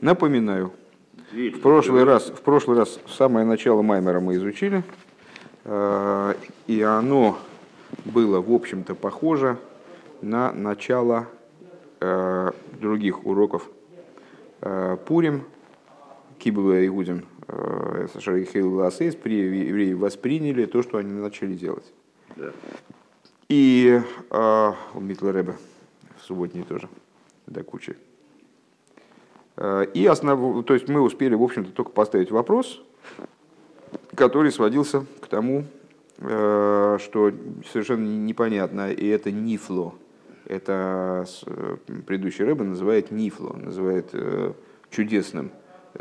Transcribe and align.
Напоминаю, 0.00 0.72
в 1.32 1.60
прошлый 1.60 2.04
раз, 2.04 2.26
в 2.26 2.40
прошлый 2.42 2.78
раз 2.78 3.00
самое 3.08 3.44
начало 3.44 3.82
Маймера 3.82 4.20
мы 4.20 4.36
изучили, 4.36 4.84
э, 5.64 6.34
и 6.68 6.82
оно 6.82 7.38
было, 8.04 8.40
в 8.40 8.52
общем-то, 8.52 8.94
похоже 8.94 9.58
на 10.22 10.52
начало 10.52 11.26
э, 12.00 12.52
других 12.80 13.26
уроков 13.26 13.68
э, 14.60 14.96
Пурим, 15.04 15.42
Кибула 16.38 16.80
и 16.80 16.88
Гудин, 16.88 17.26
Шарихил 18.18 18.74
Ласейс, 18.74 19.14
евреи 19.14 19.94
восприняли 19.94 20.66
то, 20.66 20.82
что 20.82 20.98
они 20.98 21.10
начали 21.10 21.54
делать. 21.54 21.92
И 23.48 24.00
у 24.30 25.00
Митла 25.00 25.32
Рэбе 25.32 25.56
в 26.18 26.24
субботней 26.24 26.62
тоже, 26.62 26.88
до 27.46 27.64
кучи. 27.64 27.96
Э, 29.58 29.86
и 29.92 30.06
основ... 30.06 30.64
то 30.64 30.74
есть 30.74 30.88
мы 30.88 31.00
успели, 31.00 31.34
в 31.34 31.42
общем-то, 31.42 31.72
только 31.72 31.90
поставить 31.90 32.30
вопрос, 32.30 32.80
который 34.14 34.52
сводился 34.52 35.04
к 35.20 35.26
тому, 35.26 35.64
э, 36.18 36.98
что 37.00 37.32
совершенно 37.70 38.06
непонятно, 38.06 38.90
и 38.92 39.06
это 39.08 39.32
нифло. 39.32 39.94
Это 40.46 41.26
э, 41.46 41.76
предыдущий 42.06 42.44
рыба 42.44 42.64
называет 42.64 43.10
нифло, 43.10 43.54
называет 43.54 44.14
чудесным. 44.90 45.50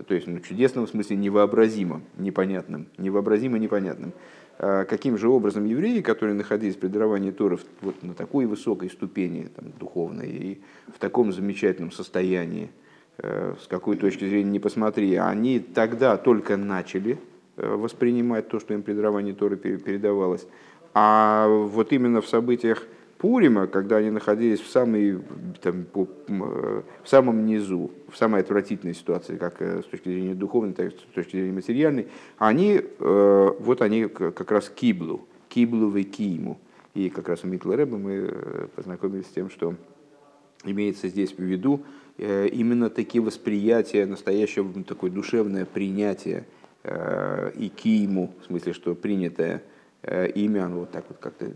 То 0.07 0.13
есть 0.13 0.27
ну, 0.27 0.39
чудесным 0.39 0.85
в 0.85 0.89
смысле 0.89 1.17
невообразимым, 1.17 2.03
непонятным. 2.17 2.87
Невообразимо 2.97 3.57
непонятным. 3.57 4.13
Каким 4.57 5.17
же 5.17 5.29
образом 5.29 5.65
евреи, 5.65 6.01
которые 6.01 6.35
находились 6.35 6.75
при 6.75 6.87
даровании 6.87 7.31
Торов 7.31 7.61
вот 7.81 8.01
на 8.03 8.13
такой 8.13 8.45
высокой 8.47 8.89
ступени 8.89 9.49
там, 9.55 9.71
духовной 9.79 10.29
и 10.29 10.61
в 10.87 10.99
таком 10.99 11.31
замечательном 11.31 11.91
состоянии, 11.91 12.71
с 13.19 13.67
какой 13.67 13.97
точки 13.97 14.25
зрения 14.25 14.51
не 14.51 14.59
посмотри, 14.59 15.15
они 15.15 15.59
тогда 15.59 16.17
только 16.17 16.55
начали 16.55 17.17
э, 17.55 17.75
воспринимать 17.75 18.47
то, 18.47 18.59
что 18.59 18.73
им 18.75 18.83
при 18.83 18.93
даровании 18.93 19.33
Торы 19.33 19.57
передавалось. 19.57 20.45
А 20.93 21.47
вот 21.47 21.91
именно 21.93 22.21
в 22.21 22.27
событиях 22.27 22.85
Пурима, 23.17 23.65
когда 23.65 23.97
они 23.97 24.11
находились 24.11 24.59
в, 24.59 24.69
самой, 24.69 25.19
там, 25.61 25.87
э, 25.95 26.81
в 27.03 27.09
самом 27.09 27.47
низу, 27.47 27.89
в 28.11 28.15
самой 28.15 28.41
отвратительной 28.41 28.93
ситуации, 28.93 29.37
как 29.37 29.59
с 29.59 29.85
точки 29.85 30.09
зрения 30.09 30.35
духовной, 30.35 30.73
так 30.73 30.93
и 30.93 30.95
с 30.95 31.15
точки 31.15 31.37
зрения 31.37 31.53
материальной, 31.53 32.07
они, 32.37 32.83
вот 32.99 33.81
они 33.81 34.05
как 34.05 34.51
раз 34.51 34.69
киблу, 34.69 35.27
киблу 35.49 35.89
в 35.89 36.03
киму. 36.03 36.59
И 36.93 37.09
как 37.09 37.29
раз 37.29 37.43
у 37.43 37.47
Митла 37.47 37.75
Рэба 37.75 37.97
мы 37.97 38.69
познакомились 38.75 39.25
с 39.25 39.29
тем, 39.29 39.49
что 39.49 39.73
имеется 40.63 41.07
здесь 41.07 41.33
в 41.33 41.41
виду 41.41 41.81
Э, 41.81 42.06
именно 42.17 42.89
такие 42.89 43.21
восприятия, 43.21 44.05
настоящее 44.05 44.65
такое 44.83 45.11
душевное 45.11 45.65
принятие 45.65 46.45
э, 46.83 47.51
и 47.55 47.69
киму, 47.69 48.33
в 48.41 48.45
смысле, 48.45 48.73
что 48.73 48.95
принятое 48.95 49.63
э, 50.01 50.29
имя, 50.31 50.65
оно 50.65 50.79
вот 50.79 50.91
так 50.91 51.05
вот 51.09 51.17
как-то 51.19 51.47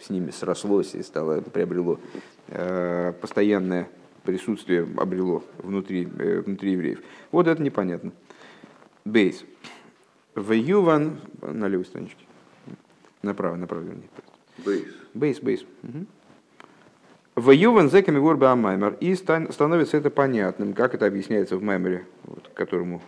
с 0.00 0.10
ними 0.10 0.30
срослось 0.30 0.94
и 0.94 1.02
стало, 1.02 1.40
приобрело 1.40 2.00
постоянное 3.20 3.88
присутствие, 4.24 4.86
обрело 4.96 5.44
внутри, 5.58 6.04
внутри 6.06 6.72
евреев. 6.72 7.00
Вот 7.30 7.46
это 7.46 7.62
непонятно. 7.62 8.12
Бейс. 9.04 9.44
В 10.34 10.52
Юван, 10.52 11.20
на 11.40 11.68
левой 11.68 11.84
страничке. 11.84 12.24
Направо, 13.22 13.56
направо, 13.56 13.82
вернее. 13.82 14.08
Бейс. 14.64 14.86
Бейс, 15.14 15.40
бейс. 15.40 15.64
Угу. 15.82 16.06
В 17.40 17.52
Юван 17.52 17.88
зеками 17.88 18.18
ворба 18.18 18.54
Маймер. 18.54 18.98
И 19.00 19.14
становится 19.14 19.96
это 19.96 20.10
понятным, 20.10 20.74
как 20.74 20.94
это 20.94 21.06
объясняется 21.06 21.56
в 21.56 21.62
Маймере, 21.62 22.04
вот, 22.24 22.50
которому, 22.52 23.00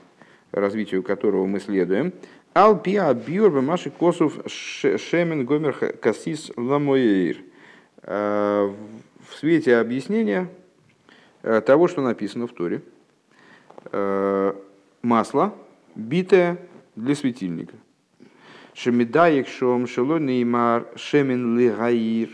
развитию 0.52 1.02
которого 1.02 1.44
мы 1.44 1.60
следуем. 1.60 2.14
Ал 2.54 2.80
пиа 2.80 3.12
бьюрба 3.12 3.60
маши 3.60 3.90
косов 3.90 4.32
шемен 4.46 5.44
гомер 5.44 5.74
касис 6.00 6.50
ламоир. 6.56 7.36
Э, 8.04 8.72
в 9.28 9.34
свете 9.34 9.76
объяснения 9.76 10.48
э, 11.42 11.60
того, 11.60 11.86
что 11.86 12.00
написано 12.00 12.46
в 12.46 12.54
Торе. 12.54 12.80
Э, 13.92 14.54
масло, 15.02 15.52
битое 15.94 16.56
для 16.96 17.14
светильника. 17.14 17.74
Шемидаек 18.72 19.46
шом 19.46 19.84
неймар 19.84 20.86
шемен 20.96 21.58
лигаир 21.58 22.30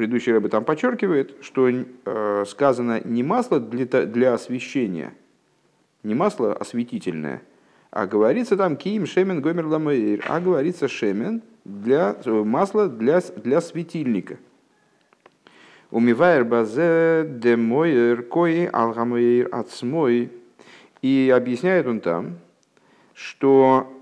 предыдущий 0.00 0.32
рыба 0.32 0.48
там 0.48 0.64
подчеркивает, 0.64 1.36
что 1.42 1.68
э, 1.68 2.44
сказано 2.46 3.02
не 3.04 3.22
масло 3.22 3.60
для, 3.60 3.84
для 4.06 4.32
освещения, 4.32 5.12
не 6.02 6.14
масло 6.14 6.54
осветительное, 6.54 7.42
а 7.90 8.06
говорится 8.06 8.56
там 8.56 8.76
киим 8.76 9.04
шемен 9.04 9.42
гомер 9.42 9.66
ламейр, 9.66 10.24
а 10.26 10.40
говорится 10.40 10.88
шемен 10.88 11.42
для 11.66 12.16
масла 12.24 12.88
для, 12.88 13.20
для 13.20 13.60
светильника. 13.60 14.38
Умивайр 15.90 16.46
базе 16.46 17.26
демойер 17.28 18.22
кои 18.22 18.70
алгамейр 18.72 19.50
ацмой. 19.52 20.30
И 21.02 21.30
объясняет 21.34 21.86
он 21.86 22.00
там, 22.00 22.38
что 23.12 23.92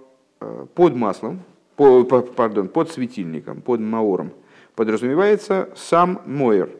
э, 0.41 0.67
под 0.77 0.95
маслом, 0.95 1.41
по, 1.75 2.05
пардон, 2.05 2.69
под 2.69 2.89
светильником, 2.93 3.63
под 3.63 3.81
маором– 3.81 4.31
подразумевается 4.79 5.71
сам 5.75 6.23
Моер. 6.25 6.71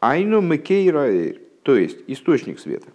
Айну 0.00 0.40
Мекейраэр, 0.40 1.36
то 1.62 1.76
есть 1.76 1.98
источник 2.06 2.58
света. 2.58 2.88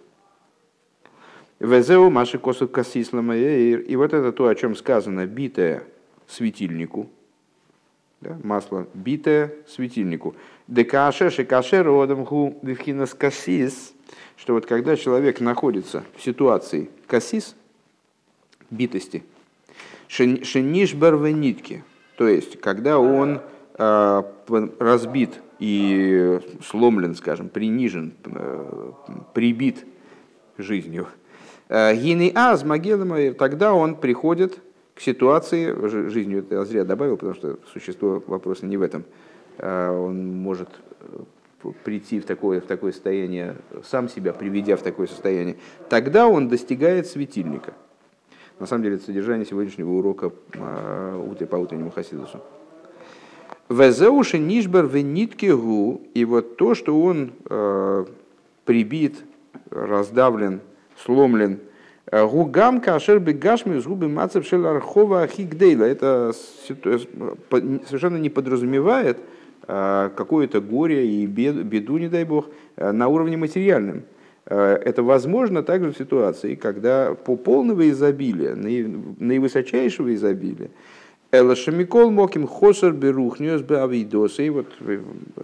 Везеу 1.60 2.10
Маши 2.10 2.40
Косу 2.40 2.66
Касисла 2.66 3.20
И 3.36 3.94
вот 3.94 4.12
это 4.12 4.32
то, 4.32 4.48
о 4.48 4.54
чем 4.56 4.74
сказано, 4.74 5.26
битое 5.26 5.84
светильнику. 6.26 7.08
Да, 8.20 8.36
масло 8.42 8.88
битое 8.94 9.54
светильнику. 9.68 10.34
Декашеш 10.66 11.38
и 11.38 11.44
кашер 11.44 11.86
родом 11.86 12.26
ху 12.26 12.58
вивхинас 12.62 13.14
кассис, 13.14 13.94
что 14.34 14.54
вот 14.54 14.66
когда 14.66 14.96
человек 14.96 15.38
находится 15.38 16.02
в 16.16 16.22
ситуации 16.24 16.90
кассис, 17.06 17.54
битости, 18.70 19.22
шенишбар 20.08 21.14
в 21.14 21.28
нитке, 21.30 21.84
то 22.16 22.26
есть 22.26 22.60
когда 22.60 22.98
он 22.98 23.40
разбит 23.78 25.40
и 25.60 26.40
сломлен, 26.64 27.14
скажем, 27.14 27.48
принижен, 27.48 28.12
э, 28.24 28.92
прибит 29.34 29.86
жизнью. 30.56 31.06
Э, 31.68 31.94
Гины 31.94 32.32
аз 32.34 32.64
могилы 32.64 33.32
тогда 33.34 33.72
он 33.72 33.94
приходит 33.94 34.58
к 34.94 35.00
ситуации, 35.00 35.72
жизнью 36.08 36.40
это 36.40 36.56
я 36.56 36.64
зря 36.64 36.84
добавил, 36.84 37.16
потому 37.16 37.34
что 37.34 37.58
существо 37.72 38.22
вопроса 38.26 38.66
не 38.66 38.76
в 38.76 38.82
этом. 38.82 39.04
Он 39.60 40.36
может 40.36 40.68
прийти 41.84 42.20
в 42.20 42.24
такое, 42.24 42.60
в 42.60 42.66
такое 42.66 42.92
состояние, 42.92 43.56
сам 43.84 44.08
себя 44.08 44.32
приведя 44.32 44.76
в 44.76 44.82
такое 44.82 45.06
состояние, 45.06 45.56
тогда 45.88 46.26
он 46.28 46.48
достигает 46.48 47.06
светильника. 47.06 47.74
На 48.58 48.66
самом 48.66 48.82
деле, 48.82 48.96
это 48.96 49.04
содержание 49.04 49.46
сегодняшнего 49.46 49.90
урока 49.90 50.30
по 50.30 51.56
утреннему 51.56 51.90
Хасидусу. 51.90 52.40
Везеуши 53.68 54.38
нишбер 54.38 54.86
в 54.86 54.96
нитке 54.96 55.54
гу, 55.54 56.00
и 56.14 56.24
вот 56.24 56.56
то, 56.56 56.74
что 56.74 56.98
он 57.00 57.32
э, 57.50 58.04
прибит, 58.64 59.16
раздавлен, 59.70 60.60
сломлен, 61.04 61.58
э, 62.06 62.26
гугам 62.26 62.80
кашер 62.80 63.18
бегашми 63.18 63.78
згубы 63.78 64.08
мацев 64.08 64.46
шелархова 64.46 65.26
хигдейла. 65.26 65.84
Это 65.84 66.32
совершенно 66.66 68.16
не 68.16 68.30
подразумевает 68.30 69.18
э, 69.66 70.10
какое-то 70.16 70.62
горе 70.62 71.06
и 71.06 71.26
беду, 71.26 71.98
не 71.98 72.08
дай 72.08 72.24
бог, 72.24 72.46
э, 72.76 72.90
на 72.92 73.08
уровне 73.08 73.36
материальном. 73.36 74.04
Это 74.46 75.02
возможно 75.02 75.62
также 75.62 75.92
в 75.92 75.98
ситуации, 75.98 76.54
когда 76.54 77.12
по 77.12 77.36
полного 77.36 77.86
изобилия, 77.90 78.54
наивысочайшего 78.54 80.14
изобилия, 80.14 80.70
Элашамикол 81.30 82.10
моким 82.10 82.46
хосер 82.46 82.92
берухнес 82.92 83.60
бы 83.60 83.82
авидоса. 83.82 84.42
И 84.42 84.48
вот, 84.48 84.66
э, 84.80 85.00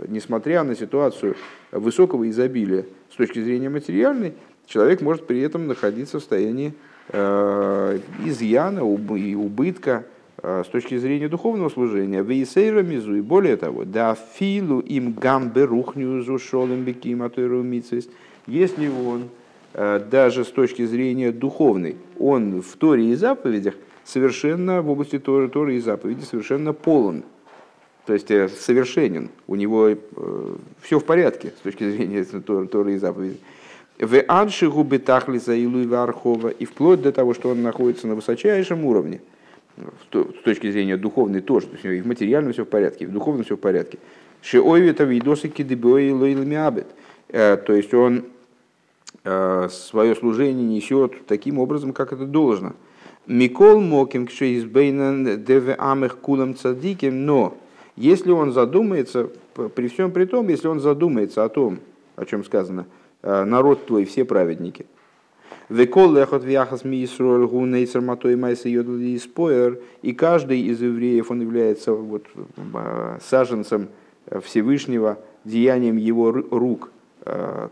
несмотря 0.09 0.65
на 0.65 0.75
ситуацию 0.75 1.37
высокого 1.73 2.29
изобилия 2.31 2.87
с 3.13 3.17
точки 3.17 3.43
зрения 3.43 3.69
материальной, 3.69 4.33
человек 4.67 5.03
может 5.03 5.27
при 5.27 5.43
этом 5.43 5.67
находиться 5.67 6.17
в 6.17 6.21
состоянии 6.21 6.73
э, 7.11 7.99
изъяна 8.25 8.79
и 8.79 9.35
убытка 9.35 10.07
э, 10.43 10.63
с 10.65 10.71
точки 10.71 10.97
зрения 10.97 11.29
духовного 11.29 11.69
служения. 11.69 12.23
Вейсейра 12.23 12.83
мизу. 12.83 13.17
И 13.17 13.21
более 13.21 13.59
того, 13.59 13.85
да 13.85 14.17
филу 14.39 14.81
им 14.81 15.13
гамбе 15.13 15.65
рухнюзу 15.65 16.39
шолем 16.39 16.85
беким 16.85 17.23
если 18.47 18.89
он 18.89 19.25
э, 19.75 20.01
даже 20.11 20.47
с 20.47 20.49
точки 20.49 20.87
зрения 20.87 21.31
духовной, 21.31 21.97
он 22.19 22.63
в 22.63 22.75
Торе 22.77 23.11
и 23.11 23.15
заповедях– 23.15 23.75
совершенно 24.05 24.83
в 24.83 24.91
области 24.91 25.19
Торы, 25.19 25.49
Торы 25.49 25.77
и 25.77 25.81
заповеди 25.81 26.25
совершенно 26.25 26.73
полон. 26.73 27.25
То 28.07 28.13
есть 28.13 28.31
э, 28.31 28.49
совершенен. 28.49 29.31
У 29.47 29.55
него 29.55 29.89
э, 29.89 29.97
все 30.83 30.99
в 30.99 31.05
порядке 31.05 31.53
с 31.59 31.63
точки 31.63 31.91
зрения 31.91 32.25
Торы, 32.47 32.67
Торы 32.67 32.95
и 32.95 32.99
заповеди. 32.99 33.39
В 33.99 34.23
анши 34.27 34.69
губы 34.69 34.99
тахли 34.99 35.39
за 35.39 35.55
Илу 35.55 35.95
Архова, 35.95 36.49
и 36.49 36.65
вплоть 36.65 37.01
до 37.01 37.13
того, 37.13 37.33
что 37.33 37.51
он 37.51 37.63
находится 37.63 38.09
на 38.09 38.17
высочайшем 38.17 38.85
уровне, 38.85 39.21
с 39.77 40.43
точки 40.43 40.71
зрения 40.71 40.97
духовной 40.97 41.41
тоже, 41.41 41.69
то 41.69 41.75
есть 41.75 41.85
и 41.85 42.01
в 42.01 42.07
материальном 42.07 42.53
все 42.53 42.65
в 42.65 42.69
порядке, 42.69 43.05
и 43.05 43.07
в 43.07 43.13
духовном 43.13 43.45
все 43.45 43.57
в 43.57 43.61
порядке. 43.61 43.99
Шиойвита 44.43 45.05
видосы 45.05 45.49
кидыбой 45.49 46.11
лойлмиабет. 46.11 46.89
Э, 47.29 47.57
то 47.57 47.73
есть 47.73 47.95
он 47.95 48.25
э, 49.25 49.69
свое 49.71 50.15
служение 50.15 50.67
несет 50.67 51.27
таким 51.27 51.59
образом, 51.59 51.93
как 51.93 52.13
это 52.13 52.27
должно. 52.27 52.75
Микол 53.27 53.81
моким 53.81 54.27
кшеизбейнен 54.27 55.45
деве 55.45 55.75
амех 55.75 56.19
кулам 56.19 56.55
цадиким, 56.57 57.25
но 57.25 57.57
если 57.97 58.31
он 58.31 58.53
задумается, 58.53 59.31
при 59.75 59.89
всем 59.89 60.11
при 60.11 60.25
том, 60.27 60.49
если 60.49 60.69
он 60.69 60.81
задумается 60.81 61.45
о 61.45 61.49
том, 61.49 61.79
о 62.17 62.25
чем 62.27 62.45
сказано, 62.45 62.87
э, 63.23 63.45
народ 63.45 63.87
твой, 63.87 64.05
все 64.05 64.25
праведники, 64.25 64.87
Векол 65.71 66.13
лехот 66.13 66.45
вяхас 66.45 66.85
ми 66.85 67.03
Исруэль 67.05 67.47
гу 67.47 67.65
нейцер 67.65 68.03
матой 68.03 68.37
майса 68.37 68.69
йодли 68.69 69.17
споер. 69.19 69.81
И 70.03 70.13
каждый 70.13 70.61
из 70.61 70.83
евреев, 70.83 71.31
он 71.31 71.41
является 71.41 71.93
вот, 71.93 72.27
саженцем 73.23 73.89
Всевышнего, 74.43 75.19
деянием 75.45 75.97
его 75.97 76.33
рук, 76.33 76.91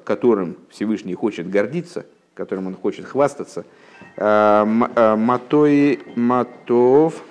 которым 0.04 0.56
Всевышний 0.70 1.14
хочет 1.14 1.50
гордиться, 1.50 2.06
которым 2.34 2.69
он 2.69 2.75
хочет 2.75 3.04
хвастаться. 3.04 3.66
Матой 4.17 6.00
матов 6.17 7.23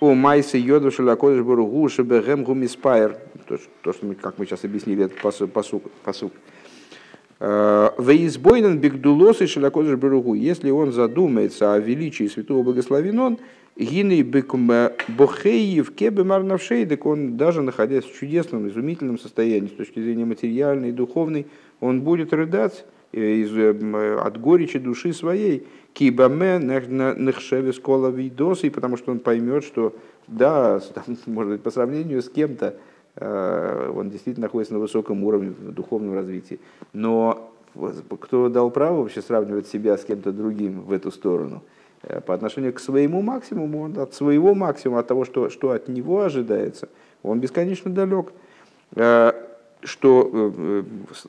о 0.00 0.14
майсе 0.14 0.58
йоду 0.58 0.90
шелакодыш 0.90 1.42
буругу 1.42 1.88
шебегем 1.88 2.44
гумиспайр. 2.44 3.16
То, 3.48 3.92
что 3.92 4.06
мы, 4.06 4.14
как 4.14 4.38
мы 4.38 4.46
сейчас 4.46 4.64
объяснили, 4.64 5.04
этот 5.04 5.18
посук. 5.20 5.50
посук. 6.04 6.32
Веизбойнен 7.40 8.78
бигдулос 8.78 9.40
и 9.40 9.46
шелакодыш 9.46 9.96
буругу. 9.96 10.34
Если 10.34 10.70
он 10.70 10.92
задумается 10.92 11.72
о 11.72 11.78
величии 11.78 12.28
святого 12.28 12.62
благословен 12.62 13.38
гиней 13.74 14.22
бохеев 14.22 15.94
кебе 15.94 16.24
марнавшей, 16.24 16.84
так 16.84 17.06
он 17.06 17.36
даже 17.38 17.62
находясь 17.62 18.04
в 18.04 18.12
чудесном, 18.18 18.68
изумительном 18.68 19.18
состоянии 19.18 19.68
с 19.68 19.72
точки 19.72 19.98
зрения 19.98 20.26
материальной 20.26 20.90
и 20.90 20.92
духовной, 20.92 21.46
он 21.80 22.02
будет 22.02 22.32
рыдать 22.34 22.84
из, 23.12 23.52
от 24.18 24.40
горечи 24.40 24.78
души 24.78 25.12
своей, 25.12 25.66
кибаме 25.92 26.58
нехшеве 26.58 27.72
скола 27.72 28.08
видосы, 28.08 28.70
потому 28.70 28.96
что 28.96 29.12
он 29.12 29.18
поймет, 29.18 29.64
что 29.64 29.94
да, 30.26 30.80
может 31.26 31.52
быть, 31.52 31.62
по 31.62 31.70
сравнению 31.70 32.22
с 32.22 32.28
кем-то, 32.28 32.76
э, 33.16 33.92
он 33.94 34.10
действительно 34.10 34.46
находится 34.46 34.74
на 34.74 34.80
высоком 34.80 35.24
уровне 35.24 35.50
в 35.50 35.72
духовном 35.72 36.14
развитии. 36.14 36.58
Но 36.92 37.52
кто 38.20 38.48
дал 38.48 38.70
право 38.70 39.02
вообще 39.02 39.22
сравнивать 39.22 39.66
себя 39.66 39.96
с 39.96 40.04
кем-то 40.04 40.32
другим 40.32 40.82
в 40.82 40.92
эту 40.92 41.10
сторону? 41.10 41.62
Э, 42.02 42.20
по 42.20 42.34
отношению 42.34 42.72
к 42.72 42.80
своему 42.80 43.20
максимуму, 43.22 43.82
он 43.82 43.98
от 43.98 44.14
своего 44.14 44.54
максимума, 44.54 45.00
от 45.00 45.06
того, 45.06 45.24
что, 45.24 45.50
что 45.50 45.70
от 45.70 45.88
него 45.88 46.22
ожидается, 46.22 46.88
он 47.22 47.40
бесконечно 47.40 47.90
далек. 47.90 48.32
Э, 49.82 49.86
что, 49.86 50.30
э, 50.32 50.52
э, 50.56 50.82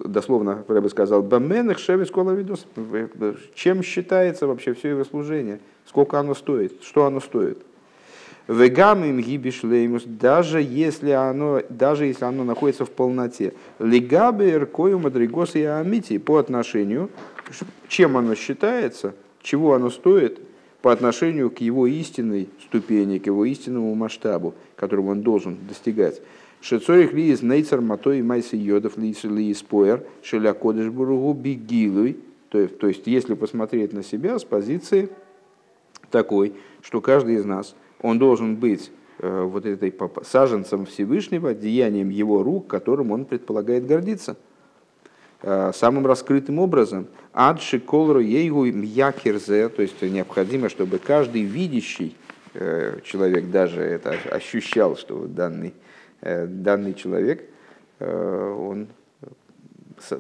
дословно 0.06 0.64
я 0.68 0.82
бы 0.82 0.90
сказал, 0.90 1.22
«Баменах 1.22 1.80
шевис 1.80 2.10
видос», 2.10 2.66
чем 3.56 3.84
считается 3.84 4.48
вообще 4.48 4.74
все 4.74 4.90
его 4.90 5.04
служение, 5.04 5.60
сколько 5.86 6.20
оно 6.20 6.36
стоит, 6.36 6.84
что 6.84 7.06
оно 7.06 7.20
стоит. 7.20 7.60
Вегам 8.48 9.06
им 9.06 9.22
гибиш 9.22 9.62
даже 10.06 10.62
если 10.62 11.12
оно, 11.12 11.62
даже 11.70 12.06
если 12.08 12.26
оно 12.26 12.44
находится 12.44 12.84
в 12.86 12.92
полноте. 12.92 13.54
Лигабе 13.80 14.52
эркою 14.52 15.00
мадригос 15.00 15.56
и 15.56 15.64
амити 15.64 16.18
по 16.18 16.38
отношению, 16.38 17.10
чем 17.88 18.18
оно 18.18 18.36
считается, 18.36 19.14
чего 19.42 19.74
оно 19.74 19.90
стоит 19.90 20.40
по 20.82 20.92
отношению 20.92 21.50
к 21.52 21.60
его 21.60 21.88
истинной 21.88 22.50
ступени, 22.66 23.18
к 23.18 23.28
его 23.28 23.46
истинному 23.46 23.96
масштабу, 23.96 24.54
которого 24.76 25.12
он 25.12 25.22
должен 25.22 25.58
достигать. 25.66 26.22
Шецорих 26.64 27.12
ли 27.12 27.28
из 27.28 27.42
нейцер 27.42 27.82
матой 27.82 28.22
майси 28.22 28.56
йодов 28.56 28.98
ли 28.98 29.12
из 29.12 29.62
поэр 29.64 30.06
шеля 30.24 30.54
кодыш 30.54 30.88
буругу 30.88 31.34
бигилуй. 31.34 32.18
То 32.50 32.88
есть, 32.88 33.06
если 33.06 33.34
посмотреть 33.34 33.92
на 33.92 34.02
себя 34.02 34.40
с 34.40 34.46
позиции 34.46 35.10
такой, 36.10 36.54
что 36.82 37.02
каждый 37.02 37.36
из 37.36 37.44
нас, 37.44 37.76
он 38.02 38.18
должен 38.18 38.56
быть 38.56 38.92
э, 39.20 39.42
вот 39.44 39.66
этой 39.66 39.94
саженцем 40.24 40.86
Всевышнего, 40.86 41.54
деянием 41.54 42.10
его 42.10 42.44
рук, 42.44 42.68
которым 42.68 43.12
он 43.12 43.26
предполагает 43.26 43.86
гордиться 43.86 44.38
э, 45.42 45.72
самым 45.74 46.08
раскрытым 46.08 46.60
образом. 46.60 47.08
Адши 47.34 47.82
колру 47.82 48.22
ейгу 48.22 48.68
мьякерзе, 48.68 49.68
то 49.68 49.82
есть 49.82 50.02
необходимо, 50.02 50.70
чтобы 50.70 51.00
каждый 51.00 51.42
видящий 51.42 52.16
э, 52.54 53.00
человек 53.04 53.52
даже 53.52 53.82
это 53.82 54.12
ощущал, 54.32 54.96
что 54.96 55.28
данный 55.28 55.74
данный 56.48 56.94
человек, 56.94 57.44
э, 58.00 58.56
он 58.58 58.88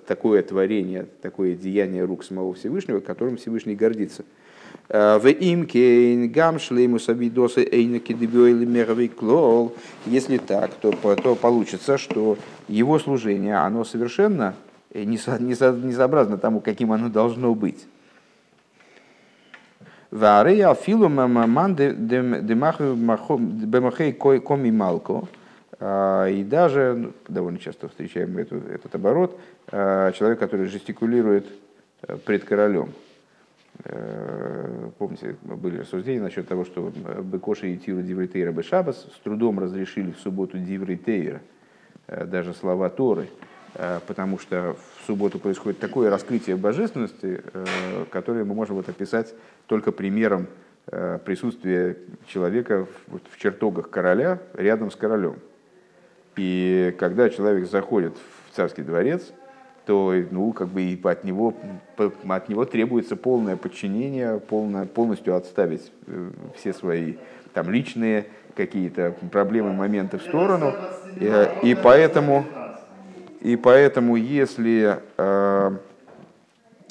такое 0.07 0.43
творение, 0.43 1.07
такое 1.21 1.55
деяние 1.55 2.03
рук 2.03 2.23
самого 2.23 2.53
Всевышнего, 2.53 2.99
которым 2.99 3.37
Всевышний 3.37 3.75
гордится. 3.75 4.23
Э, 4.89 5.17
в 5.17 5.27
имке 5.27 6.27
клол. 9.07 9.73
Если 10.05 10.37
так, 10.37 10.71
то, 10.75 10.91
то 10.91 11.35
получится, 11.35 11.97
что 11.97 12.37
его 12.67 12.99
служение, 12.99 13.57
оно 13.57 13.83
совершенно 13.83 14.55
несообразно 14.93 16.37
тому, 16.37 16.59
каким 16.59 16.91
оно 16.91 17.09
должно 17.09 17.55
быть. 17.55 17.85
Коми 24.39 24.69
малко. 24.69 25.23
А, 25.85 26.27
и 26.27 26.45
даже, 26.45 26.93
ну, 26.95 27.11
довольно 27.27 27.59
часто 27.59 27.89
встречаем 27.89 28.37
эту, 28.37 28.55
этот 28.55 28.95
оборот, 28.95 29.37
а, 29.67 30.13
человек, 30.13 30.39
который 30.39 30.67
жестикулирует 30.67 31.45
э, 32.03 32.15
пред 32.25 32.45
королем. 32.45 32.93
Э, 33.83 34.89
помните, 34.97 35.35
были 35.41 35.79
рассуждения 35.79 36.21
насчет 36.21 36.47
того, 36.47 36.63
что 36.63 36.89
Бекоши 37.23 37.73
и 37.73 37.77
Тиру 37.77 38.01
Дивритейра 38.01 38.53
Бешабас 38.53 38.95
с 39.13 39.19
трудом 39.25 39.59
разрешили 39.59 40.11
в 40.11 40.19
субботу 40.19 40.57
Дивритейра, 40.57 41.41
э, 42.07 42.23
даже 42.27 42.53
слова 42.53 42.89
Торы, 42.89 43.27
потому 44.07 44.39
что 44.39 44.77
в 45.01 45.05
субботу 45.07 45.37
происходит 45.37 45.79
такое 45.79 46.11
раскрытие 46.11 46.55
божественности, 46.55 47.41
которое 48.11 48.45
мы 48.45 48.53
можем 48.53 48.75
вот 48.75 48.87
описать 48.87 49.33
только 49.65 49.91
примером 49.91 50.45
присутствия 50.85 51.97
человека 52.27 52.85
в 53.07 53.37
чертогах 53.39 53.89
короля 53.89 54.37
рядом 54.53 54.91
с 54.91 54.95
королем. 54.95 55.37
И 56.35 56.95
когда 56.99 57.29
человек 57.29 57.69
заходит 57.69 58.13
в 58.15 58.55
царский 58.55 58.81
дворец, 58.81 59.31
то 59.85 60.13
ну, 60.31 60.53
как 60.53 60.69
бы 60.69 60.81
и 60.81 60.99
от 61.03 61.23
него, 61.23 61.53
от 61.97 62.49
него 62.49 62.65
требуется 62.65 63.15
полное 63.15 63.57
подчинение, 63.57 64.39
полное, 64.39 64.85
полностью 64.85 65.35
отставить 65.35 65.91
э, 66.07 66.29
все 66.55 66.73
свои 66.73 67.15
там, 67.53 67.69
личные 67.69 68.27
какие-то 68.55 69.13
проблемы, 69.31 69.73
моменты 69.73 70.17
в 70.17 70.21
сторону. 70.21 70.73
И, 71.19 71.47
и, 71.63 71.75
поэтому, 71.75 72.45
и 73.41 73.57
поэтому, 73.57 74.15
если 74.15 74.99
э, 75.17 75.71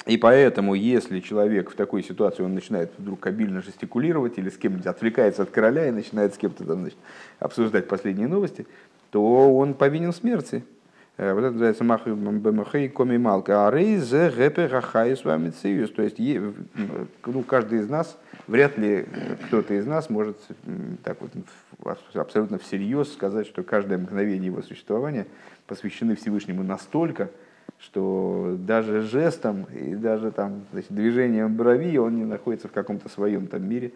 и 0.05 0.17
поэтому, 0.17 0.73
если 0.73 1.21
человек 1.21 1.71
в 1.71 1.75
такой 1.75 2.03
ситуации, 2.03 2.43
он 2.43 2.53
начинает 2.53 2.91
вдруг 2.97 3.25
обильно 3.25 3.61
жестикулировать 3.61 4.37
или 4.37 4.49
с 4.49 4.57
кем-нибудь 4.57 4.85
отвлекается 4.85 5.43
от 5.43 5.49
короля 5.49 5.87
и 5.87 5.91
начинает 5.91 6.35
с 6.35 6.37
кем-то 6.37 6.65
там, 6.65 6.81
значит, 6.81 6.97
обсуждать 7.39 7.87
последние 7.87 8.27
новости, 8.27 8.67
то 9.13 9.55
он 9.55 9.75
повинен 9.75 10.11
смерти. 10.11 10.63
Э, 11.17 11.33
вот 11.35 11.43
это 11.43 11.51
называется 11.51 11.83
бэмахэй 11.83 12.89
коми 12.89 13.17
малка. 13.17 13.67
А 13.67 13.71
рейзе 13.71 14.31
гэпэ 14.31 14.65
рахай 14.65 15.15
с 15.15 15.23
вами 15.23 15.51
циюс. 15.51 15.91
То 15.91 16.01
есть 16.01 16.17
ну, 16.17 17.43
каждый 17.43 17.81
из 17.81 17.89
нас, 17.89 18.17
вряд 18.47 18.75
ли 18.79 19.05
кто-то 19.45 19.75
из 19.75 19.85
нас 19.85 20.09
может 20.09 20.39
так 21.03 21.21
вот 21.21 21.29
абсолютно 22.15 22.57
всерьез 22.57 23.13
сказать, 23.13 23.45
что 23.45 23.61
каждое 23.61 23.99
мгновение 23.99 24.47
его 24.47 24.63
существования 24.63 25.27
посвящены 25.67 26.15
Всевышнему 26.15 26.63
настолько, 26.63 27.29
что 27.77 28.55
даже 28.57 29.01
жестом 29.01 29.65
и 29.65 29.93
даже 29.93 30.31
там, 30.31 30.63
значит, 30.71 30.91
движением 30.91 31.55
брови 31.55 31.97
он 31.97 32.15
не 32.15 32.25
находится 32.25 32.67
в 32.67 32.71
каком-то 32.71 33.09
своем 33.09 33.45
там 33.45 33.63
мире, 33.63 33.91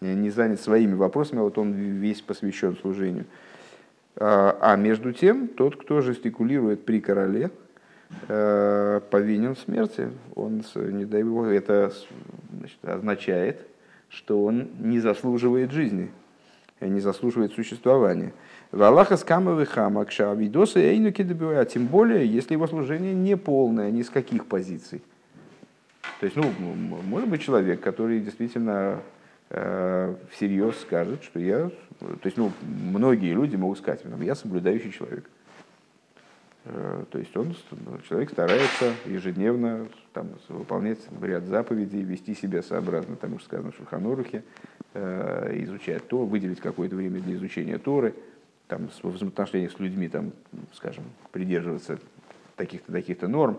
не 0.00 0.30
занят 0.30 0.60
своими 0.60 0.94
вопросами, 0.94 1.40
а 1.40 1.42
вот 1.42 1.58
он 1.58 1.72
весь 1.72 2.20
посвящен 2.20 2.76
служению. 2.76 3.24
А, 4.20 4.58
а 4.60 4.76
между 4.76 5.12
тем, 5.12 5.48
тот, 5.48 5.76
кто 5.76 6.02
жестикулирует 6.02 6.84
при 6.84 7.00
короле, 7.00 7.50
э, 8.28 9.00
повинен 9.10 9.54
в 9.54 9.58
смерти. 9.58 10.10
Он, 10.34 10.62
не 10.74 11.06
дай 11.06 11.22
бог, 11.22 11.46
это 11.46 11.90
значит, 12.52 12.78
означает, 12.84 13.66
что 14.10 14.44
он 14.44 14.68
не 14.78 15.00
заслуживает 15.00 15.72
жизни, 15.72 16.10
не 16.80 17.00
заслуживает 17.00 17.54
существования. 17.54 18.34
В 18.72 18.82
Аллаха 18.82 19.16
скамовый 19.16 19.64
хамак 19.64 20.12
шавидосы 20.12 20.80
эйнуки 20.80 21.22
добивая, 21.22 21.64
тем 21.64 21.86
более, 21.86 22.26
если 22.26 22.52
его 22.52 22.66
служение 22.66 23.14
не 23.14 23.38
полное, 23.38 23.90
ни 23.90 24.02
с 24.02 24.10
каких 24.10 24.44
позиций. 24.44 25.02
То 26.20 26.26
есть, 26.26 26.36
ну, 26.36 26.44
может 27.08 27.30
быть 27.30 27.40
человек, 27.40 27.80
который 27.80 28.20
действительно 28.20 28.98
э, 28.98 28.98
всерьез 29.50 30.78
скажет, 30.80 31.24
что 31.24 31.40
я, 31.40 31.70
то 31.98 32.20
есть, 32.22 32.36
ну, 32.36 32.52
многие 32.62 33.32
люди 33.32 33.56
могут 33.56 33.78
сказать, 33.78 34.02
я 34.20 34.34
соблюдающий 34.36 34.92
человек. 34.92 35.28
Э, 36.64 37.04
то 37.10 37.18
есть 37.18 37.36
он, 37.36 37.54
человек 38.08 38.30
старается 38.30 38.94
ежедневно 39.06 39.88
там, 40.12 40.28
выполнять 40.48 40.98
ряд 41.20 41.44
заповедей, 41.44 42.02
вести 42.02 42.34
себя 42.34 42.62
сообразно 42.62 43.16
тому, 43.16 43.38
что 43.38 43.46
сказано 43.46 43.72
в 43.72 43.76
Шуханорухе, 43.76 44.44
э, 44.94 45.58
изучать 45.64 46.06
то, 46.06 46.24
выделить 46.24 46.60
какое-то 46.60 46.96
время 46.96 47.20
для 47.20 47.34
изучения 47.34 47.78
Торы, 47.78 48.14
там, 48.68 48.88
в 48.88 49.08
взаимоотношениях 49.08 49.72
с 49.72 49.78
людьми, 49.78 50.08
там, 50.08 50.32
скажем, 50.74 51.04
придерживаться 51.32 51.98
таких-то 52.56 52.92
таких 52.92 53.20
норм. 53.22 53.58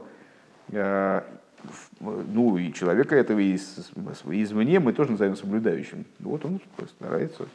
Э, 2.00 2.24
ну 2.34 2.58
и 2.58 2.74
человека 2.74 3.16
этого 3.16 3.40
из, 3.40 3.92
извне 4.26 4.80
мы 4.80 4.94
тоже 4.94 5.12
назовем 5.12 5.36
соблюдающим. 5.36 6.06
Вот 6.20 6.46
он 6.46 6.60
старается. 6.98 7.48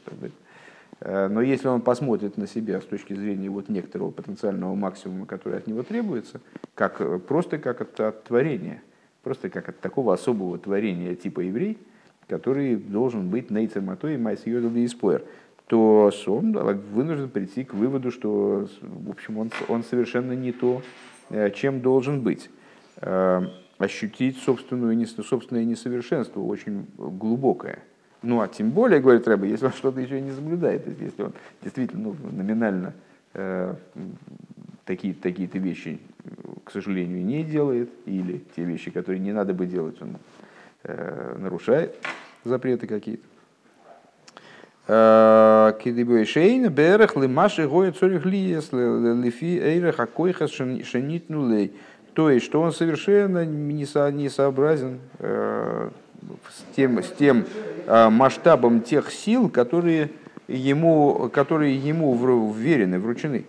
Э, 1.00 1.28
но 1.28 1.42
если 1.42 1.68
он 1.68 1.80
посмотрит 1.80 2.36
на 2.36 2.46
себя 2.46 2.80
с 2.80 2.84
точки 2.84 3.14
зрения 3.14 3.50
вот 3.50 3.68
некоторого 3.68 4.10
потенциального 4.10 4.75
максимума, 4.75 5.26
который 5.26 5.58
от 5.58 5.66
него 5.66 5.82
требуется, 5.82 6.40
как, 6.75 7.00
э, 7.00 7.18
просто 7.18 7.58
как 7.58 7.80
от, 7.80 7.98
от 8.00 8.25
творения, 8.25 8.82
просто 9.22 9.50
как 9.50 9.68
от 9.68 9.80
такого 9.80 10.14
особого 10.14 10.58
творения 10.58 11.14
типа 11.14 11.40
еврей, 11.40 11.78
который 12.28 12.76
должен 12.76 13.28
быть 13.28 13.50
нейцемато 13.50 14.08
и 14.08 14.16
майсиодал 14.16 14.75
и 14.75 14.86
споер, 14.88 15.25
то 15.68 16.12
он 16.26 16.52
вынужден 16.92 17.28
прийти 17.28 17.64
к 17.64 17.75
выводу, 17.75 18.12
что 18.12 18.68
в 18.80 19.10
общем, 19.10 19.38
он, 19.38 19.50
он 19.68 19.82
совершенно 19.82 20.32
не 20.32 20.52
то, 20.52 20.80
чем 21.54 21.80
должен 21.80 22.20
быть. 22.20 22.50
Ощутить 23.78 24.38
собственную, 24.38 25.06
собственное 25.06 25.64
несовершенство 25.64 26.40
очень 26.40 26.87
глубокое– 26.97 27.80
ну, 28.26 28.40
а 28.40 28.49
тем 28.49 28.71
более, 28.71 29.00
говорит 29.00 29.28
Рэба, 29.28 29.47
если 29.47 29.66
он 29.66 29.73
что-то 29.73 30.00
еще 30.00 30.21
не 30.21 30.33
соблюдает, 30.33 30.85
если 31.00 31.23
он 31.23 31.33
действительно 31.62 32.09
ну, 32.09 32.16
номинально 32.33 32.92
э, 33.35 33.75
такие, 34.85 35.14
такие-то 35.14 35.59
вещи, 35.59 36.00
к 36.64 36.73
сожалению, 36.73 37.25
не 37.25 37.45
делает, 37.45 37.90
или 38.04 38.42
те 38.56 38.64
вещи, 38.64 38.90
которые 38.90 39.21
не 39.21 39.33
надо 39.33 39.54
бы 39.54 39.66
делать, 39.66 40.00
он 40.02 40.16
э, 40.83 41.37
нарушает 41.38 41.95
запреты 42.42 42.88
какие-то. 42.88 43.23
Э, 44.88 45.73
берех, 45.85 47.16
лимаши, 47.16 47.68
гоя, 47.68 47.92
цорих 47.92 48.25
лифи, 48.25 49.59
эйрех, 49.59 50.00
акойхас, 50.00 50.50
шенит 50.50 51.28
нулей. 51.28 51.75
То 52.16 52.30
есть, 52.30 52.46
что 52.46 52.62
он 52.62 52.73
совершенно 52.73 53.44
несообразен 53.44 55.00
э, 55.18 55.90
с 56.49 56.75
тем, 56.75 57.02
с 57.02 57.11
тем 57.11 57.44
э, 57.87 58.08
масштабом 58.08 58.80
тех 58.80 59.12
сил, 59.12 59.50
которые 59.50 60.08
ему, 60.49 61.28
которые 61.30 61.76
ему 61.76 62.14
вверены, 62.54 62.99
вручены. 63.00 63.44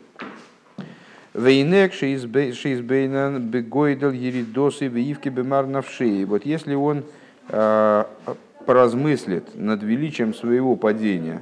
Вейнек 1.34 1.94
шейзбейнан 1.94 3.42
бегойдал 3.42 4.12
еридосы 4.12 4.88
виивки 4.88 5.30
бемар 5.30 5.66
навшей. 5.66 6.26
Вот 6.26 6.46
если 6.46 6.76
он 6.76 7.06
э, 7.48 8.04
поразмыслит 8.66 9.56
над 9.56 9.82
величием 9.82 10.34
своего 10.34 10.76
падения, 10.76 11.42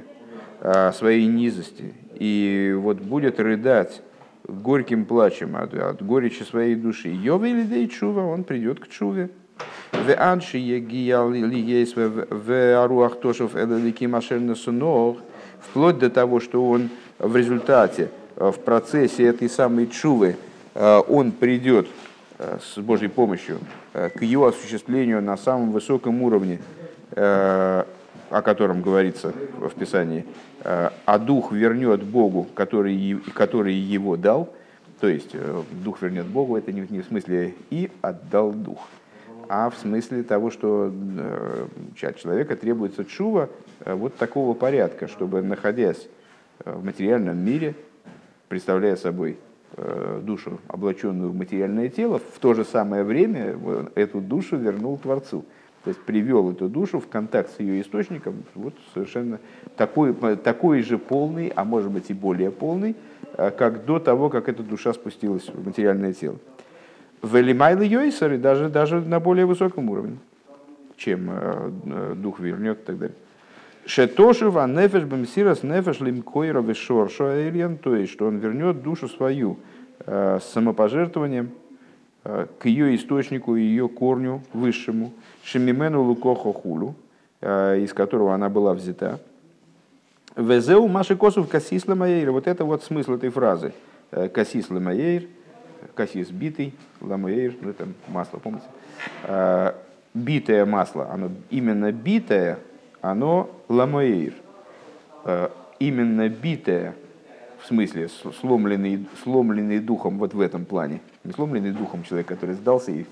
э, 0.60 0.92
своей 0.92 1.26
низости, 1.26 1.92
и 2.14 2.72
вот 2.78 2.98
будет 2.98 3.40
рыдать 3.40 4.00
горьким 4.46 5.04
плачем 5.04 5.56
от, 5.56 5.74
от 5.74 6.02
горечи 6.02 6.42
своей 6.42 6.74
души, 6.74 7.08
Йовели 7.08 7.86
чува, 7.86 8.22
он 8.22 8.44
придет 8.44 8.80
к 8.80 8.88
чуве. 8.88 9.30
В 9.92 10.14
анши 10.14 10.58
в 12.30 12.82
аруах 12.82 13.18
тошев 13.20 13.54
вплоть 15.60 15.98
до 15.98 16.10
того, 16.10 16.40
что 16.40 16.68
он 16.68 16.90
в 17.18 17.34
результате, 17.34 18.10
в 18.36 18.58
процессе 18.58 19.24
этой 19.24 19.48
самой 19.48 19.86
чувы, 19.86 20.36
он 20.74 21.32
придет 21.32 21.88
с 22.38 22.78
Божьей 22.78 23.08
помощью 23.08 23.58
к 23.92 24.20
ее 24.20 24.46
осуществлению 24.46 25.22
на 25.22 25.38
самом 25.38 25.72
высоком 25.72 26.20
уровне, 26.22 26.60
о 28.30 28.42
котором 28.42 28.82
говорится 28.82 29.32
в 29.58 29.70
Писании, 29.70 30.24
а 30.62 31.18
дух 31.18 31.52
вернет 31.52 32.02
Богу, 32.02 32.46
который, 32.54 33.20
который 33.34 33.74
его 33.74 34.16
дал, 34.16 34.52
то 35.00 35.08
есть 35.08 35.36
дух 35.84 36.02
вернет 36.02 36.26
Богу, 36.26 36.56
это 36.56 36.72
не 36.72 37.00
в 37.00 37.06
смысле 37.06 37.54
и 37.70 37.90
отдал 38.02 38.52
дух 38.52 38.80
а 39.48 39.70
в 39.70 39.76
смысле 39.76 40.22
того, 40.22 40.50
что 40.50 40.92
э, 40.92 41.66
от 42.02 42.16
человека 42.16 42.56
требуется 42.56 43.04
чува 43.04 43.48
э, 43.80 43.94
вот 43.94 44.16
такого 44.16 44.54
порядка, 44.54 45.08
чтобы, 45.08 45.42
находясь 45.42 46.08
э, 46.64 46.72
в 46.72 46.84
материальном 46.84 47.38
мире, 47.38 47.74
представляя 48.48 48.96
собой 48.96 49.38
душу, 50.22 50.58
облаченную 50.68 51.30
в 51.30 51.36
материальное 51.36 51.90
тело, 51.90 52.18
в 52.18 52.38
то 52.38 52.54
же 52.54 52.64
самое 52.64 53.02
время 53.02 53.58
эту 53.94 54.20
душу 54.20 54.56
вернул 54.56 54.96
Творцу. 54.96 55.44
То 55.86 55.90
есть 55.90 56.02
привел 56.02 56.50
эту 56.50 56.68
душу 56.68 56.98
в 56.98 57.06
контакт 57.06 57.48
с 57.56 57.60
ее 57.60 57.80
источником, 57.80 58.42
вот 58.56 58.74
совершенно 58.92 59.38
такой, 59.76 60.12
такой 60.34 60.82
же 60.82 60.98
полный, 60.98 61.52
а 61.54 61.64
может 61.64 61.92
быть 61.92 62.10
и 62.10 62.12
более 62.12 62.50
полный, 62.50 62.96
как 63.36 63.84
до 63.84 64.00
того, 64.00 64.28
как 64.28 64.48
эта 64.48 64.64
душа 64.64 64.92
спустилась 64.92 65.48
в 65.48 65.64
материальное 65.64 66.12
тело. 66.12 66.38
Велимайлы 67.22 67.86
Йойсеры 67.86 68.36
даже, 68.36 68.68
даже 68.68 69.00
на 69.00 69.20
более 69.20 69.46
высоком 69.46 69.88
уровне, 69.88 70.18
чем 70.96 71.28
э, 71.30 71.70
э, 71.84 72.14
дух 72.16 72.40
вернет 72.40 72.80
и 72.80 72.84
так 72.84 72.98
далее. 72.98 73.16
Шетошев, 73.84 74.56
а 74.56 74.66
нефеш 74.66 75.04
бемсирас 75.04 75.62
нефеш 75.62 76.00
лимкойра 76.00 76.62
вешорша 76.62 77.26
эльян, 77.26 77.78
то 77.78 77.94
есть, 77.94 78.12
что 78.12 78.26
он 78.26 78.38
вернет 78.38 78.82
душу 78.82 79.06
свою 79.06 79.60
э, 80.00 80.40
с 80.42 80.46
самопожертвованием 80.46 81.52
к 82.58 82.64
ее 82.64 82.96
источнику, 82.96 83.56
ее 83.56 83.88
корню 83.88 84.42
высшему, 84.52 85.12
шемимену 85.44 86.02
лукохо 86.02 86.52
хулю, 86.52 86.94
из 87.40 87.92
которого 87.92 88.34
она 88.34 88.48
была 88.48 88.74
взята. 88.74 89.20
Везеу 90.34 90.88
маши 90.88 91.16
косов 91.16 91.48
касисла 91.48 91.94
маейр. 91.94 92.30
Вот 92.30 92.46
это 92.46 92.64
вот 92.64 92.82
смысл 92.82 93.14
этой 93.14 93.30
фразы. 93.30 93.72
Касисла 94.10 94.80
маейр– 94.80 95.28
кассис 95.94 96.30
битый, 96.30 96.74
ламуэйр, 97.00 97.54
ну 97.60 97.70
это 97.70 97.88
масло, 98.08 98.38
помните? 98.38 98.66
А, 99.24 99.74
битое 100.14 100.64
масло, 100.64 101.10
оно 101.10 101.30
именно 101.50 101.92
битое, 101.92 102.58
оно 103.00 103.50
ламуэйр. 103.68 104.34
А, 105.24 105.52
именно 105.78 106.28
битое, 106.28 106.94
в 107.66 107.68
смысле 107.68 108.08
сломленный, 108.40 109.08
сломленный 109.24 109.80
духом 109.80 110.18
вот 110.18 110.34
в 110.34 110.40
этом 110.40 110.64
плане. 110.64 111.00
Не 111.24 111.32
сломленный 111.32 111.72
духом 111.72 112.04
человек, 112.04 112.28
который 112.28 112.54
сдался 112.54 112.92
и 112.92 113.04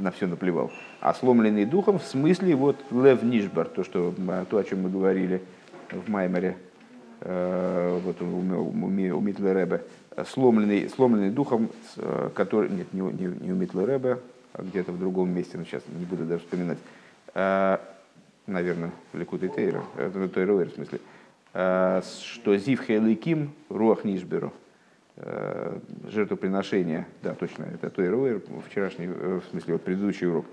на 0.00 0.10
все 0.10 0.26
наплевал, 0.26 0.72
а 1.00 1.14
сломленный 1.14 1.64
духом 1.64 2.00
в 2.00 2.02
смысле 2.02 2.56
вот 2.56 2.76
лев 2.90 3.22
нишбар, 3.22 3.68
то, 3.68 3.84
что, 3.84 4.12
то 4.50 4.58
о 4.58 4.64
чем 4.64 4.82
мы 4.82 4.90
говорили 4.90 5.40
в 5.92 6.10
Маймере, 6.10 6.56
э, 7.20 8.00
вот 8.02 8.20
у, 8.20 8.24
у, 8.24 9.16
у 9.16 9.20
Митла 9.20 9.52
Ребе, 9.52 9.84
сломленный, 10.26 10.88
сломленный 10.88 11.30
духом, 11.30 11.70
э, 11.96 12.30
который, 12.34 12.70
нет, 12.70 12.92
не, 12.92 13.00
не, 13.00 13.26
не 13.26 13.52
у 13.52 13.54
Митла 13.54 13.86
Рэбе, 13.86 14.18
а 14.54 14.62
где-то 14.62 14.90
в 14.90 14.98
другом 14.98 15.32
месте, 15.32 15.56
но 15.56 15.64
сейчас 15.64 15.84
не 15.96 16.04
буду 16.04 16.24
даже 16.24 16.40
вспоминать, 16.40 16.78
а, 17.34 17.80
наверное, 18.48 18.90
Ликут 19.12 19.44
и 19.44 19.48
Тейра, 19.48 19.84
это 19.96 20.28
Тейруэр, 20.28 20.70
в 20.70 20.74
смысле, 20.74 20.98
а, 20.98 21.13
что 21.54 22.56
Зив 22.56 22.82
Хейликим 22.82 23.52
Руах 23.68 24.04
Нишберу, 24.04 24.52
а, 25.16 25.80
жертвоприношение, 26.10 27.06
да, 27.22 27.34
точно, 27.34 27.66
это 27.72 27.90
Тейруэр, 27.90 28.42
вчерашний, 28.68 29.06
в 29.06 29.42
смысле, 29.50 29.74
вот 29.74 29.82
предыдущий 29.82 30.26
урок. 30.26 30.46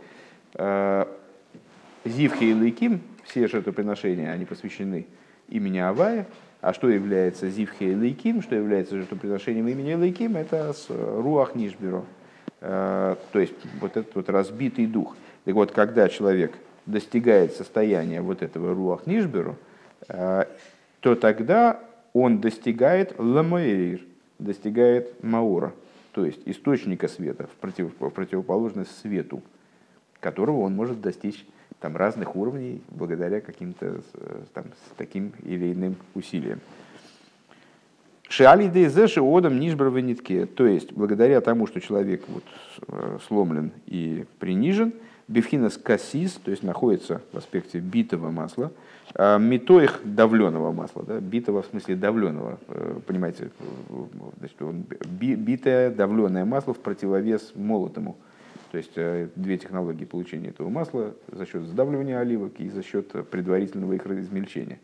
Зив 2.05 2.35
Хейликим, 2.35 3.01
все 3.23 3.47
жертвоприношения, 3.47 4.31
они 4.31 4.45
посвящены 4.45 5.07
имени 5.49 5.79
Авая, 5.79 6.27
а 6.61 6.73
что 6.73 6.89
является 6.89 7.49
Зивхе 7.49 7.95
Лейким, 7.95 8.41
что 8.41 8.55
является 8.55 8.95
жертвоприношением 8.95 9.67
имени 9.67 9.93
Лейким, 9.95 10.37
это 10.37 10.73
Руах 10.89 11.55
Нишбюро. 11.55 12.05
Э, 12.61 13.15
то 13.31 13.39
есть 13.39 13.55
вот 13.79 13.97
этот 13.97 14.13
вот 14.15 14.29
разбитый 14.29 14.85
дух. 14.85 15.15
Так 15.45 15.55
вот, 15.55 15.71
когда 15.71 16.07
человек 16.07 16.53
достигает 16.85 17.53
состояния 17.53 18.21
вот 18.21 18.43
этого 18.43 18.75
Руах 18.75 19.07
Нишбюро, 19.07 19.55
э, 20.07 20.45
то 21.01 21.15
тогда 21.15 21.79
он 22.13 22.39
достигает 22.39 23.15
Ламаэйр, 23.19 24.01
достигает 24.39 25.21
Маура, 25.23 25.73
то 26.13 26.25
есть 26.25 26.41
источника 26.45 27.07
света, 27.07 27.47
в, 27.47 27.59
против, 27.59 27.91
в 27.99 28.09
противоположность 28.09 28.97
свету, 28.99 29.41
которого 30.19 30.61
он 30.61 30.75
может 30.75 31.01
достичь 31.01 31.45
там, 31.79 31.97
разных 31.97 32.35
уровней 32.35 32.81
благодаря 32.89 33.41
каким-то 33.41 34.01
там, 34.53 34.65
таким 34.97 35.33
или 35.43 35.73
иным 35.73 35.95
усилиям. 36.13 36.59
Шиали 38.29 38.67
дейзеши 38.67 39.19
одам 39.21 39.59
нишбровы 39.59 40.01
нитке. 40.01 40.45
То 40.45 40.65
есть, 40.65 40.93
благодаря 40.93 41.41
тому, 41.41 41.67
что 41.67 41.81
человек 41.81 42.23
вот, 42.29 42.45
э, 42.87 43.17
сломлен 43.27 43.73
и 43.87 44.25
принижен, 44.39 44.93
Бифхинас 45.27 45.77
кассис, 45.77 46.33
то 46.33 46.51
есть 46.51 46.63
находится 46.63 47.21
в 47.33 47.37
аспекте 47.37 47.79
битого 47.79 48.31
масла, 48.31 48.71
метоих 49.17 49.99
давленого 50.03 50.71
масла, 50.71 51.03
да, 51.03 51.19
битого 51.19 51.61
в 51.61 51.65
смысле 51.65 51.95
давленого, 51.95 52.59
э, 52.67 52.99
понимаете, 53.05 53.51
значит, 54.39 54.61
он, 54.61 54.85
битое 55.09 55.91
давленое 55.91 56.45
масло 56.45 56.73
в 56.73 56.79
противовес 56.79 57.53
молотому. 57.55 58.15
То 58.71 58.77
есть 58.77 58.93
э, 58.95 59.27
две 59.35 59.57
технологии 59.57 60.05
получения 60.05 60.49
этого 60.49 60.69
масла 60.69 61.13
за 61.29 61.45
счет 61.45 61.63
сдавливания 61.63 62.19
оливок 62.19 62.53
и 62.59 62.69
за 62.69 62.83
счет 62.83 63.09
предварительного 63.29 63.93
их 63.93 64.05
измельчения. 64.07 64.79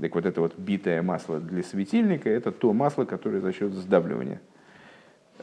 Так 0.00 0.14
вот 0.14 0.26
это 0.26 0.40
вот 0.40 0.58
битое 0.58 1.00
масло 1.02 1.38
для 1.40 1.62
светильника, 1.62 2.28
это 2.28 2.50
то 2.50 2.72
масло, 2.72 3.04
которое 3.04 3.40
за 3.40 3.52
счет 3.52 3.72
сдавливания. 3.72 4.40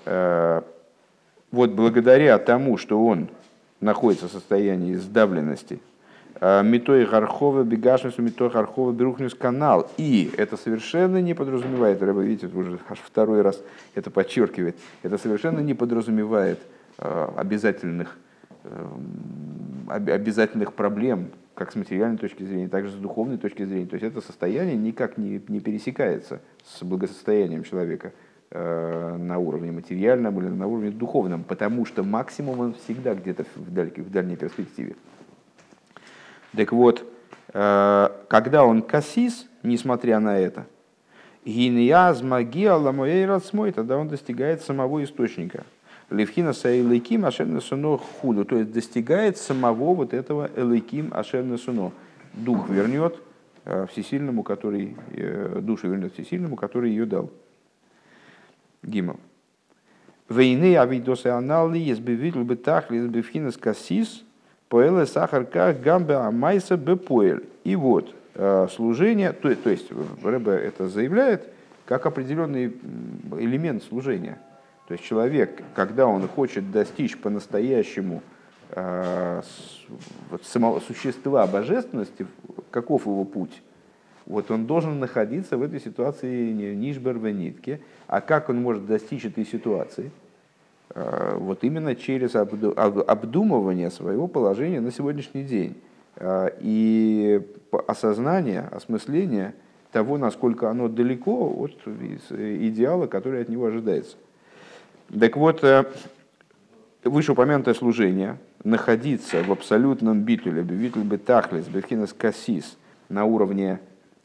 Э, 0.06 0.62
вот 1.52 1.72
благодаря 1.72 2.38
тому, 2.38 2.78
что 2.78 3.04
он 3.04 3.30
находится 3.80 4.28
в 4.28 4.32
состоянии 4.32 4.96
сдавленности, 4.96 5.80
э, 6.44 6.64
метой 6.64 7.06
Гархова, 7.06 7.64
бегашнусу, 7.64 8.22
метой 8.22 8.50
Гархова, 8.50 8.92
берухнус 8.92 9.34
канал. 9.34 9.90
И 9.98 10.32
это 10.38 10.58
совершенно 10.58 11.22
не 11.22 11.34
подразумевает, 11.34 12.02
вы 12.02 12.26
видите, 12.26 12.48
уже 12.48 12.80
аж 12.90 13.00
второй 13.00 13.42
раз 13.42 13.62
это 13.96 14.12
подчеркивает, 14.12 14.76
это 15.04 15.18
совершенно 15.18 15.60
не 15.60 15.74
подразумевает 15.74 16.60
э, 16.98 17.28
обязательных, 17.38 18.18
обязательных 19.90 20.74
проблем, 20.74 21.28
как 21.56 21.72
с 21.72 21.76
материальной 21.76 22.18
точки 22.18 22.44
зрения, 22.44 22.68
так 22.68 22.86
и 22.86 22.88
с 22.88 22.94
духовной 22.94 23.38
точки 23.38 23.64
зрения. 23.64 23.86
То 23.86 23.96
есть 23.96 24.06
это 24.06 24.22
состояние 24.22 24.76
никак 24.76 25.18
не, 25.18 25.42
не 25.48 25.60
пересекается 25.60 26.42
с 26.66 26.84
благосостоянием 26.84 27.64
человека 27.64 28.12
э, 28.52 29.18
на 29.18 29.38
уровне 29.38 29.72
материальном 29.72 30.40
или 30.40 30.48
на 30.48 30.68
уровне 30.68 30.92
духовном, 30.92 31.44
потому 31.44 31.86
что 31.86 32.04
максимум 32.04 32.60
он 32.60 32.74
всегда 32.74 33.14
где-то 33.14 33.46
в, 33.56 33.74
даль, 33.74 33.92
в 33.96 34.12
дальней 34.12 34.36
перспективе. 34.36 34.96
Так 36.56 36.72
вот, 36.72 37.06
э, 37.54 38.10
когда 38.28 38.66
он 38.66 38.82
кассис, 38.82 39.48
несмотря 39.64 40.20
на 40.20 40.38
это, 40.38 40.66
гиньяз 41.46 42.22
магия 42.22 42.74
ламоэй 42.74 43.28
тогда 43.72 43.98
он 43.98 44.08
достигает 44.08 44.62
самого 44.62 45.04
источника– 45.04 45.66
Левхина 46.14 46.54
Саилайким 46.54 47.26
Ашерна 47.26 47.60
Суно 47.60 47.98
худу, 47.98 48.46
то 48.46 48.58
есть 48.58 48.72
достигает 48.72 49.38
самого 49.38 49.96
вот 49.96 50.14
этого 50.14 50.50
Элайким 50.56 51.12
Ашерна 51.12 51.58
Суно. 51.58 51.92
Дух 52.34 52.70
вернет 52.70 53.18
э, 53.66 53.88
всесильному, 53.92 54.44
который, 54.44 54.96
э, 55.12 55.60
душу 55.62 55.88
вернет 55.88 56.14
всесильному, 56.14 56.56
который 56.56 56.92
ее 56.92 57.06
дал. 57.06 57.32
Гимал. 58.84 59.20
Войны 60.30 60.78
авидосы 60.78 61.28
анали 61.28 61.80
езбевитл 61.80 62.44
бетах 62.44 62.92
лезбевхинас 62.92 63.58
кассис 63.58 64.24
поэлэ 64.74 65.06
сахарка 65.06 65.72
гамбе 65.74 66.15
амайса 66.15 66.77
бепоэль. 66.77 67.44
И 67.63 67.75
вот 67.75 68.15
э, 68.34 68.68
служение, 68.72 69.32
то, 69.32 69.53
то 69.56 69.70
есть 69.70 69.89
Рэбе 70.24 70.53
это 70.53 70.88
заявляет, 70.88 71.48
как 71.86 72.08
определенный 72.08 72.75
элемент 73.38 73.84
служения– 73.84 74.39
то 74.88 74.94
есть 74.94 75.06
человек, 75.06 75.63
когда 75.75 76.08
он 76.08 76.27
хочет 76.27 76.72
достичь 76.72 77.18
по-настоящему 77.18 78.22
э, 78.72 79.42
самого 80.44 80.82
существа 80.82 81.48
божественности, 81.48 82.27
каков 82.70 83.06
его 83.06 83.24
путь? 83.24 83.62
Вот 84.25 84.51
он 84.51 84.65
должен 84.65 85.00
находиться 85.00 85.58
в 85.58 85.63
этой 85.63 85.80
ситуации 85.80 86.51
нишбер 86.51 87.18
в 87.18 87.30
нитке. 87.30 87.82
А 88.08 88.22
как 88.22 88.50
он 88.50 88.62
может 88.62 88.86
достичь 88.86 89.25
этой 89.25 89.46
ситуации? 89.46 90.12
Э, 90.96 91.38
вот 91.40 91.64
именно 91.64 91.96
через 91.96 92.36
обдумывание 92.36 93.90
своего 93.90 94.28
положения 94.28 94.80
на 94.80 94.92
сегодняшний 94.92 95.44
день 95.44 95.76
э, 96.16 96.50
и 96.60 97.42
осознание, 97.88 98.62
осмысление 98.72 99.56
того, 99.91 100.17
насколько 100.17 100.70
оно 100.70 100.88
далеко 100.88 101.50
от 101.50 101.88
идеала, 102.30 103.08
который 103.08 103.41
от 103.41 103.50
него 103.50 103.65
ожидается. 103.65 104.17
Так 105.20 105.36
вот, 105.36 105.63
э, 105.63 105.86
вышеупомянутое 107.04 107.74
служение, 107.74 108.38
находиться 108.63 109.44
в 109.44 109.52
абсолютном 109.52 110.22
битуле, 110.22 110.62
битуль 110.62 111.04
бетахлис, 111.04 111.67
бетхинас 111.67 112.13
кассис, 112.13 112.78
на 113.10 113.26
уровне 113.26 113.80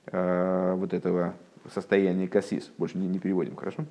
э, 0.06 0.74
вот 0.76 0.92
этого 0.92 1.34
состояния 1.72 2.28
кассис, 2.28 2.70
больше 2.78 2.98
не, 2.98 3.06
не 3.08 3.18
переводим, 3.18 3.56
хорошо? 3.56 3.84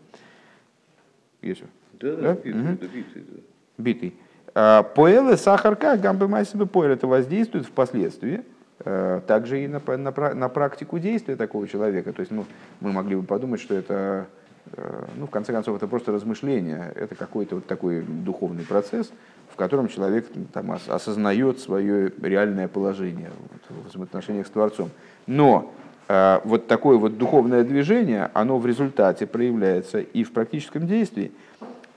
Есть 1.41 1.61
Да, 1.99 2.15
да? 2.15 2.33
Битый, 2.33 2.51
угу. 2.51 2.71
битый. 2.71 3.25
Да. 3.27 3.41
битый. 3.77 4.13
А, 4.53 4.83
поэлы 4.83 5.37
сахарка, 5.37 5.97
гамбы 5.97 6.27
майсибы 6.27 6.65
поэль, 6.65 6.93
это 6.93 7.07
воздействует 7.07 7.65
впоследствии, 7.65 8.43
э, 8.85 9.21
также 9.27 9.63
и 9.63 9.67
на, 9.67 9.81
на, 9.85 10.33
на 10.33 10.49
практику 10.49 10.99
действия 10.99 11.35
такого 11.35 11.67
человека. 11.67 12.13
То 12.13 12.21
есть 12.21 12.31
ну, 12.31 12.45
мы 12.79 12.91
могли 12.91 13.15
бы 13.15 13.23
подумать, 13.23 13.61
что 13.61 13.75
это 13.75 14.27
Э, 14.73 15.05
ну, 15.15 15.27
в 15.27 15.29
конце 15.29 15.53
концов, 15.53 15.77
это 15.77 15.87
просто 15.87 16.11
размышление, 16.11 16.91
это 16.95 17.15
какой-то 17.15 17.55
вот 17.55 17.67
такой 17.67 18.01
духовный 18.01 18.63
процесс, 18.63 19.11
в 19.51 19.55
котором 19.55 19.87
человек 19.87 20.27
там, 20.53 20.71
осознает 20.71 21.59
свое 21.59 22.11
реальное 22.21 22.67
положение 22.67 23.31
в 23.69 23.87
взаимоотношениях 23.87 24.47
с 24.47 24.49
Творцом. 24.49 24.89
Но 25.25 25.73
э, 26.07 26.39
вот 26.43 26.67
такое 26.67 26.97
вот 26.97 27.17
духовное 27.17 27.63
движение, 27.63 28.29
оно 28.33 28.57
в 28.59 28.65
результате 28.65 29.25
проявляется 29.25 29.99
и 29.99 30.23
в 30.23 30.31
практическом 30.31 30.87
действии. 30.87 31.31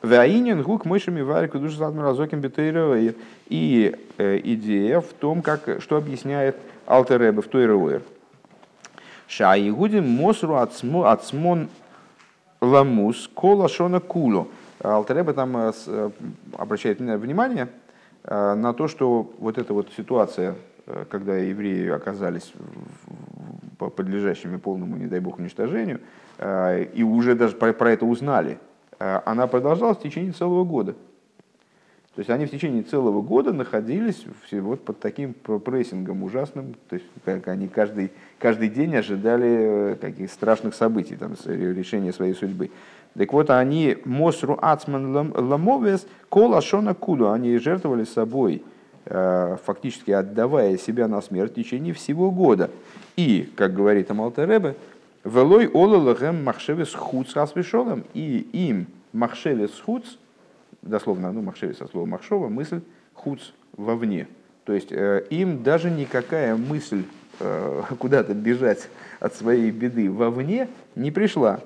Ваинин 0.03 0.63
гук 0.63 0.87
мышами 0.87 1.21
варику 1.21 1.59
душ 1.59 1.79
разоким 1.79 2.41
И 3.49 3.97
э, 4.17 4.41
идея 4.43 5.01
в 5.01 5.13
том, 5.13 5.43
как, 5.43 5.81
что 5.81 5.97
объясняет 5.97 6.57
Алтеребе 6.87 7.43
в 7.43 7.49
Тойровер. 7.49 8.03
Шаигудим 9.29 10.09
мосру 10.09 10.55
ацмон 10.57 11.69
ламус 12.63 13.29
кола 13.35 13.69
шона 13.69 14.01
кулу. 14.01 14.49
Алтереба 14.83 15.35
там 15.35 15.57
э, 15.57 15.73
э, 15.87 16.11
обращает 16.57 16.99
внимание 16.99 17.69
на 18.23 18.75
то, 18.75 18.87
что 18.87 19.33
вот 19.39 19.57
эта 19.57 19.73
вот 19.73 19.89
ситуация, 19.97 20.55
когда 21.09 21.37
евреи 21.37 21.89
оказались 21.89 22.53
подлежащими 23.79 24.59
полному, 24.59 24.97
не 24.97 25.07
дай 25.07 25.21
бог, 25.21 25.39
уничтожению, 25.39 26.01
и 26.39 27.03
уже 27.03 27.35
даже 27.35 27.57
про 27.57 27.91
это 27.91 28.05
узнали, 28.05 28.59
она 29.01 29.47
продолжалась 29.47 29.97
в 29.97 30.03
течение 30.03 30.33
целого 30.33 30.65
года. 30.65 30.95
То 32.15 32.19
есть 32.19 32.31
они 32.31 32.45
в 32.45 32.51
течение 32.51 32.83
целого 32.83 33.23
года 33.23 33.53
находились 33.53 34.27
вот 34.53 34.85
под 34.85 34.99
таким 35.01 35.33
прессингом 35.33 36.23
ужасным, 36.25 36.75
то 36.89 36.97
есть 36.97 37.07
как 37.25 37.49
они 37.49 37.69
каждый, 37.69 38.11
каждый 38.39 38.69
день 38.69 38.97
ожидали 38.97 39.97
каких 40.01 40.31
страшных 40.31 40.75
событий, 40.75 41.17
там, 41.17 41.35
решения 41.47 42.13
своей 42.13 42.35
судьбы. 42.35 42.71
Так 43.17 43.33
вот, 43.33 43.51
они 43.51 43.97
Мосру 44.05 44.59
Ацман 44.61 45.33
Ламовес 45.35 46.07
Кола 46.29 46.61
Шона 46.61 46.95
Куду, 46.95 47.31
они 47.31 47.57
жертвовали 47.59 48.05
собой, 48.05 48.63
э, 49.07 49.57
фактически 49.65 50.11
отдавая 50.11 50.77
себя 50.79 51.09
на 51.09 51.23
смерть 51.23 51.53
в 51.53 51.55
течение 51.55 51.95
всего 51.95 52.31
года. 52.31 52.71
И, 53.17 53.49
как 53.57 53.73
говорит 53.73 54.11
Амалтеребе, 54.11 54.77
Велой 55.25 55.69
Олалагем 55.69 56.43
Махшевес 56.45 56.95
Хуц 56.95 57.37
Асвешолом, 57.37 58.05
и 58.15 58.39
им 58.53 58.87
Махшевес 59.13 59.79
Хуц, 59.81 60.05
дословно, 60.83 61.31
ну, 61.33 61.43
Махшеве 61.43 61.75
со 61.75 61.87
слова 61.87 62.07
Махшова, 62.07 62.49
мысль 62.49 62.81
хуц 63.15 63.53
вовне. 63.77 64.29
То 64.65 64.73
есть 64.73 64.93
э, 64.93 65.27
им 65.31 65.63
даже 65.63 65.91
никакая 65.91 66.57
мысль 66.57 67.05
э, 67.39 67.83
куда-то 67.99 68.35
бежать 68.35 68.89
от 69.19 69.35
своей 69.35 69.71
беды 69.71 70.11
вовне 70.11 70.69
не 70.95 71.11
пришла. 71.11 71.61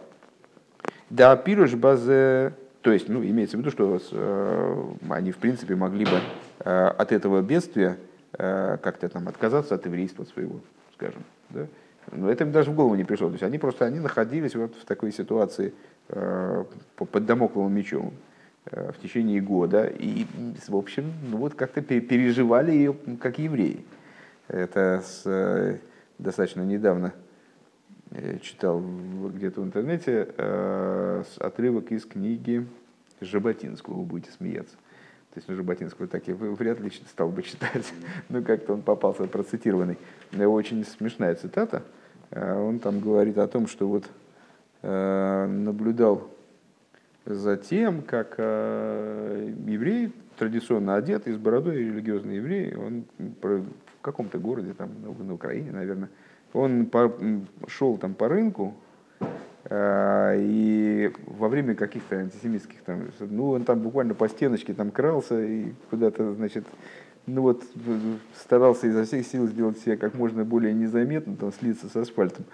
Да, 1.10 1.36
пируш 1.36 1.74
базе, 1.74 2.54
то 2.80 2.90
есть, 2.90 3.08
ну, 3.08 3.22
имеется 3.22 3.56
в 3.56 3.60
виду, 3.60 3.70
что 3.70 4.00
э, 4.10 4.84
они, 5.10 5.30
в 5.30 5.36
принципе, 5.36 5.76
могли 5.76 6.06
бы 6.06 6.20
от 6.58 7.12
этого 7.12 7.42
бедствия 7.42 7.98
как-то 8.32 9.08
там 9.08 9.28
отказаться 9.28 9.74
от 9.74 9.84
еврейства 9.84 10.24
своего, 10.24 10.60
скажем, 10.94 11.22
да? 11.50 11.66
Но 12.12 12.30
это 12.30 12.44
им 12.44 12.52
даже 12.52 12.70
в 12.70 12.74
голову 12.74 12.94
не 12.94 13.04
пришло. 13.04 13.28
То 13.28 13.34
есть 13.34 13.44
они 13.44 13.58
просто 13.58 13.84
они 13.84 14.00
находились 14.00 14.54
вот 14.54 14.74
в 14.74 14.84
такой 14.84 15.12
ситуации 15.12 15.72
э, 16.08 16.64
под 16.96 17.26
домокловым 17.26 17.74
мечом. 17.74 18.12
Э, 18.70 18.92
в 18.92 19.02
течение 19.02 19.40
года 19.42 19.84
и, 19.84 20.26
в 20.68 20.76
общем, 20.76 21.12
ну 21.30 21.36
вот 21.36 21.54
как-то 21.54 21.82
переживали 21.82 22.72
ее 22.72 22.96
как 23.20 23.38
евреи. 23.38 23.84
Это 24.48 25.02
с, 25.04 25.22
э, 25.26 25.78
достаточно 26.18 26.62
недавно 26.62 27.12
я 28.10 28.38
читал 28.38 28.80
где-то 28.80 29.60
в 29.60 29.64
интернете 29.64 30.28
э, 30.36 31.24
отрывок 31.38 31.92
из 31.92 32.06
книги 32.06 32.66
Жаботинского, 33.20 33.94
вы 33.94 34.04
будете 34.04 34.32
смеяться. 34.32 34.76
То 35.34 35.40
есть 35.40 35.48
ну, 35.48 36.06
так 36.06 36.28
я 36.28 36.34
вряд 36.34 36.78
ли 36.80 36.90
стал 36.90 37.28
бы 37.28 37.42
читать, 37.42 37.92
но 38.28 38.40
как-то 38.42 38.74
он 38.74 38.82
попался 38.82 39.24
процитированный. 39.24 39.98
Очень 40.32 40.84
смешная 40.84 41.34
цитата. 41.34 41.82
Он 42.30 42.78
там 42.78 43.00
говорит 43.00 43.38
о 43.38 43.48
том, 43.48 43.66
что 43.66 43.88
вот 43.88 44.04
наблюдал 44.82 46.30
за 47.26 47.56
тем, 47.56 48.02
как 48.02 48.34
э, 48.38 49.52
еврей, 49.66 50.12
традиционно 50.36 50.96
одетый, 50.96 51.32
с 51.32 51.36
бородой, 51.36 51.76
религиозный 51.76 52.36
еврей, 52.36 52.74
он 52.74 53.04
в 53.18 53.66
каком-то 54.02 54.38
городе, 54.38 54.74
там, 54.74 54.90
на 55.18 55.32
Украине, 55.32 55.70
наверное, 55.72 56.10
он 56.52 56.90
шел 57.66 57.96
там 57.96 58.14
по 58.14 58.28
рынку, 58.28 58.74
э, 58.74 58.83
и 59.70 61.10
во 61.26 61.48
время 61.48 61.74
каких-то 61.74 62.16
антисемитских 62.16 62.82
там, 62.82 63.08
ну, 63.20 63.50
он 63.50 63.64
там 63.64 63.80
буквально 63.80 64.14
по 64.14 64.28
стеночке 64.28 64.74
там 64.74 64.90
крался 64.90 65.42
и 65.42 65.72
куда-то, 65.88 66.34
значит, 66.34 66.66
ну 67.26 67.42
вот, 67.42 67.64
старался 68.36 68.86
изо 68.88 69.04
всех 69.04 69.26
сил 69.26 69.46
сделать 69.46 69.78
себя 69.78 69.96
как 69.96 70.14
можно 70.14 70.44
более 70.44 70.74
незаметно, 70.74 71.36
там, 71.36 71.52
слиться 71.52 71.88
с 71.88 71.96
асфальтом. 71.96 72.44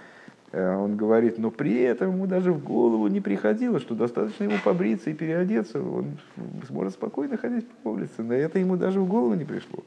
Э, 0.53 0.77
он 0.77 0.97
говорит, 0.97 1.39
но 1.39 1.51
при 1.51 1.81
этом 1.81 2.13
ему 2.13 2.27
даже 2.27 2.53
в 2.53 2.63
голову 2.63 3.07
не 3.09 3.21
приходило, 3.21 3.81
что 3.81 3.95
достаточно 3.95 4.45
ему 4.45 4.57
побриться 4.65 5.11
и 5.11 5.15
переодеться, 5.15 5.83
он 5.83 6.19
сможет 6.67 6.95
спокойно 6.95 7.37
ходить 7.37 7.67
по 7.83 7.89
улице. 7.89 8.23
На 8.23 8.35
это 8.35 8.59
ему 8.59 8.77
даже 8.77 9.01
в 9.01 9.09
голову 9.09 9.35
не 9.35 9.45
пришло. 9.45 9.85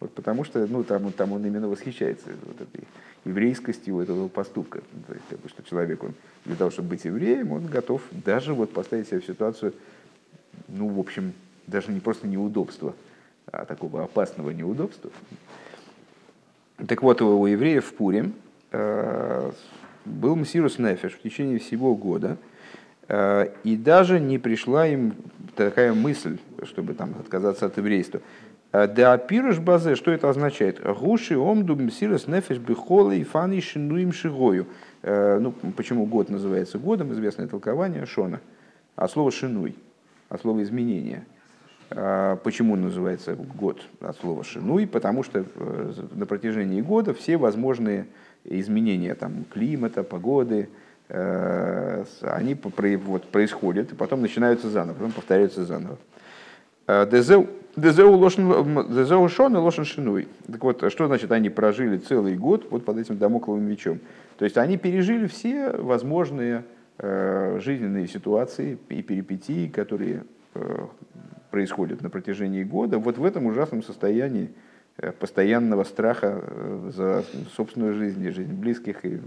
Вот 0.00 0.12
потому 0.14 0.44
что 0.44 0.66
ну, 0.66 0.84
там, 0.84 1.10
там 1.12 1.32
он 1.32 1.44
именно 1.44 1.68
восхищается 1.68 2.30
вот 2.46 2.60
этой 2.60 2.86
еврейскостью 3.24 3.98
этого 4.00 4.28
поступка. 4.28 4.80
То 5.06 5.14
есть, 5.14 5.24
как 5.28 5.40
бы, 5.40 5.48
что 5.48 5.62
человек, 5.62 6.04
он, 6.04 6.14
для 6.44 6.56
того, 6.56 6.70
чтобы 6.70 6.90
быть 6.90 7.04
евреем, 7.04 7.52
он 7.52 7.66
готов 7.66 8.02
даже 8.10 8.54
вот 8.54 8.72
поставить 8.72 9.08
себя 9.08 9.20
в 9.20 9.24
ситуацию, 9.24 9.74
ну, 10.68 10.88
в 10.88 10.98
общем, 10.98 11.32
даже 11.66 11.92
не 11.92 12.00
просто 12.00 12.26
неудобства, 12.26 12.94
а 13.50 13.64
такого 13.64 14.04
опасного 14.04 14.50
неудобства. 14.50 15.10
Так 16.86 17.02
вот, 17.02 17.20
у 17.20 17.44
евреев 17.46 17.84
в 17.84 17.92
Пуре 17.94 18.30
э, 18.70 19.50
был 20.04 20.36
Мсирус 20.36 20.78
Нефеш 20.78 21.14
в 21.14 21.22
течение 21.22 21.58
всего 21.58 21.96
года, 21.96 22.36
э, 23.08 23.52
и 23.64 23.76
даже 23.76 24.20
не 24.20 24.38
пришла 24.38 24.86
им 24.86 25.14
такая 25.56 25.92
мысль, 25.92 26.38
чтобы 26.62 26.94
там 26.94 27.14
отказаться 27.18 27.66
от 27.66 27.76
еврейства. 27.76 28.20
Э, 28.72 28.86
да 28.86 29.16
пируш 29.18 29.58
базе, 29.58 29.94
что 29.94 30.10
это 30.10 30.28
означает? 30.28 30.82
Гуши 30.82 31.36
омду 31.36 31.76
мсирус 31.76 32.26
нефеш 32.26 32.58
бихола 32.58 33.12
и 33.12 33.24
фани 33.24 33.60
шинуим 33.60 34.12
шигою. 34.12 34.66
Э, 35.02 35.38
ну, 35.38 35.52
почему 35.76 36.06
год 36.06 36.28
называется 36.28 36.78
годом, 36.78 37.12
известное 37.12 37.46
толкование 37.46 38.06
Шона. 38.06 38.40
А 38.96 39.08
слово 39.08 39.30
шинуй, 39.30 39.76
от 40.28 40.40
слова 40.40 40.62
изменение. 40.62 41.24
Почему 41.88 42.76
называется 42.76 43.34
год 43.34 43.80
от 44.00 44.14
слова 44.18 44.44
шинуй? 44.44 44.86
Потому 44.86 45.22
что 45.22 45.46
на 46.12 46.26
протяжении 46.26 46.82
года 46.82 47.14
все 47.14 47.38
возможные 47.38 48.06
изменения 48.44 49.14
там, 49.14 49.44
климата, 49.44 50.02
погоды, 50.02 50.68
э, 51.08 52.04
они 52.22 52.54
вот, 52.54 53.28
происходят, 53.28 53.92
и 53.92 53.94
потом 53.94 54.20
начинаются 54.20 54.68
заново, 54.68 54.94
потом 54.94 55.12
повторяются 55.12 55.64
заново. 55.64 55.98
Э, 56.86 57.06
Дезеу 57.80 59.28
шон 59.28 59.56
и 59.56 59.58
лошен 59.58 59.84
шинуй. 59.84 60.28
Так 60.46 60.62
вот, 60.64 60.92
что 60.92 61.06
значит 61.06 61.32
они 61.32 61.50
прожили 61.50 61.98
целый 61.98 62.36
год 62.36 62.66
вот 62.70 62.84
под 62.84 62.98
этим 62.98 63.18
домокловым 63.18 63.64
мечом? 63.64 64.00
То 64.38 64.44
есть 64.44 64.56
они 64.56 64.76
пережили 64.76 65.26
все 65.26 65.70
возможные 65.70 66.64
э, 66.98 67.58
жизненные 67.62 68.08
ситуации 68.08 68.78
и 68.88 69.02
перипетии, 69.02 69.68
которые 69.68 70.24
происходят 71.50 72.02
на 72.02 72.10
протяжении 72.10 72.64
года, 72.64 72.98
вот 72.98 73.16
в 73.16 73.24
этом 73.24 73.46
ужасном 73.46 73.82
состоянии 73.82 74.50
Э, 75.00 75.12
постоянного 75.12 75.84
страха 75.84 76.42
э, 76.42 76.90
за 76.92 77.24
собственную 77.54 77.94
жизнь 77.94 78.24
и 78.24 78.30
жизнь 78.30 78.52
близких, 78.52 79.04
и 79.04 79.20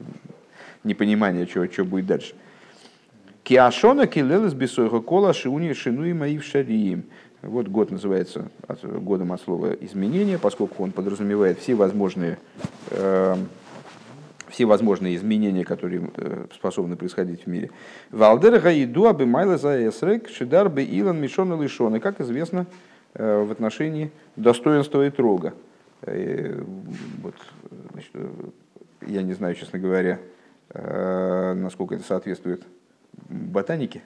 непонимания, 0.84 1.46
что, 1.46 1.86
будет 1.86 2.08
дальше. 2.08 2.34
Киашона 3.44 4.06
килелес 4.06 4.54
бисойха 4.54 5.00
кола 5.00 5.34
шиуни 5.34 5.72
шинуи 5.72 6.12
мои 6.12 6.38
в 6.38 6.44
шариим. 6.44 7.06
Вот 7.41 7.67
год 7.67 7.91
называется 7.91 8.49
годом 8.84 9.34
от 9.34 9.41
слова 9.41 9.73
изменения, 9.73 10.38
поскольку 10.38 10.84
он 10.84 10.91
подразумевает 10.91 11.60
все 11.60 11.73
возможные, 11.75 12.38
э, 12.91 13.36
все 14.49 14.65
возможные 14.65 15.15
изменения, 15.15 15.65
которые 15.65 16.10
э, 16.15 16.45
способны 16.54 16.95
происходить 16.95 17.45
в 17.45 17.47
мире. 17.47 17.71
Валдер 18.12 18.60
гаиду 18.60 19.08
абы 19.08 19.25
майла 19.25 19.58
за 19.58 19.88
эсрек 19.88 20.30
шидар 20.30 20.69
бы 20.69 20.84
илан 20.84 21.19
мишона 21.19 21.60
лишона. 21.60 21.99
Как 21.99 22.21
известно, 22.21 22.67
Э, 23.13 23.43
в 23.43 23.51
отношении 23.51 24.10
достоинства 24.38 25.06
и 25.06 25.10
трога. 25.10 25.54
Э, 26.04 26.63
вот, 27.21 27.36
значит, 27.91 28.12
я 29.06 29.21
не 29.21 29.34
знаю, 29.34 29.56
честно 29.56 29.80
говоря, 29.80 30.19
насколько 30.73 31.95
это 31.95 32.06
соответствует 32.06 32.63
ботанике 33.27 34.04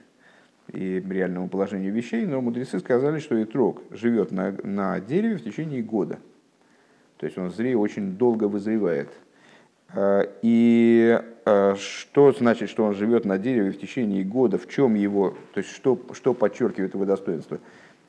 и 0.72 1.04
реальному 1.08 1.48
положению 1.48 1.94
вещей, 1.94 2.26
но 2.26 2.42
мудрецы 2.42 2.80
сказали, 2.80 3.20
что 3.20 3.42
итрог 3.42 3.82
живет 3.92 4.32
на, 4.32 4.56
на 4.64 5.00
дереве 5.00 5.38
в 5.38 5.44
течение 5.44 5.82
года. 5.82 6.20
То 7.18 7.26
есть 7.26 7.38
он 7.38 7.52
зрее 7.52 7.78
очень 7.78 8.18
долго 8.18 8.46
вызревает. 8.46 9.10
И 10.42 11.22
что 11.46 12.32
значит, 12.34 12.70
что 12.70 12.84
он 12.84 12.94
живет 12.94 13.24
на 13.24 13.38
дереве 13.38 13.72
в 13.72 13.80
течение 13.80 14.24
года, 14.24 14.58
в 14.58 14.68
чем 14.68 14.96
его, 14.96 15.36
то 15.54 15.60
есть 15.60 15.70
что, 15.70 15.98
что 16.14 16.34
подчеркивает 16.34 16.96
его 16.96 17.06
достоинство? 17.06 17.60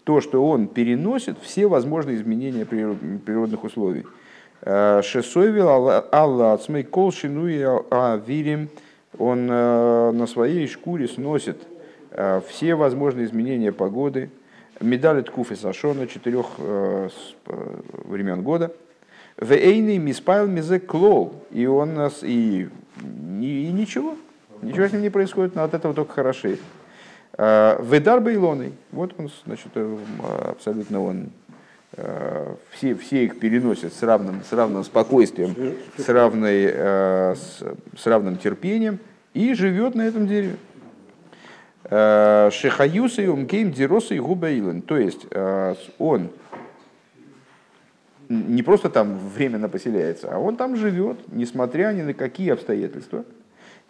то, 0.07 0.21
что 0.21 0.47
он 0.47 0.69
переносит 0.69 1.37
все 1.43 1.67
возможные 1.67 2.17
изменения 2.17 2.65
природных 2.65 3.65
условий. 3.65 4.07
Э, 4.63 5.03
Шесойвил 5.03 5.69
Алла 6.13 6.53
Ацмей 6.53 6.85
Кол 6.85 7.11
Шинуи 7.11 7.67
Авирим, 7.91 8.69
он 9.19 9.47
на 9.47 10.27
своей 10.27 10.69
шкуре 10.69 11.09
сносит 11.09 11.57
все 12.49 12.75
возможные 12.75 13.27
изменения 13.27 13.73
погоды, 13.73 14.31
медали 14.81 15.23
Ткуфи 15.23 15.55
Сашона, 15.55 16.07
четырех 16.07 16.47
времен 18.05 18.43
года. 18.43 18.75
В 19.37 19.53
Эйни 19.53 19.99
Миспайл 19.99 20.47
Мизе 20.47 20.81
Клол, 20.81 21.45
и 21.51 21.67
он 21.67 21.95
нас, 21.95 22.23
и, 22.23 22.69
и, 23.41 23.67
и 23.69 23.73
ничего, 23.73 24.17
ничего 24.63 24.89
с 24.89 24.93
ним 24.93 25.03
не 25.03 25.11
происходит, 25.11 25.55
но 25.55 25.63
от 25.63 25.75
этого 25.75 25.93
только 25.93 26.15
хорошеет. 26.15 26.61
Э, 27.39 27.79
Ведар 27.83 28.21
Бейлоной, 28.21 28.73
вот 28.93 29.15
он, 29.19 29.31
значит, 29.45 29.69
э, 29.75 29.99
абсолютно 30.51 31.03
он 31.03 31.31
э, 31.93 32.55
все, 32.71 32.95
все 32.95 33.25
их 33.27 33.39
переносят 33.39 33.93
с 33.93 34.03
равным, 34.03 34.43
с 34.43 34.53
равным 34.53 34.85
спокойствием, 34.85 35.55
с, 35.99 36.09
равной, 36.09 36.65
с, 37.37 37.63
с 37.97 38.07
равным 38.07 38.39
терпением 38.39 38.99
и 39.35 39.53
живет 39.53 39.95
на 39.95 40.03
этом 40.03 40.27
дереве. 40.27 40.57
Шехаюса 41.89 43.23
и 43.23 43.27
умкейм 43.27 43.71
дироса 43.71 44.15
и 44.15 44.19
губаилен. 44.19 44.83
То 44.83 44.97
есть 44.97 45.27
он 45.99 46.31
не 48.29 48.63
просто 48.65 48.91
там 48.91 49.19
временно 49.19 49.69
поселяется, 49.69 50.31
а 50.33 50.39
он 50.39 50.57
там 50.57 50.77
живет, 50.77 51.19
несмотря 51.29 51.93
ни 51.93 52.03
на 52.03 52.13
какие 52.13 52.51
обстоятельства– 52.51 53.25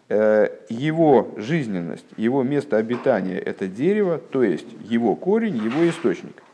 Э, 0.09 0.51
его 0.69 1.35
жизненность, 1.37 2.07
его 2.17 2.45
место 2.45 2.77
обитания– 2.77 3.39
это 3.45 3.67
дерево, 3.67 4.19
то 4.19 4.45
есть 4.45 4.69
его 4.85 5.17
корень, 5.17 5.57
его 5.57 5.89
источник. 5.89 6.45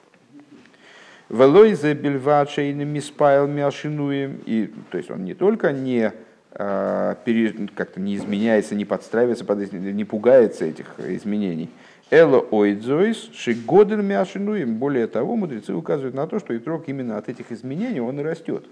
Велойзе 1.29 1.93
бельвачейным 1.93 2.89
миспайл 2.89 3.47
мяшинуем. 3.47 4.41
И, 4.47 4.73
то 4.91 4.97
есть 4.97 5.11
он 5.11 5.25
не 5.25 5.35
только 5.35 5.71
не 5.73 6.07
э, 6.07 6.13
как-то 6.55 8.01
не 8.01 8.17
изменяется, 8.17 8.75
не 8.75 8.85
подстраивается, 8.85 9.45
под, 9.45 9.73
не 9.73 10.05
пугается 10.05 10.65
этих 10.65 10.87
изменений. 10.99 11.71
Эло 12.11 12.41
ойдзойс 12.41 13.31
шигодер 13.33 14.03
мяшинуем. 14.03 14.77
Более 14.77 15.07
того, 15.07 15.35
мудрецы 15.35 15.73
указывают 15.73 16.15
на 16.15 16.27
то, 16.27 16.39
что 16.41 16.53
итрок 16.53 16.85
именно 16.89 17.17
от 17.17 17.31
этих 17.31 17.51
изменений 17.51 18.01
он 18.01 18.21
и 18.21 18.23
растет. 18.23 18.67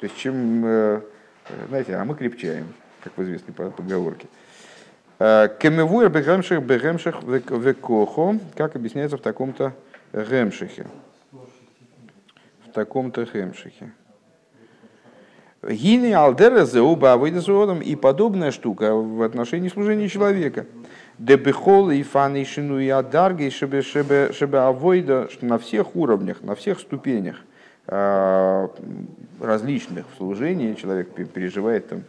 То 0.00 0.06
есть 0.06 0.16
чем, 0.16 0.64
э, 0.64 1.02
знаете, 1.68 1.94
а 1.94 2.04
мы 2.04 2.16
крепчаем 2.16 2.66
как 3.04 3.16
в 3.16 3.22
известной 3.22 3.54
поговорке. 3.54 4.26
Э, 5.20 5.48
Кемевуэр 5.60 6.08
бегемших 6.08 6.62
бегемших 6.64 7.22
векохо, 7.22 8.40
как 8.56 8.74
объясняется 8.74 9.16
в 9.16 9.20
таком-то 9.20 9.72
гемшихе. 10.12 10.86
В 11.30 12.72
таком-то 12.72 13.24
гемшихе. 13.24 13.92
Гини 15.62 16.12
алдера 16.12 16.64
зеуба 16.64 17.12
авойдасуодом 17.12 17.80
и 17.82 17.94
подобная 17.94 18.50
штука 18.50 18.94
в 18.94 19.22
отношении 19.22 19.68
служения 19.68 20.08
человека. 20.08 20.66
Дебехол 21.18 21.90
и 21.90 22.02
фаны 22.02 22.46
шину 22.46 22.78
и 22.78 22.88
адарги 22.88 23.50
шебе 23.50 23.82
шебе 23.82 24.32
шебе 24.32 24.58
авойда 24.58 25.28
на 25.42 25.58
всех 25.58 25.94
уровнях, 25.96 26.42
на 26.42 26.54
всех 26.54 26.80
ступенях 26.80 27.36
э, 27.88 28.68
различных 29.38 30.06
в 30.14 30.16
служении 30.16 30.72
человек 30.72 31.12
переживает 31.12 31.88
там 31.88 32.04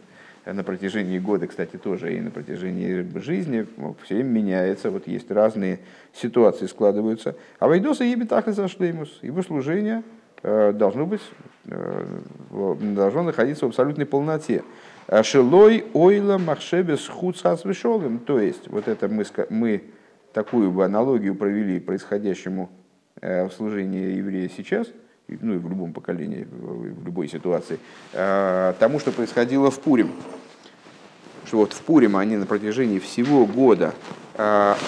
на 0.46 0.64
протяжении 0.64 1.18
года, 1.18 1.46
кстати, 1.46 1.76
тоже 1.76 2.16
и 2.16 2.20
на 2.20 2.30
протяжении 2.30 3.06
жизни 3.18 3.66
все 4.02 4.14
время 4.14 4.28
меняется, 4.30 4.90
вот 4.90 5.06
есть 5.06 5.30
разные 5.30 5.78
ситуации 6.14 6.66
складываются. 6.66 7.36
А 7.58 7.68
Вайдоса 7.68 8.04
и 8.04 8.16
так 8.24 8.48
и 8.48 8.52
зашлеймус, 8.52 9.18
его 9.22 9.42
служение 9.42 9.98
э, 9.98 10.21
должно 10.42 11.06
быть, 11.06 11.20
э, 11.66 12.04
должно 12.50 13.22
находиться 13.22 13.66
в 13.66 13.68
абсолютной 13.68 14.06
полноте. 14.06 14.64
Шилой 15.22 15.84
ойла 15.94 16.38
махшебе 16.38 16.96
схуд 16.96 17.36
То 17.36 18.40
есть, 18.40 18.68
вот 18.68 18.88
это 18.88 19.08
мы, 19.08 19.24
мы 19.50 19.84
такую 20.32 20.70
бы 20.70 20.84
аналогию 20.84 21.34
провели 21.34 21.80
происходящему 21.80 22.70
в 23.20 23.50
служении 23.50 24.16
еврея 24.16 24.48
сейчас, 24.56 24.88
ну 25.28 25.54
и 25.54 25.58
в 25.58 25.68
любом 25.68 25.92
поколении, 25.92 26.46
в 26.50 27.04
любой 27.04 27.28
ситуации, 27.28 27.78
тому, 28.12 28.98
что 29.00 29.12
происходило 29.12 29.70
в 29.70 29.78
Пурим. 29.80 30.12
Что 31.44 31.58
вот 31.58 31.72
в 31.72 31.82
Пурим 31.82 32.16
они 32.16 32.36
на 32.36 32.46
протяжении 32.46 32.98
всего 32.98 33.44
года 33.44 33.94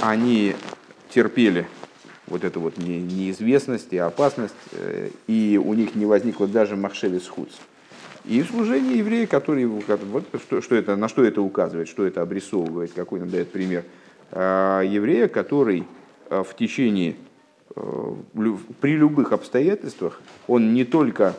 они 0.00 0.56
терпели 1.10 1.66
вот 2.26 2.44
эту 2.44 2.60
вот 2.60 2.78
неизвестность 2.78 3.92
и 3.92 3.98
опасность, 3.98 4.54
э, 4.72 5.10
и 5.26 5.60
у 5.62 5.74
них 5.74 5.94
не 5.94 6.06
возникло 6.06 6.46
даже 6.46 6.76
махшели 6.76 7.18
схудс. 7.18 7.54
И 8.24 8.42
служение 8.42 8.98
еврея, 8.98 9.26
который, 9.26 9.66
вот 9.66 10.24
что, 10.40 10.62
что 10.62 10.74
это, 10.74 10.96
на 10.96 11.08
что 11.08 11.22
это 11.24 11.42
указывает, 11.42 11.88
что 11.88 12.06
это 12.06 12.22
обрисовывает, 12.22 12.92
какой 12.92 13.20
нам 13.20 13.28
дает 13.28 13.52
пример. 13.52 13.84
А, 14.32 14.80
еврея, 14.80 15.28
который 15.28 15.84
а, 16.30 16.42
в 16.42 16.56
течение, 16.56 17.16
при 17.74 18.92
любых 18.92 19.32
обстоятельствах, 19.32 20.20
он 20.46 20.74
не 20.74 20.84
только 20.84 21.34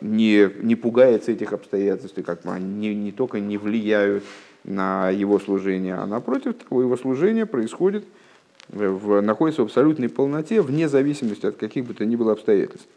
не, 0.00 0.50
не 0.62 0.76
пугается 0.76 1.32
этих 1.32 1.52
обстоятельств, 1.52 2.18
как 2.24 2.46
они 2.46 2.88
не, 2.88 2.94
не 2.94 3.12
только 3.12 3.38
не 3.38 3.58
влияют 3.58 4.24
на 4.64 5.10
его 5.10 5.38
служение, 5.38 5.94
а 5.94 6.06
напротив 6.06 6.54
его 6.70 6.96
служение 6.96 7.44
происходит 7.44 8.04
в, 8.68 9.20
находится 9.20 9.62
в 9.62 9.66
абсолютной 9.66 10.08
полноте, 10.08 10.60
вне 10.60 10.88
зависимости 10.88 11.46
от 11.46 11.56
каких 11.56 11.84
бы 11.84 11.94
то 11.94 12.04
ни 12.04 12.16
было 12.16 12.32
обстоятельств. 12.32 12.88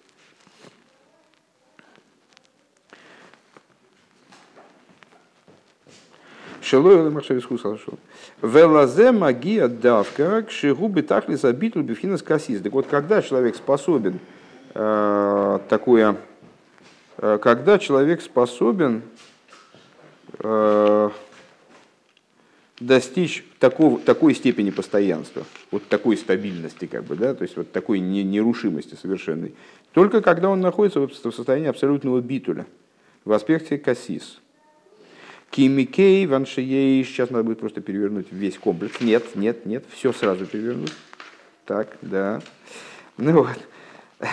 Шелой 6.62 7.10
Махшевис 7.10 7.46
Хусалшо. 7.46 7.94
Велазе 8.44 9.12
магия 9.12 9.68
давка 9.68 10.44
к 10.44 10.52
шигу 10.52 10.88
битахли 10.88 11.34
забитул 11.34 11.82
бифхинас 11.82 12.22
кассис. 12.22 12.62
Так 12.62 12.74
вот, 12.74 12.86
когда 12.86 13.24
человек 13.24 13.56
способен 13.56 14.20
э, 14.76 15.60
такое, 15.68 16.18
э, 17.18 17.40
когда 17.42 17.80
человек 17.80 18.22
способен 18.22 19.02
э, 20.38 21.10
достичь 22.80 23.44
такого, 23.60 24.00
такой 24.00 24.34
степени 24.34 24.70
постоянства, 24.70 25.46
вот 25.72 25.88
такой 25.88 26.18
стабильности, 26.18 26.86
как 26.86 27.04
бы, 27.04 27.16
да, 27.16 27.34
то 27.34 27.44
есть 27.44 27.58
вот 27.58 27.72
такой 27.72 28.00
нерушимости 28.00 28.96
совершенной, 28.96 29.54
только 29.94 30.22
когда 30.22 30.50
он 30.50 30.62
находится 30.62 31.02
в 31.02 31.14
состоянии 31.14 31.68
абсолютного 31.68 32.22
битуля, 32.22 32.66
в 33.26 33.32
аспекте 33.34 33.78
кассис. 33.78 34.40
Кимикей, 35.52 36.28
ваншией, 36.28 37.04
сейчас 37.04 37.32
надо 37.32 37.44
будет 37.44 37.60
просто 37.60 37.82
перевернуть 37.82 38.28
весь 38.30 38.58
комплекс. 38.58 39.02
Нет, 39.02 39.36
нет, 39.36 39.66
нет, 39.66 39.84
все 39.92 40.14
сразу 40.14 40.46
перевернуть. 40.46 40.94
Так, 41.66 41.98
да. 42.04 42.42
Ну 43.18 43.44
вот. 43.44 43.60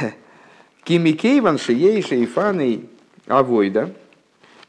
Кимикей, 0.85 1.41
ваншией, 1.41 2.03
шейфаной, 2.03 2.89
авойда– 3.27 3.91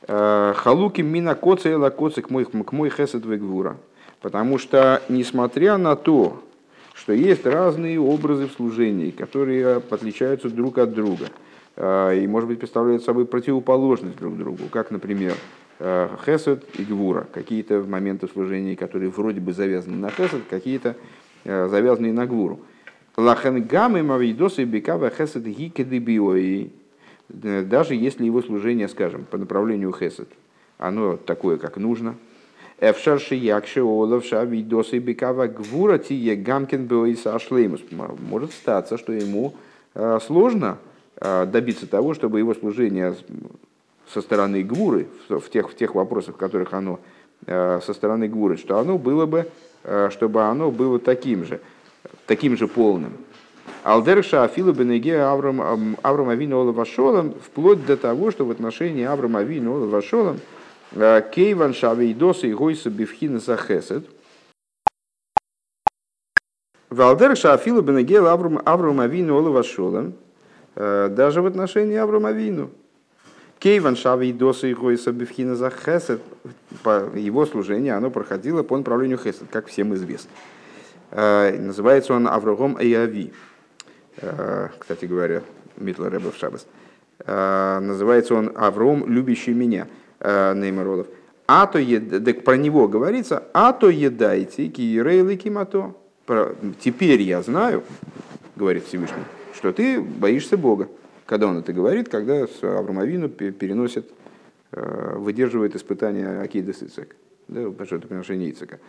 халуки 0.08 1.02
мина 1.02 1.36
коца 1.36 1.70
и 1.70 1.74
лакоца 1.74 2.22
к 2.22 2.30
мой, 2.30 2.46
к 2.46 2.96
хесед 2.96 3.26
вегвура. 3.26 3.78
Потому 4.22 4.58
что, 4.58 5.02
несмотря 5.10 5.78
на 5.78 5.96
то, 5.96 6.42
что 6.94 7.14
есть 7.14 7.46
разные 7.46 8.00
образы 8.00 8.48
в 8.48 8.54
служении, 8.54 9.12
которые 9.12 9.78
отличаются 9.90 10.50
друг 10.50 10.80
от 10.80 10.94
друга, 10.94 11.28
э, 11.76 12.20
и, 12.20 12.28
может 12.28 12.50
быть, 12.50 12.60
представляют 12.60 13.04
собой 13.04 13.26
противоположность 13.26 14.18
друг 14.18 14.38
другу, 14.38 14.64
как, 14.72 14.90
например, 14.90 15.36
э, 15.80 16.10
хесед 16.26 16.66
и 16.80 16.84
гвура, 16.84 17.28
какие-то 17.32 17.84
моменты 17.88 18.28
служения, 18.28 18.76
которые 18.76 19.12
вроде 19.12 19.40
бы 19.40 19.54
завязаны 19.54 19.98
на 19.98 20.10
хесед, 20.10 20.42
какие-то 20.50 20.96
завязаны 21.46 22.12
на 22.12 22.26
гвуру. 22.26 22.60
Лахенгамы 23.16 24.04
мавидосы 24.04 24.64
бекава 24.64 25.10
хесед 25.10 25.44
гикедебиои 25.44 26.72
даже 27.30 27.96
если 27.96 28.26
его 28.26 28.42
служение, 28.42 28.88
скажем, 28.88 29.26
по 29.26 29.38
направлению 29.38 29.94
хесед, 29.94 30.30
оно 30.78 31.18
такое, 31.18 31.58
как 31.58 31.78
нужно. 31.78 32.16
Может 38.30 38.52
статься, 38.52 38.98
что 38.98 39.14
ему 39.14 39.56
э, 39.96 40.20
сложно 40.26 40.78
э, 41.20 41.48
добиться 41.48 41.88
того, 41.88 42.14
чтобы 42.14 42.38
его 42.38 42.54
служение 42.54 43.16
со 44.08 44.22
стороны 44.22 44.62
гвуры, 44.62 45.08
в 45.28 45.50
тех, 45.50 45.72
в 45.72 45.76
тех 45.76 45.96
вопросах, 45.96 46.36
в 46.36 46.38
которых 46.38 46.74
оно 46.74 47.00
э, 47.48 47.80
со 47.84 47.94
стороны 47.94 48.28
гвуры, 48.28 48.58
что 48.58 48.78
оно 48.78 48.98
было 48.98 49.26
бы, 49.26 49.50
чтобы 50.10 50.44
оно 50.44 50.70
было 50.70 51.00
таким 51.00 51.46
же, 51.46 51.62
таким 52.26 52.58
же 52.58 52.68
полным. 52.68 53.14
Алдерша 53.84 54.44
Афила 54.44 54.72
Бенеге 54.72 55.22
Авраам 55.22 55.98
Авраам 56.02 56.30
Авину 56.30 56.60
Олавашолом, 56.60 57.34
вплоть 57.34 57.86
до 57.86 57.98
того, 57.98 58.32
что 58.32 58.46
в 58.46 58.52
отношении 58.52 59.04
Авраама 59.04 59.40
Авину 59.40 59.76
Олавашолом 59.76 60.40
э, 60.92 61.22
Кейван 61.34 61.74
Шавейдоса 61.74 62.48
и 62.48 62.54
Гойса 62.54 62.90
Бифхина 62.90 63.40
Захесет. 63.40 64.06
Валдерша 66.90 67.54
Афила 67.54 67.82
Бенеге 67.82 68.20
Авраам 68.20 69.00
Авину 69.00 69.38
Олавашолом, 69.38 70.14
э, 70.76 71.10
даже 71.10 71.42
в 71.42 71.46
отношении 71.46 71.96
Авраама 71.96 72.30
Авину. 72.30 72.72
Кейван 73.60 73.96
Шавейдоса 73.96 74.68
и 74.68 74.74
Гойса 74.74 75.12
Бифхина 75.12 75.56
Захесет, 75.56 76.22
его 76.86 77.46
служение, 77.46 77.94
оно 77.96 78.12
проходило 78.12 78.62
по 78.64 78.78
направлению 78.78 79.18
Хесед, 79.18 79.48
как 79.52 79.68
всем 79.68 79.96
известно. 79.96 80.30
Э, 81.12 81.58
называется 81.58 82.14
он 82.14 82.28
Аврагом 82.28 82.78
Эйави. 82.80 83.34
Э, 84.18 84.70
кстати 84.78 85.06
говоря, 85.06 85.44
Митла 85.78 86.10
Рэбе 86.10 86.32
в 86.32 86.36
Шабас. 86.36 86.66
Э, 87.20 87.80
называется 87.80 88.36
он 88.36 88.52
Авром, 88.56 89.08
любящий 89.08 89.54
меня, 89.54 89.88
э, 90.20 90.54
Неймаролов. 90.56 91.08
А 91.48 91.66
то 91.68 91.80
так 92.20 92.44
про 92.44 92.58
него 92.58 92.88
говорится, 92.88 93.44
а 93.54 93.72
то 93.72 93.90
едайте 93.90 94.68
киерейлы 94.68 95.38
кимато. 95.38 95.94
Теперь 96.82 97.22
я 97.22 97.42
знаю, 97.42 97.84
говорит 98.58 98.86
Всевышний, 98.86 99.24
что 99.56 99.72
ты 99.72 100.02
боишься 100.02 100.58
Бога. 100.58 100.90
Когда 101.26 101.48
он 101.48 101.58
это 101.58 101.72
говорит, 101.72 102.10
когда 102.10 102.46
Авромовину 102.62 103.30
переносит, 103.30 104.12
выдерживает 104.72 105.78
испытания 105.78 106.42
Акида 106.42 106.74
Сицек, 106.74 107.16
да, 107.48 107.62
жертвоприношение 107.86 108.52
Ицека. 108.52 108.80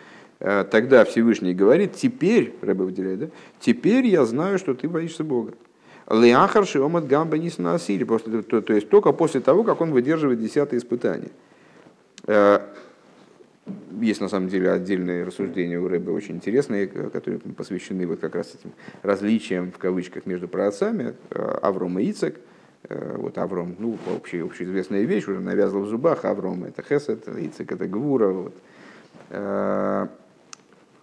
Э, 0.40 0.64
тогда 0.70 1.04
Всевышний 1.04 1.52
говорит, 1.52 1.94
теперь, 1.94 2.54
Рэбе 2.62 2.84
выделяет, 2.84 3.18
да, 3.18 3.26
теперь 3.60 4.06
я 4.06 4.24
знаю, 4.24 4.58
что 4.58 4.74
ты 4.74 4.88
боишься 4.88 5.24
Бога. 5.24 5.54
Леахар 6.08 6.66
шиомат 6.66 7.06
гамба 7.06 7.36
нис 7.38 7.58
на 7.58 7.74
асире, 7.74 8.06
после, 8.06 8.42
то, 8.42 8.62
то 8.62 8.72
есть 8.72 8.88
только 8.88 9.12
после 9.12 9.40
того, 9.40 9.64
как 9.64 9.80
он 9.80 9.90
выдерживает 9.90 10.40
десятое 10.40 10.78
испытание. 10.78 11.30
Э, 12.26 12.60
есть 14.00 14.20
на 14.20 14.28
самом 14.28 14.48
деле 14.48 14.70
отдельные 14.70 15.24
рассуждения 15.24 15.78
у 15.78 15.88
Рэбе 15.88 16.12
очень 16.12 16.36
интересные, 16.36 16.86
которые 16.86 17.40
посвящены 17.40 18.06
вот 18.06 18.20
как 18.20 18.34
раз 18.34 18.54
этим 18.54 18.72
различиям 19.02 19.72
в 19.72 19.78
кавычках 19.78 20.24
между 20.24 20.48
праотцами 20.48 21.14
э, 21.30 21.58
Авром 21.62 21.98
и 21.98 22.10
Ицек. 22.10 22.40
Вот 22.88 23.36
Авром, 23.38 23.74
ну, 23.80 23.98
общая, 24.16 24.44
общеизвестная 24.44 25.02
вещь, 25.02 25.26
уже 25.26 25.40
навязла 25.40 25.80
в 25.80 25.88
зубах. 25.88 26.24
Авром 26.24 26.62
это 26.62 26.80
Хесед, 26.82 27.26
Ицек 27.26 27.72
это 27.72 27.88
Гвура. 27.88 28.28
Вот 28.28 28.54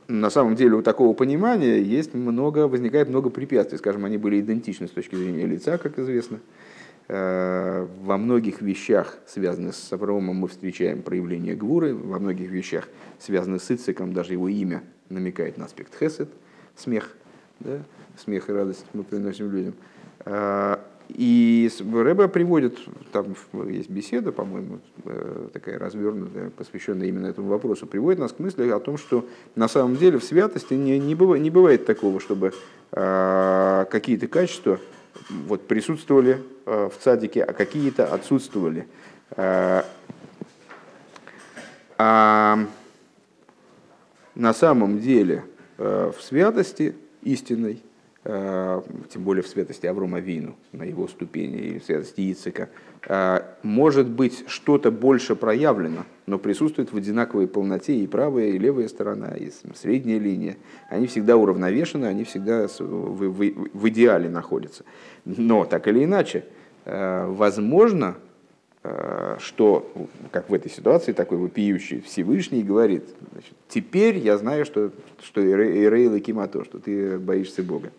на 0.08 0.30
самом 0.30 0.56
деле 0.56 0.76
у 0.76 0.82
такого 0.82 1.14
понимания 1.14 1.82
есть 1.82 2.14
много, 2.14 2.68
возникает 2.68 3.10
много 3.10 3.30
препятствий. 3.30 3.78
Скажем, 3.78 4.06
они 4.06 4.18
были 4.18 4.40
идентичны 4.40 4.88
с 4.88 4.92
точки 4.92 5.16
зрения 5.16 5.46
лица, 5.46 5.78
как 5.78 5.98
известно. 6.00 6.40
Э, 7.08 7.88
во 8.02 8.18
многих 8.18 8.62
вещах, 8.62 9.18
связанных 9.28 9.76
с 9.76 9.94
Авраамом, 9.94 10.36
мы 10.36 10.48
встречаем 10.48 11.02
проявление 11.02 11.56
гвуры. 11.56 11.94
Во 11.94 12.20
многих 12.20 12.50
вещах, 12.50 12.88
связанных 13.20 13.62
с 13.62 13.72
Ициком, 13.72 14.14
даже 14.14 14.34
его 14.34 14.48
имя 14.48 14.84
намекает 15.10 15.58
на 15.58 15.66
аспект 15.66 15.98
хесед, 15.98 16.30
смех. 16.76 17.16
Да? 17.60 17.80
Смех 18.18 18.50
и 18.50 18.54
радость 18.54 18.86
мы 18.94 19.04
приносим 19.04 19.52
людям. 19.52 19.76
И 21.10 21.70
Рэба 21.80 22.28
приводит, 22.28 22.80
там 23.12 23.36
есть 23.68 23.90
беседа, 23.90 24.32
по-моему, 24.32 24.80
э, 25.04 25.50
такая 25.54 25.78
развернутая, 25.78 26.50
посвященная 26.50 27.08
именно 27.08 27.28
этому 27.28 27.50
вопросу, 27.50 27.86
приводит 27.86 28.20
нас 28.20 28.32
к 28.32 28.40
мысли 28.40 28.68
о 28.70 28.80
том, 28.80 28.98
что 28.98 29.26
на 29.56 29.68
самом 29.68 29.98
деле 29.98 30.18
в 30.18 30.24
святости 30.24 30.74
не, 30.74 30.98
не, 30.98 31.14
бывает, 31.14 31.44
не 31.44 31.52
бывает 31.52 31.86
такого, 31.86 32.20
чтобы 32.20 32.54
э, 32.92 33.86
какие-то 33.90 34.28
качества 34.28 34.80
вот, 35.30 35.68
присутствовали 35.68 36.42
э, 36.66 36.90
в 36.90 37.04
цадике, 37.04 37.44
а 37.44 37.54
какие-то 37.54 38.12
отсутствовали. 38.12 38.88
Э, 39.32 39.84
а 41.98 42.60
на 44.34 44.54
самом 44.54 45.00
деле 45.00 45.46
э, 45.78 46.12
в 46.18 46.22
святости 46.22 46.96
истинной 47.22 47.82
тем 48.26 49.22
более 49.22 49.44
в 49.44 49.48
святости 49.48 49.86
Аврома 49.86 50.20
Вину, 50.20 50.56
на 50.72 50.82
его 50.82 51.08
ступени, 51.08 51.58
или 51.58 51.78
в 51.78 51.84
святости 51.84 52.22
Ицика, 52.22 52.70
э, 53.08 53.42
может 53.62 54.08
быть 54.08 54.46
что-то 54.48 54.90
больше 54.90 55.36
проявлено, 55.36 56.06
но 56.26 56.40
присутствует 56.40 56.92
в 56.92 56.98
одинаковой 56.98 57.48
полноте 57.48 57.96
и 57.96 58.08
правая, 58.08 58.48
и 58.48 58.58
левая 58.58 58.88
сторона, 58.88 59.36
и 59.36 59.52
средняя 59.76 60.18
линия. 60.18 60.58
Они 60.90 61.06
всегда 61.06 61.38
уравновешены, 61.38 62.08
они 62.08 62.24
всегда 62.24 62.66
в 62.68 63.90
идеале 63.90 64.28
находятся. 64.28 64.86
Но 65.26 65.66
так 65.66 65.88
или 65.88 66.04
иначе, 66.04 66.46
э, 66.86 67.28
возможно, 67.28 68.16
что, 69.40 69.92
как 70.32 70.52
в 70.52 70.54
этой 70.54 70.70
ситуации, 70.70 71.12
такой 71.12 71.40
вопиющий 71.40 72.02
Всевышний 72.02 72.62
говорит, 72.62 73.04
значит, 73.32 73.54
теперь 73.68 74.20
я 74.20 74.38
знаю, 74.38 74.64
что, 74.64 74.92
что 75.24 75.42
Ирейл 75.42 76.14
и 76.14 76.20
Кимато, 76.20 76.64
что 76.64 76.78
ты 76.78 77.18
боишься 77.18 77.64
Бога. 77.64 77.90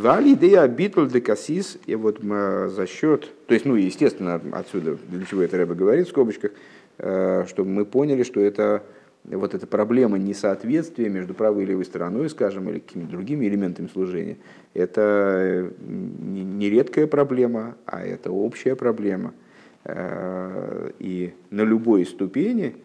Вали 0.00 0.32
идея 0.32 0.66
битуль 0.66 1.10
де 1.10 1.20
кассис, 1.20 1.78
и 1.84 1.94
вот 1.94 2.20
за 2.22 2.86
счет, 2.86 3.28
то 3.46 3.52
есть, 3.52 3.66
ну, 3.66 3.74
естественно, 3.74 4.40
отсюда, 4.52 4.96
для 5.08 5.26
чего 5.26 5.42
это 5.42 5.58
Рэба 5.58 5.74
говорит 5.74 6.06
в 6.06 6.10
скобочках, 6.10 6.52
э, 6.96 7.44
чтобы 7.46 7.68
мы 7.68 7.84
поняли, 7.84 8.22
что 8.22 8.40
это 8.40 8.82
вот 9.24 9.54
эта 9.54 9.66
проблема 9.66 10.16
несоответствия 10.16 11.10
между 11.10 11.34
правой 11.34 11.64
и 11.64 11.66
левой 11.66 11.84
стороной, 11.84 12.30
скажем, 12.30 12.70
или 12.70 12.78
какими-то 12.78 13.10
другими 13.10 13.46
элементами 13.46 13.88
служения, 13.88 14.38
это 14.72 15.70
не 15.86 16.70
редкая 16.70 17.06
проблема, 17.06 17.76
а 17.84 18.02
это 18.02 18.30
общая 18.30 18.76
проблема. 18.76 19.34
Э, 19.84 20.92
и 20.98 21.34
на 21.50 21.60
любой 21.60 22.06
ступени 22.06 22.76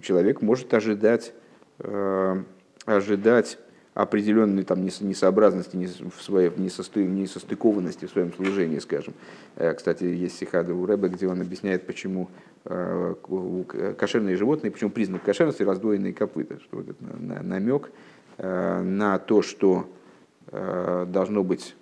человек 0.00 0.42
может 0.42 0.72
ожидать, 0.74 1.34
э, 1.80 2.42
ожидать 2.86 3.58
определенной 3.94 4.64
там, 4.64 4.84
несообразности, 4.84 5.76
в 5.76 6.22
своей, 6.22 6.50
несостыкованности 6.56 8.06
в 8.06 8.10
своем 8.10 8.32
служении, 8.32 8.78
скажем. 8.78 9.12
Э, 9.56 9.74
кстати, 9.74 10.04
есть 10.04 10.38
сихада 10.38 10.74
у 10.74 10.86
Рэбе, 10.86 11.08
где 11.08 11.28
он 11.28 11.40
объясняет, 11.40 11.86
почему 11.86 12.30
э, 12.64 13.14
кошерные 13.98 14.36
животные, 14.36 14.70
почему 14.70 14.90
признак 14.90 15.22
кошерности 15.22 15.62
раздвоенные 15.62 16.14
копыта, 16.14 16.58
что 16.60 16.78
вот 16.78 16.88
это 16.88 17.04
намек 17.42 17.90
э, 18.38 18.82
на 18.82 19.18
то, 19.18 19.42
что 19.42 19.88
должно 20.50 21.44
быть 21.44 21.74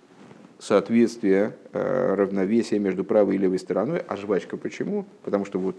соответствие, 0.59 1.57
равновесие 1.73 2.79
между 2.79 3.03
правой 3.03 3.35
и 3.35 3.37
левой 3.37 3.59
стороной. 3.59 4.01
А 4.07 4.15
жвачка 4.15 4.55
почему? 4.55 5.05
Потому 5.23 5.43
что 5.43 5.59
вот 5.59 5.75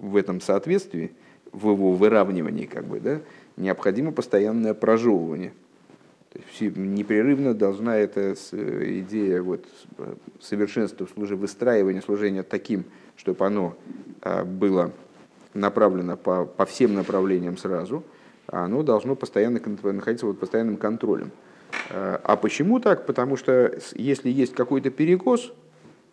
в 0.00 0.16
этом 0.16 0.40
соответствии, 0.40 1.12
в 1.52 1.70
его 1.70 1.92
выравнивании, 1.92 2.66
как 2.66 2.84
бы, 2.86 2.98
да, 2.98 3.20
необходимо 3.56 4.12
постоянное 4.12 4.74
прожевывание. 4.74 5.52
То 6.32 6.38
есть 6.38 6.76
непрерывно 6.76 7.54
должна 7.54 7.96
эта 7.96 8.34
идея 8.52 9.40
вот, 9.42 9.64
совершенства 10.40 11.06
служи, 11.06 11.34
выстраивания 11.34 12.02
служения 12.02 12.42
таким, 12.42 12.84
чтобы 13.16 13.46
оно 13.46 13.74
а, 14.20 14.44
было 14.44 14.92
направлено 15.54 16.16
по, 16.18 16.44
по 16.44 16.66
всем 16.66 16.94
направлениям 16.94 17.56
сразу, 17.56 18.04
а 18.48 18.66
оно 18.66 18.82
должно 18.82 19.14
постоянно 19.14 19.60
находиться 19.82 20.26
под 20.26 20.38
постоянным 20.38 20.76
контролем. 20.76 21.30
А, 21.88 22.20
а 22.22 22.36
почему 22.36 22.80
так? 22.80 23.06
Потому 23.06 23.38
что 23.38 23.78
если 23.94 24.28
есть 24.28 24.52
какой-то 24.52 24.90
перекос 24.90 25.54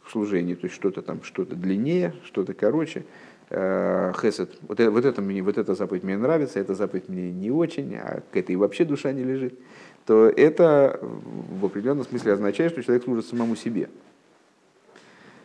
в 0.04 0.12
служении, 0.12 0.56
то 0.56 0.66
есть 0.68 0.76
что-то 0.76 1.02
там, 1.02 1.22
что-то 1.24 1.56
длиннее, 1.56 2.14
что-то 2.24 2.54
короче, 2.54 3.04
Э, 3.04 3.33
хесед, 3.54 4.58
вот, 4.64 4.80
это, 4.80 4.90
вот, 4.90 5.06
это 5.06 5.22
мне, 5.22 5.44
вот 5.44 5.60
эта 5.60 5.76
заповедь 5.76 6.04
мне 6.04 6.18
нравится, 6.18 6.60
эта 6.60 6.74
заповедь 6.74 7.08
мне 7.08 7.32
не 7.32 7.52
очень, 7.52 7.96
а 7.96 8.22
к 8.32 8.36
этой 8.36 8.56
вообще 8.56 8.84
душа 8.84 9.12
не 9.12 9.24
лежит, 9.24 9.54
то 10.08 10.28
это 10.28 11.00
в 11.02 11.66
определенном 11.66 12.04
смысле 12.04 12.34
означает, 12.34 12.72
что 12.72 12.82
человек 12.82 13.04
служит 13.04 13.28
самому 13.28 13.56
себе. 13.56 13.90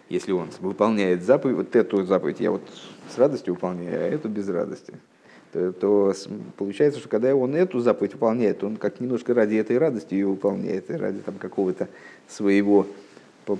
Если 0.08 0.32
он 0.32 0.48
выполняет 0.60 1.22
заповедь, 1.22 1.56
вот 1.56 1.76
эту 1.76 2.02
заповедь 2.04 2.40
я 2.40 2.50
вот 2.50 2.62
с 3.14 3.18
радостью 3.18 3.54
выполняю, 3.54 4.00
а 4.00 4.06
эту 4.06 4.30
без 4.30 4.48
радости, 4.48 4.94
то, 5.52 5.72
то 5.72 6.14
получается, 6.56 7.00
что 7.00 7.10
когда 7.10 7.34
он 7.34 7.54
эту 7.54 7.80
заповедь 7.80 8.14
выполняет, 8.14 8.64
он 8.64 8.76
как 8.76 9.00
немножко 9.00 9.34
ради 9.34 9.56
этой 9.56 9.76
радости 9.76 10.14
ее 10.14 10.28
выполняет, 10.28 10.90
и 10.90 10.94
ради 10.94 11.18
там 11.18 11.34
какого-то 11.34 11.88
своего, 12.26 12.86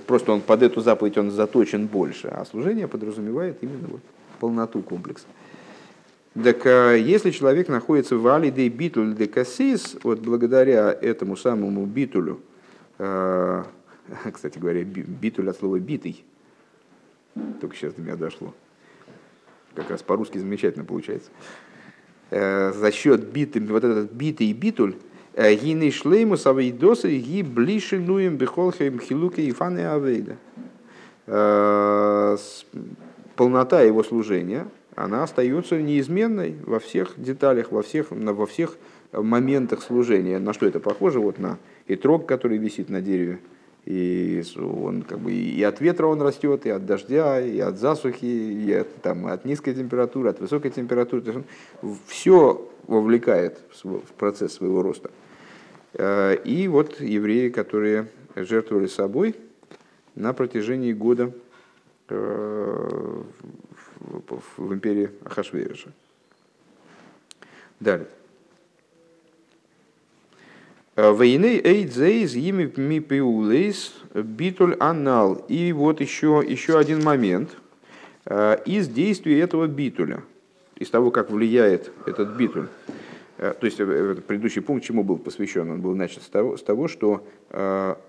просто 0.07 0.31
он 0.31 0.41
под 0.41 0.63
эту 0.63 0.81
заповедь 0.81 1.19
он 1.19 1.29
заточен 1.29 1.85
больше, 1.85 2.29
а 2.29 2.43
служение 2.45 2.87
подразумевает 2.87 3.59
именно 3.61 3.87
вот 3.89 4.01
полноту 4.39 4.81
комплекса. 4.81 5.25
Так 6.43 6.65
а, 6.65 6.93
если 6.93 7.31
человек 7.31 7.67
находится 7.69 8.15
в 8.15 8.27
алидей 8.27 8.69
битуль 8.69 9.15
де 9.15 9.27
кассис, 9.27 9.97
вот 10.03 10.19
благодаря 10.19 10.91
этому 10.91 11.35
самому 11.35 11.85
битулю, 11.85 12.39
а, 12.97 13.65
кстати 14.31 14.59
говоря, 14.59 14.83
битуль 14.83 15.49
от 15.49 15.57
слова 15.57 15.79
битый, 15.79 16.23
только 17.59 17.75
сейчас 17.75 17.93
до 17.95 18.01
меня 18.01 18.15
дошло, 18.15 18.53
как 19.73 19.89
раз 19.89 20.03
по-русски 20.03 20.37
замечательно 20.37 20.85
получается, 20.85 21.31
а, 22.31 22.71
за 22.73 22.91
счет 22.91 23.25
биты, 23.31 23.59
вот 23.59 23.83
этот 23.83 24.11
битый 24.11 24.53
битуль, 24.53 24.95
гины 25.35 25.91
шлейму 25.91 26.37
савейдосы 26.37 27.17
ги 27.17 27.41
блише 27.41 27.97
нуем 27.97 28.37
бихолхем 28.37 28.99
хилуке 28.99 29.43
и 29.43 29.51
фаны 29.51 29.85
авейда 29.85 30.37
полнота 33.39 33.81
его 33.83 34.03
служения, 34.03 34.67
она 34.95 35.23
остается 35.23 35.81
неизменной 35.81 36.57
во 36.65 36.77
всех 36.81 37.13
деталях, 37.15 37.71
во 37.71 37.83
всех, 37.83 38.07
во 38.11 38.45
всех 38.45 38.75
моментах 39.13 39.81
служения. 39.81 40.39
На 40.39 40.51
что 40.51 40.65
это 40.65 40.81
похоже? 40.81 41.21
Вот 41.21 41.39
на 41.39 41.57
итрог, 41.87 42.25
который 42.25 42.57
висит 42.57 42.89
на 42.89 42.99
дереве. 42.99 43.39
И 43.85 44.43
он 44.57 45.03
как 45.03 45.19
бы 45.19 45.31
и 45.31 45.63
от 45.63 45.79
ветра 45.79 46.07
он 46.07 46.21
растет, 46.21 46.65
и 46.65 46.69
от 46.69 46.85
дождя, 46.85 47.39
и 47.39 47.59
от 47.59 47.79
засухи, 47.79 48.25
и 48.25 48.73
от, 48.73 48.93
там, 49.01 49.27
от 49.27 49.45
низкой 49.45 49.73
температуры, 49.73 50.31
от 50.31 50.41
высокой 50.41 50.71
температуры. 50.71 51.21
То 51.21 51.31
есть 51.31 51.45
он 51.81 51.95
все 52.07 52.69
вовлекает 52.87 53.59
в 53.85 54.01
процесс 54.17 54.51
своего 54.51 54.81
роста. 54.81 55.11
Э, 55.93 56.35
и 56.43 56.67
вот 56.67 56.99
евреи, 56.99 57.47
которые 57.47 58.09
жертвовали 58.35 58.87
собой 58.87 59.33
на 60.15 60.33
протяжении 60.33 60.91
года 60.91 61.31
Э, 61.31 61.48
в 62.09 63.23
империи 64.73 65.09
Ахашвейриша. 65.23 65.91
Далее. 67.79 68.07
Э, 70.95 71.11
Войны 71.11 71.61
эйдзейз 71.63 72.35
ими 72.35 72.71
мипиулейс 72.75 73.93
битуль 74.13 74.75
анал. 74.79 75.45
И 75.47 75.71
вот 75.71 76.01
еще, 76.01 76.43
еще 76.45 76.77
один 76.77 77.03
момент 77.03 77.55
э, 78.25 78.57
из 78.65 78.87
действия 78.89 79.39
этого 79.39 79.67
битуля, 79.67 80.23
из 80.77 80.89
того, 80.89 81.11
как 81.11 81.31
влияет 81.31 81.91
этот 82.05 82.35
битуль. 82.35 82.67
То 83.37 83.57
есть 83.61 83.77
предыдущий 83.77 84.61
пункт 84.61 84.85
чему 84.85 85.01
был 85.01 85.17
посвящен? 85.17 85.71
Он 85.71 85.79
был 85.79 85.95
начат 85.95 86.23
с 86.23 86.27
того, 86.27 86.57
с 86.57 86.61
того 86.61 86.89
что 86.89 87.25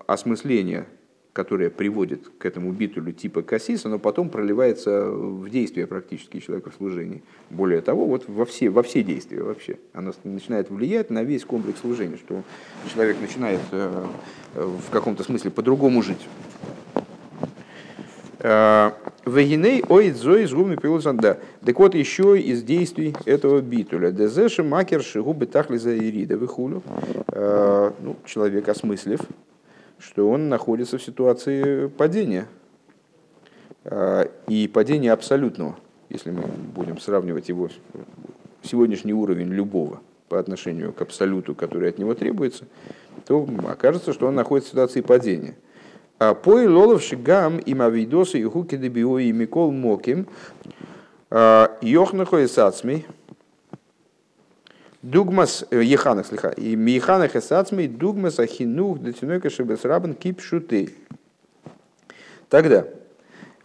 осмысление 0.05 0.87
которое 1.33 1.69
приводит 1.69 2.29
к 2.37 2.45
этому 2.45 2.71
битулю 2.71 3.13
типа 3.13 3.41
кассиса, 3.41 3.87
но 3.87 3.99
потом 3.99 4.29
проливается 4.29 5.09
в 5.09 5.49
действие 5.49 5.87
практически 5.87 6.39
человека 6.39 6.71
в 6.71 6.75
служении. 6.75 7.23
Более 7.49 7.81
того, 7.81 8.05
вот 8.05 8.27
во 8.27 8.45
все, 8.45 8.69
во 8.69 8.83
все 8.83 9.01
действия 9.01 9.41
вообще. 9.41 9.77
Оно 9.93 10.11
начинает 10.23 10.69
влиять 10.69 11.09
на 11.09 11.23
весь 11.23 11.45
комплекс 11.45 11.79
служения, 11.79 12.17
что 12.17 12.43
человек 12.93 13.17
начинает 13.21 13.61
э, 13.71 14.05
в 14.55 14.89
каком-то 14.91 15.23
смысле 15.23 15.51
по-другому 15.51 16.01
жить. 16.01 16.27
Э, 18.39 18.91
Вегиней 19.25 19.83
ой 19.87 20.11
зой 20.11 20.45
згуми 20.45 20.77
да. 21.21 21.37
Так 21.63 21.79
вот, 21.79 21.93
еще 21.93 22.39
из 22.39 22.63
действий 22.63 23.15
этого 23.25 23.61
битуля. 23.61 24.11
Дезеши 24.11 24.63
макер 24.63 25.03
шигубы 25.03 25.45
тахли 25.45 25.77
за 25.77 25.95
ирида 25.95 26.37
выхулю. 26.37 26.81
Э, 27.27 27.91
ну, 28.01 28.17
человек 28.25 28.67
осмыслив, 28.67 29.21
что 30.01 30.29
он 30.29 30.49
находится 30.49 30.97
в 30.97 31.03
ситуации 31.03 31.87
падения. 31.87 32.47
А, 33.85 34.29
и 34.47 34.67
падения 34.67 35.11
абсолютного, 35.11 35.75
если 36.09 36.31
мы 36.31 36.43
будем 36.43 36.99
сравнивать 36.99 37.49
его 37.49 37.69
сегодняшний 38.63 39.13
уровень 39.13 39.49
любого 39.49 40.01
по 40.27 40.39
отношению 40.39 40.93
к 40.93 41.01
абсолюту, 41.01 41.55
который 41.55 41.89
от 41.89 41.97
него 41.97 42.13
требуется, 42.13 42.65
то 43.27 43.47
окажется, 43.67 44.13
что 44.13 44.27
он 44.27 44.35
находится 44.35 44.69
в 44.69 44.73
ситуации 44.73 45.01
падения. 45.01 45.55
А 46.19 46.33
по 46.33 46.51
лолов 46.51 47.01
шигам 47.01 47.57
им 47.57 47.81
авидосы 47.81 48.39
и 48.39 48.43
хуки 48.43 48.77
дебио 48.77 49.19
и 49.19 49.31
микол 49.31 49.71
моким 49.71 50.27
а, 51.29 51.77
йохнахо 51.81 52.39
и 52.39 52.47
Дугмас 55.01 55.65
э, 55.71 55.81
Еханах, 55.83 56.27
слиха. 56.27 56.49
И 56.49 56.75
Еханах 56.75 57.35
Эсацмей 57.35 57.87
Дугмас 57.87 58.39
Ахинух 58.39 58.99
Датинойка 58.99 59.49
Шебесрабан 59.49 60.13
Кипшуты. 60.13 60.93
Тогда 62.49 62.85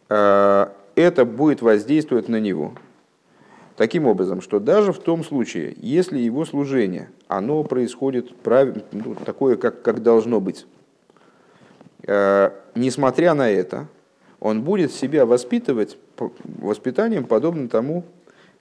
э, 0.08 0.66
это 0.94 1.24
будет 1.24 1.60
воздействовать 1.60 2.28
на 2.28 2.40
него. 2.40 2.72
Таким 3.76 4.06
образом, 4.06 4.40
что 4.40 4.58
даже 4.58 4.92
в 4.92 4.98
том 4.98 5.22
случае, 5.22 5.74
если 5.76 6.18
его 6.18 6.46
служение, 6.46 7.10
оно 7.28 7.62
происходит 7.62 8.34
прав... 8.36 8.68
ну, 8.92 9.14
такое, 9.14 9.56
как, 9.56 9.82
как 9.82 10.02
должно 10.02 10.40
быть, 10.40 10.66
несмотря 12.08 13.34
на 13.34 13.50
это, 13.50 13.86
он 14.40 14.62
будет 14.62 14.92
себя 14.92 15.26
воспитывать 15.26 15.98
воспитанием, 16.44 17.24
подобным 17.24 17.68
тому, 17.68 18.04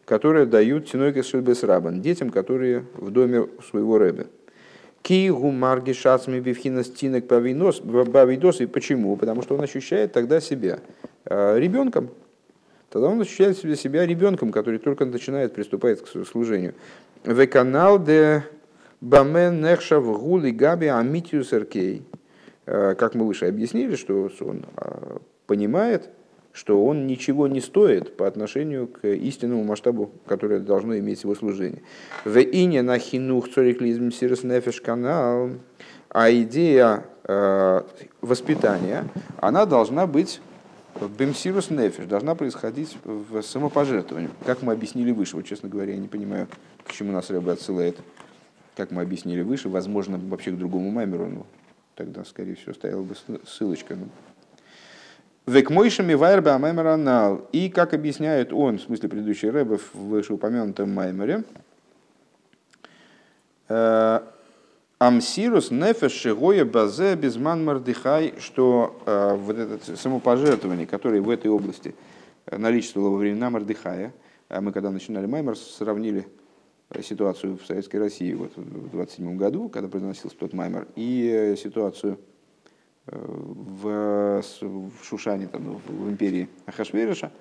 которое 0.06 0.46
дают 0.46 0.90
Тинойкес 0.90 1.28
Шельбесрабан, 1.28 2.02
детям, 2.02 2.30
которые 2.30 2.86
в 2.94 3.12
доме 3.12 3.48
своего 3.70 3.98
рэбе. 3.98 4.28
Кигу 5.02 5.52
марги 5.52 5.92
шацми 5.92 6.40
бифхина 6.40 6.84
стинок 6.84 7.26
бавидос. 7.26 8.62
И 8.62 8.66
почему? 8.66 9.16
Потому 9.18 9.44
что 9.44 9.56
он 9.56 9.62
ощущает 9.62 10.14
тогда 10.14 10.40
себя 10.40 10.80
э, 11.26 11.60
ребенком. 11.60 12.10
Тогда 12.90 13.10
он 13.10 13.22
ощущает 13.22 13.58
себя, 13.58 14.06
ребенком, 14.06 14.52
который 14.52 14.80
только 14.80 15.06
начинает 15.06 15.54
приступать 15.54 16.02
к 16.02 16.08
служению. 16.26 16.74
В 17.24 17.46
канал 17.48 18.04
де 18.04 18.44
бамен 19.02 19.62
нехша 19.62 20.00
в 20.00 20.20
гули 20.20 20.52
габи 20.52 20.88
амитиус 20.88 21.54
эркей. 21.54 22.04
Э, 22.66 22.96
как 22.96 23.14
мы 23.14 23.28
выше 23.28 23.46
объяснили, 23.46 23.96
что 23.96 24.30
он 24.42 24.66
э, 24.78 25.18
понимает, 25.46 26.10
что 26.56 26.84
он 26.86 27.06
ничего 27.06 27.50
не 27.50 27.60
стоит 27.60 28.16
по 28.16 28.26
отношению 28.26 28.88
к 28.88 29.06
истинному 29.06 29.66
масштабу, 29.66 30.12
который 30.26 30.62
должно 30.62 30.98
иметь 30.98 31.24
его 31.24 31.36
служение. 31.36 31.82
В 32.24 32.40
ине 32.40 32.82
на 32.82 32.98
хинух 32.98 33.52
цориклизм 33.52 34.10
сирос 34.10 34.44
нефеш 34.44 34.80
канал, 34.80 35.50
а 36.10 36.32
идея 36.32 37.06
э, 37.26 37.82
воспитания, 38.22 39.04
она 39.42 39.66
должна 39.66 40.08
быть 40.08 40.40
бемсирус 41.20 41.72
нефеш, 41.72 42.06
должна 42.06 42.36
происходить 42.36 42.96
в 43.04 43.42
самопожертвовании. 43.42 44.30
Как 44.46 44.62
мы 44.62 44.72
объяснили 44.72 45.12
выше, 45.12 45.36
вот 45.36 45.46
честно 45.46 45.68
говоря, 45.68 45.92
я 45.92 46.00
не 46.00 46.08
понимаю, 46.08 46.48
к 46.86 46.94
чему 46.94 47.12
нас 47.12 47.30
Рэбе 47.30 47.52
отсылает. 47.52 47.98
Как 48.78 48.92
мы 48.92 49.02
объяснили 49.02 49.42
выше, 49.42 49.68
возможно, 49.68 50.18
вообще 50.18 50.52
к 50.52 50.58
другому 50.58 50.90
маймеру, 50.90 51.26
но 51.28 51.46
тогда, 51.96 52.24
скорее 52.24 52.56
всего, 52.56 52.74
стояла 52.74 53.04
бы 53.04 53.16
ссылочка. 53.46 53.96
Ну, 53.96 54.08
Векмойшами 55.46 56.16
вайрбе 56.16 56.52
амаймаранал. 56.52 57.48
И 57.52 57.70
как 57.70 57.94
объясняет 57.94 58.52
он, 58.52 58.80
в 58.80 58.82
смысле 58.82 59.10
предыдущий 59.10 59.50
рэбе 59.50 59.78
в 59.78 59.96
вышеупомянутом 59.96 60.92
маймере, 60.92 61.44
э, 63.70 64.20
Амсирус 64.98 65.72
нефеш 65.72 66.14
шигоя 66.14 66.66
базе 66.66 67.16
безман 67.16 67.64
мардыхай, 67.64 68.34
что 68.40 69.00
э, 69.06 69.36
вот 69.36 69.58
это 69.58 69.98
самопожертвование, 69.98 70.88
которое 70.88 71.22
в 71.22 71.30
этой 71.30 71.52
области 71.52 71.94
наличествовало 72.50 73.10
во 73.10 73.18
времена 73.18 73.50
Мардыхая, 73.50 74.14
а 74.50 74.62
мы 74.62 74.72
когда 74.72 74.92
начинали 74.92 75.26
Маймер, 75.26 75.56
сравнили 75.58 76.28
ситуацию 77.02 77.58
в 77.58 77.66
Советской 77.66 77.98
России 77.98 78.34
вот, 78.34 78.56
в 78.56 78.90
27 78.90 79.38
году, 79.38 79.70
когда 79.70 79.90
произносился 79.90 80.38
тот 80.38 80.54
Маймер, 80.54 80.88
и 80.96 81.56
ситуацию 81.58 82.20
в, 83.08 84.44
Шушане, 85.04 85.48
там, 85.48 85.80
в 85.88 86.10
империи 86.10 86.50
Ахашвериша, 86.66 87.32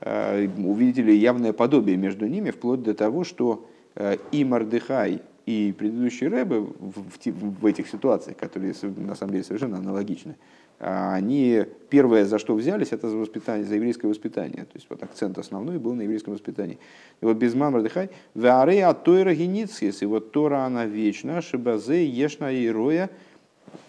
э, 0.00 0.48
увидели 0.58 1.12
явное 1.12 1.52
подобие 1.52 1.96
между 1.96 2.26
ними, 2.26 2.50
вплоть 2.50 2.82
до 2.82 2.94
того, 2.94 3.24
что 3.24 3.66
э, 3.94 4.16
и 4.32 4.44
Мардыхай, 4.44 5.22
и 5.46 5.74
предыдущие 5.76 6.28
рэбы 6.28 6.60
в, 6.60 7.04
в, 7.24 7.60
в 7.60 7.66
этих 7.66 7.88
ситуациях, 7.88 8.36
которые 8.36 8.74
на 8.82 9.14
самом 9.14 9.32
деле 9.32 9.44
совершенно 9.44 9.78
аналогичны, 9.78 10.36
а 10.80 11.14
они 11.14 11.64
первое, 11.88 12.24
за 12.24 12.38
что 12.38 12.54
взялись, 12.54 12.92
это 12.92 13.08
за 13.08 13.16
воспитание, 13.16 13.64
за 13.64 13.74
еврейское 13.74 14.06
воспитание. 14.06 14.64
То 14.64 14.74
есть 14.74 14.86
вот 14.88 15.02
акцент 15.02 15.36
основной 15.38 15.78
был 15.78 15.94
на 15.94 16.02
еврейском 16.02 16.34
воспитании. 16.34 16.78
И 17.20 17.24
вот 17.24 17.36
без 17.36 17.54
мамы 17.54 17.82
дыхай, 17.82 18.10
варе 18.34 18.84
от 18.84 19.02
тойра 19.02 19.34
геницис, 19.34 20.02
и 20.02 20.06
вот 20.06 20.30
Тора 20.30 20.64
она 20.66 20.84
вечна, 20.84 21.40
шибазе 21.42 22.06
ешна 22.06 22.52
и 22.52 22.68
роя, 22.68 23.10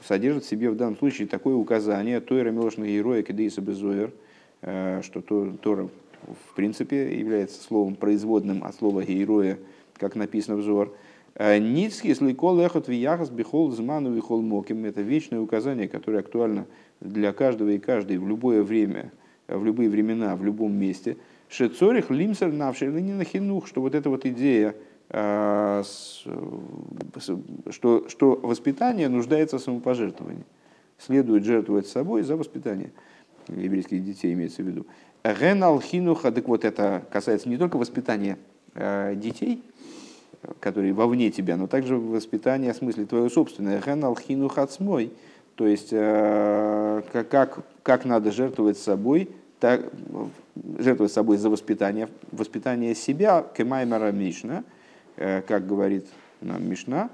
содержит 0.06 0.44
в 0.44 0.48
себе 0.50 0.70
в 0.70 0.76
данном 0.76 0.98
случае 0.98 1.28
такое 1.28 1.56
указание 1.56 2.20
Тойра 2.20 2.52
Милошна 2.52 2.86
Героя 2.86 3.24
Кедейса 3.24 3.62
Безоер, 3.62 4.12
э, 4.62 5.02
что 5.04 5.22
Тора 5.22 5.90
в 6.28 6.56
принципе 6.56 7.18
является 7.18 7.62
словом 7.62 7.96
производным 7.96 8.64
от 8.64 8.76
слова 8.76 9.04
героя, 9.04 9.58
как 9.98 10.16
написано 10.16 10.58
в 10.58 10.62
Зор. 10.62 10.94
«Э, 11.36 11.58
Ницкий 11.58 12.14
слайкол 12.14 12.60
эхот 12.60 12.88
вияхас 12.88 13.30
бихол 13.30 13.72
зману 13.72 14.14
вихол 14.14 14.42
моким. 14.42 14.86
Это 14.86 15.02
вечное 15.02 15.40
указание, 15.40 15.88
которое 15.88 16.20
актуально 16.20 16.66
для 17.00 17.32
каждого 17.32 17.70
и 17.70 17.80
каждой 17.80 18.18
в 18.18 18.28
любое 18.28 18.64
время, 18.64 19.12
в 19.48 19.64
любые 19.64 19.90
времена, 19.90 20.36
в 20.36 20.44
любом 20.44 20.74
месте. 20.74 21.18
Шецорих 21.48 22.12
лимсер 22.12 22.52
навший 22.52 22.92
хинух, 23.24 23.68
что 23.68 23.82
вот 23.82 23.96
эта 23.96 24.10
вот 24.10 24.26
идея 24.26 24.76
что, 25.10 25.82
что 28.08 28.40
воспитание 28.44 29.10
нуждается 29.10 29.58
в 29.58 29.62
самопожертвовании. 29.62 30.46
Следует 31.00 31.46
жертвовать 31.46 31.88
собой 31.88 32.22
за 32.22 32.36
воспитание 32.36 32.92
еврейских 33.48 34.04
детей, 34.04 34.34
имеется 34.34 34.62
в 34.62 34.68
виду. 34.68 34.86
Ген 35.24 35.64
алхинуха, 35.64 36.32
так 36.32 36.48
вот 36.48 36.64
это 36.64 37.04
касается 37.12 37.50
не 37.50 37.58
только 37.58 37.78
воспитания 37.78 38.38
э, 38.76 39.16
детей, 39.16 39.64
которые 40.60 40.94
вовне 40.94 41.32
тебя, 41.32 41.58
но 41.58 41.66
также 41.66 41.98
воспитания 41.98 42.72
в 42.72 42.78
смысле 42.78 43.06
твоего 43.06 43.30
собственного. 43.30 43.80
Ген 43.80 44.04
алхинуха 44.04 44.62
отсмой, 44.62 45.12
то 45.56 45.66
есть 45.66 45.90
э, 45.92 47.02
как, 47.12 47.66
как 47.82 48.06
надо 48.06 48.32
жертвовать 48.32 48.78
собой, 48.78 49.30
так, 49.60 49.92
жертвовать 50.78 51.12
собой 51.12 51.38
за 51.38 51.50
воспитание, 51.50 52.10
воспитание 52.32 52.94
себя, 52.94 53.44
кемаймара 53.56 54.12
мишна– 54.12 54.64
Э, 54.74 54.79
как 55.20 55.68
говорит 55.68 56.08
нам 56.40 56.68
Мишна, 56.70 57.10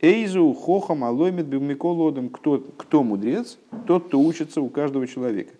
Эйзу 0.00 0.52
хохам 0.52 1.04
алоймет 1.04 1.46
бимиколодом. 1.46 2.28
Кто, 2.28 2.58
кто 2.58 3.02
мудрец? 3.02 3.58
Тот, 3.86 4.08
кто 4.08 4.20
учится 4.20 4.60
у 4.60 4.68
каждого 4.68 5.06
человека. 5.06 5.54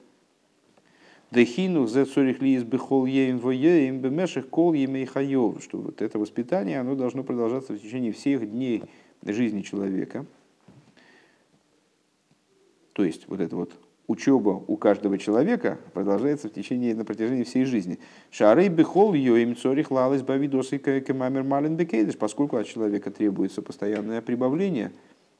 Дехину 1.30 1.86
зе 1.86 2.04
цорих 2.04 2.42
ли 2.42 2.54
из 2.54 2.64
бихол 2.64 3.06
еем 3.06 3.38
воеем 3.38 4.00
бемеших 4.00 4.48
кол 4.48 4.72
емей 4.72 5.06
хайов. 5.06 5.62
Что 5.62 5.78
вот 5.78 6.02
это 6.02 6.18
воспитание, 6.18 6.80
оно 6.80 6.94
должно 6.94 7.22
продолжаться 7.22 7.72
в 7.72 7.78
течение 7.78 8.12
всех 8.12 8.50
дней 8.50 8.82
жизни 9.22 9.62
человека. 9.62 10.26
То 12.92 13.04
есть 13.04 13.28
вот 13.28 13.40
это 13.40 13.56
вот 13.56 13.72
учеба 14.06 14.62
у 14.66 14.76
каждого 14.76 15.18
человека 15.18 15.78
продолжается 15.92 16.48
в 16.48 16.52
течение, 16.52 16.94
на 16.94 17.04
протяжении 17.04 17.44
всей 17.44 17.64
жизни. 17.64 17.98
Шары 18.30 18.68
бихол 18.68 19.14
ее 19.14 19.42
им 19.42 19.56
цорих 19.56 19.90
лалась 19.90 20.22
бавидосы 20.22 20.78
кемамер 20.78 21.42
малин 21.42 21.78
поскольку 22.18 22.56
от 22.56 22.66
человека 22.66 23.10
требуется 23.10 23.62
постоянное 23.62 24.20
прибавление 24.20 24.92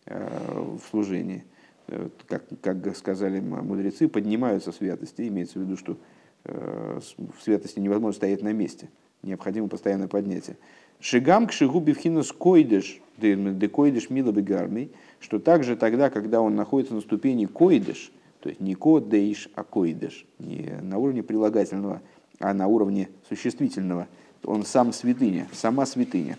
э, 0.07 0.77
в 0.79 0.91
служении. 0.91 1.45
Э, 1.89 2.09
как, 2.27 2.45
как 2.63 2.97
сказали 2.97 3.41
мудрецы, 3.41 4.09
поднимаются 4.09 4.73
святости, 4.73 5.29
имеется 5.29 5.59
в 5.59 5.63
виду, 5.63 5.77
что 5.77 5.99
э, 6.45 7.01
в 7.19 7.43
святости 7.43 7.79
невозможно 7.81 8.17
стоять 8.17 8.43
на 8.43 8.53
месте, 8.53 8.89
необходимо 9.23 9.69
постоянное 9.69 10.09
поднятие. 10.09 10.57
Шигам 11.01 11.47
к 11.47 11.53
шигу 11.53 11.81
бифхинус 11.81 12.33
койдыш, 12.33 13.03
де 13.19 13.69
койдыш 13.69 14.09
мила 14.09 14.33
бегармий, 14.33 14.93
что 15.21 15.39
также 15.39 15.77
тогда, 15.77 16.09
когда 16.09 16.41
он 16.41 16.55
находится 16.55 16.95
на 16.95 17.03
ступени 17.03 17.45
койдыш, 17.45 18.11
то 18.45 18.51
есть 18.51 18.61
не 18.61 18.75
кодейш, 18.75 19.49
а 19.55 19.65
койдеш. 19.65 20.27
Не 20.39 20.79
на 20.83 20.99
уровне 20.99 21.23
прилагательного, 21.23 22.03
а 22.39 22.53
на 22.53 22.67
уровне 22.67 23.09
существительного. 23.27 24.07
Он 24.45 24.67
сам 24.67 24.93
святыня, 24.93 25.49
сама 25.55 25.87
святыня. 25.87 26.37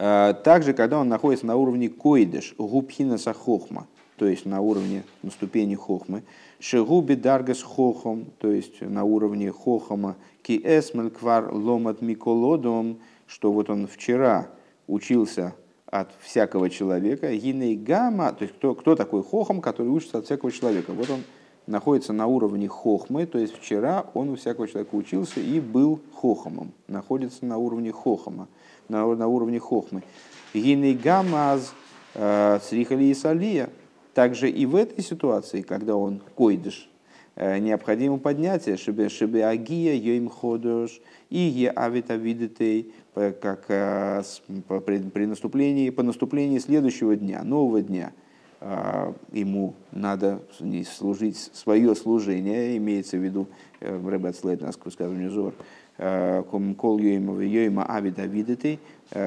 А, 0.00 0.32
также, 0.32 0.72
когда 0.72 0.98
он 0.98 1.08
находится 1.08 1.46
на 1.46 1.54
уровне 1.54 1.88
койдеш, 1.88 2.56
губхина 2.58 3.18
сахохма, 3.18 3.86
то 4.16 4.26
есть 4.26 4.46
на 4.46 4.60
уровне, 4.60 5.04
на 5.22 5.30
ступени 5.30 5.76
хохмы, 5.76 6.24
шегуби 6.58 7.14
даргас 7.14 7.62
хохом, 7.62 8.26
то 8.40 8.50
есть 8.50 8.80
на 8.80 9.04
уровне 9.04 9.52
хохома, 9.52 10.16
ки 10.42 10.60
эсмель 10.64 11.10
квар 11.10 11.54
ломат 11.54 12.02
миколодом, 12.02 12.98
что 13.28 13.52
вот 13.52 13.70
он 13.70 13.86
вчера 13.86 14.48
учился 14.88 15.54
от 15.90 16.10
всякого 16.20 16.70
человека. 16.70 17.34
Гиней 17.34 17.76
гамма, 17.76 18.32
то 18.32 18.42
есть 18.42 18.54
кто, 18.56 18.74
кто 18.74 18.94
такой 18.94 19.22
хохом, 19.22 19.60
который 19.60 19.88
учится 19.88 20.18
от 20.18 20.26
всякого 20.26 20.52
человека. 20.52 20.92
Вот 20.92 21.10
он 21.10 21.22
находится 21.66 22.12
на 22.12 22.26
уровне 22.26 22.68
хохмы, 22.68 23.26
то 23.26 23.38
есть 23.38 23.56
вчера 23.56 24.06
он 24.14 24.30
у 24.30 24.36
всякого 24.36 24.68
человека 24.68 24.94
учился 24.94 25.40
и 25.40 25.60
был 25.60 26.00
хохомом, 26.14 26.72
находится 26.86 27.44
на 27.44 27.58
уровне 27.58 27.92
хохома, 27.92 28.48
на, 28.88 29.06
на 29.14 29.26
уровне 29.28 29.58
хохмы. 29.58 30.02
Гиней 30.54 30.94
гамма 30.94 31.52
аз 31.52 31.74
э, 32.14 32.58
црихали 32.62 33.04
и 33.04 33.14
салия. 33.14 33.70
Также 34.14 34.50
и 34.50 34.66
в 34.66 34.74
этой 34.74 35.04
ситуации, 35.04 35.62
когда 35.62 35.94
он 35.94 36.20
койдыш, 36.34 36.90
необходимо 37.38 38.18
поднятие, 38.18 38.76
чтобы 38.76 39.08
чтобы 39.08 39.42
агия 39.42 39.94
йоим 39.94 40.28
ходош, 40.28 41.00
и 41.30 41.38
е 41.38 41.72
авита 41.76 42.16
видетей, 42.16 42.92
как 43.14 43.64
э, 43.68 44.22
при 44.84 45.26
наступлении, 45.26 45.90
по 45.90 46.02
наступлении 46.02 46.58
следующего 46.58 47.16
дня, 47.16 47.42
нового 47.42 47.82
дня, 47.82 48.12
э, 48.60 49.12
ему 49.32 49.74
надо 49.92 50.40
служить 50.96 51.36
свое 51.52 51.94
служение, 51.94 52.76
имеется 52.76 53.16
в 53.16 53.20
виду, 53.24 53.46
э, 53.80 54.00
Рэббет 54.04 54.36
слайд 54.36 54.60
нас 54.60 54.76
к 54.76 54.84
высказыванию 54.84 55.30
Зор, 55.30 55.54
кол 55.96 56.98
йоима 56.98 57.84
авида 57.84 58.26
видетей, 58.26 58.78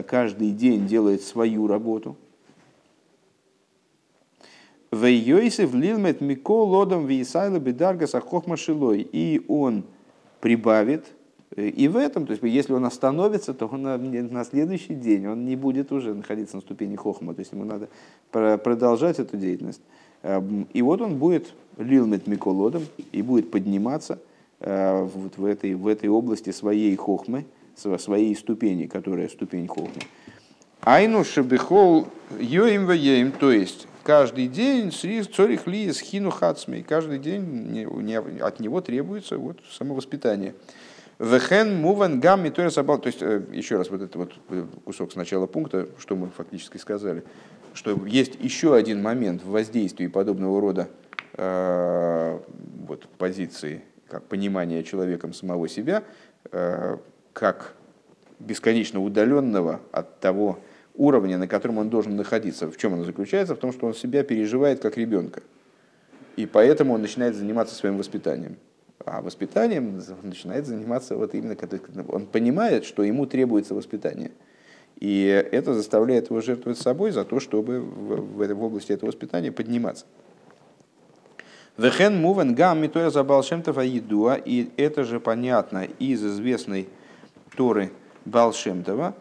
каждый 0.07 0.51
день 0.51 0.87
делает 0.87 1.21
свою 1.21 1.67
работу. 1.67 2.15
Вейойсев 4.91 5.73
лилмет 5.73 6.21
мико 6.21 6.63
лодом 6.63 7.05
вейсайла 7.05 7.59
бедарга 7.59 8.07
сахохма 8.07 8.57
шилой. 8.57 9.07
И 9.11 9.43
он 9.47 9.83
прибавит 10.41 11.05
и 11.55 11.89
в 11.89 11.97
этом, 11.97 12.25
то 12.25 12.31
есть 12.31 12.43
если 12.43 12.71
он 12.71 12.85
остановится, 12.85 13.53
то 13.53 13.65
он 13.65 13.81
на, 13.81 13.97
на 13.97 14.45
следующий 14.45 14.95
день 14.95 15.27
он 15.27 15.45
не 15.45 15.57
будет 15.57 15.91
уже 15.91 16.13
находиться 16.13 16.55
на 16.55 16.61
ступени 16.61 16.95
хохма, 16.95 17.33
то 17.33 17.41
есть 17.41 17.51
ему 17.51 17.65
надо 17.65 17.89
продолжать 18.31 19.19
эту 19.19 19.35
деятельность. 19.35 19.81
Эм, 20.23 20.65
и 20.71 20.81
вот 20.81 21.01
он 21.01 21.17
будет 21.17 21.53
лилмет 21.77 22.25
миколодом 22.25 22.83
и 23.11 23.21
будет 23.21 23.51
подниматься 23.51 24.19
э, 24.61 25.03
вот 25.13 25.37
в, 25.37 25.43
этой, 25.43 25.75
в 25.75 25.87
этой 25.87 26.07
области 26.07 26.51
своей 26.51 26.95
хохмы, 26.95 27.45
своей 27.75 28.33
ступени, 28.35 28.85
которая 28.85 29.27
ступень 29.27 29.67
хохмы. 29.67 30.01
Айну 30.81 31.25
шебихол 31.25 32.07
йоим 32.39 32.89
веем, 32.89 33.33
то 33.33 33.51
есть 33.51 33.87
каждый 34.03 34.47
день 34.47 34.91
цорих 34.91 35.67
ли 35.67 35.91
хину 35.91 36.29
хацмей, 36.29 36.83
каждый 36.83 37.19
день 37.19 37.87
от 38.41 38.59
него 38.59 38.81
требуется 38.81 39.37
вот 39.37 39.57
самовоспитание. 39.71 40.55
Вехен 41.21 41.79
муван 41.79 42.19
гам. 42.19 42.51
То 42.51 42.63
есть, 42.63 43.21
э, 43.21 43.43
еще 43.51 43.77
раз, 43.77 43.91
вот 43.91 44.01
этот 44.01 44.15
вот 44.15 44.33
э, 44.49 44.65
кусок 44.85 45.11
с 45.11 45.15
начала 45.15 45.45
пункта, 45.45 45.87
что 45.99 46.15
мы 46.15 46.29
фактически 46.29 46.77
сказали, 46.77 47.23
что 47.75 47.91
есть 48.07 48.37
еще 48.39 48.75
один 48.75 49.03
момент 49.03 49.43
в 49.43 49.51
воздействии 49.51 50.07
подобного 50.07 50.59
рода 50.59 50.89
э, 51.33 52.39
вот, 52.87 53.07
позиции, 53.19 53.83
как 54.09 54.23
понимание 54.23 54.83
человеком 54.83 55.33
самого 55.33 55.69
себя, 55.69 56.03
как 57.33 57.75
бесконечно 58.39 58.99
удаленного 58.99 59.79
от 59.91 60.19
того 60.19 60.59
уровня, 60.95 61.37
на 61.37 61.47
котором 61.47 61.77
он 61.77 61.89
должен 61.89 62.15
находиться. 62.15 62.69
В 62.69 62.77
чем 62.77 62.93
оно 62.93 63.03
заключается? 63.03 63.55
В 63.55 63.59
том, 63.59 63.71
что 63.71 63.87
он 63.87 63.93
себя 63.93 64.23
переживает 64.23 64.81
как 64.81 64.97
ребенка. 64.97 65.41
И 66.35 66.45
поэтому 66.45 66.93
он 66.93 67.01
начинает 67.01 67.35
заниматься 67.35 67.75
своим 67.75 67.97
воспитанием. 67.97 68.57
А 69.05 69.21
воспитанием 69.21 70.01
начинает 70.23 70.67
заниматься 70.67 71.15
вот 71.15 71.33
именно, 71.33 71.55
он 72.07 72.25
понимает, 72.25 72.85
что 72.85 73.03
ему 73.03 73.25
требуется 73.25 73.73
воспитание. 73.73 74.31
И 74.99 75.23
это 75.51 75.73
заставляет 75.73 76.29
его 76.29 76.41
жертвовать 76.41 76.77
собой 76.77 77.11
за 77.11 77.25
то, 77.25 77.39
чтобы 77.39 77.79
в, 77.79 78.37
в, 78.37 78.53
в 78.53 78.63
области 78.63 78.91
этого 78.91 79.07
воспитания 79.07 79.51
подниматься. 79.51 80.05
Вехен 81.77 82.21
мувен 82.21 82.53
гам 82.53 82.81
митоя 82.81 83.09
забал 83.09 83.43
шемтов 83.43 83.77
аидуа, 83.77 84.35
и 84.35 84.69
это 84.77 85.03
же 85.03 85.19
понятно 85.19 85.85
из 85.99 86.23
известной 86.23 86.87
Торы 87.55 87.91
Балшемтова, 88.25 89.15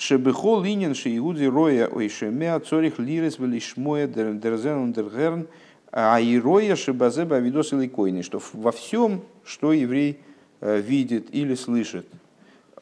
Шебехол 0.00 0.62
линин 0.62 0.94
шиигуди 0.94 1.44
роя 1.44 1.86
ойшемеа 1.86 2.58
цорих 2.60 2.98
лирис 2.98 3.38
велишмоя 3.38 4.06
дерзен 4.06 4.94
дергерн 4.94 5.46
а 5.92 6.18
ироя 6.22 6.74
шибазе 6.74 7.26
бавидос 7.26 7.74
или 7.74 7.86
койни, 7.86 8.22
что 8.22 8.40
во 8.54 8.72
всем, 8.72 9.22
что 9.44 9.74
еврей 9.74 10.18
э, 10.62 10.80
видит 10.80 11.26
или 11.34 11.54
слышит, 11.54 12.06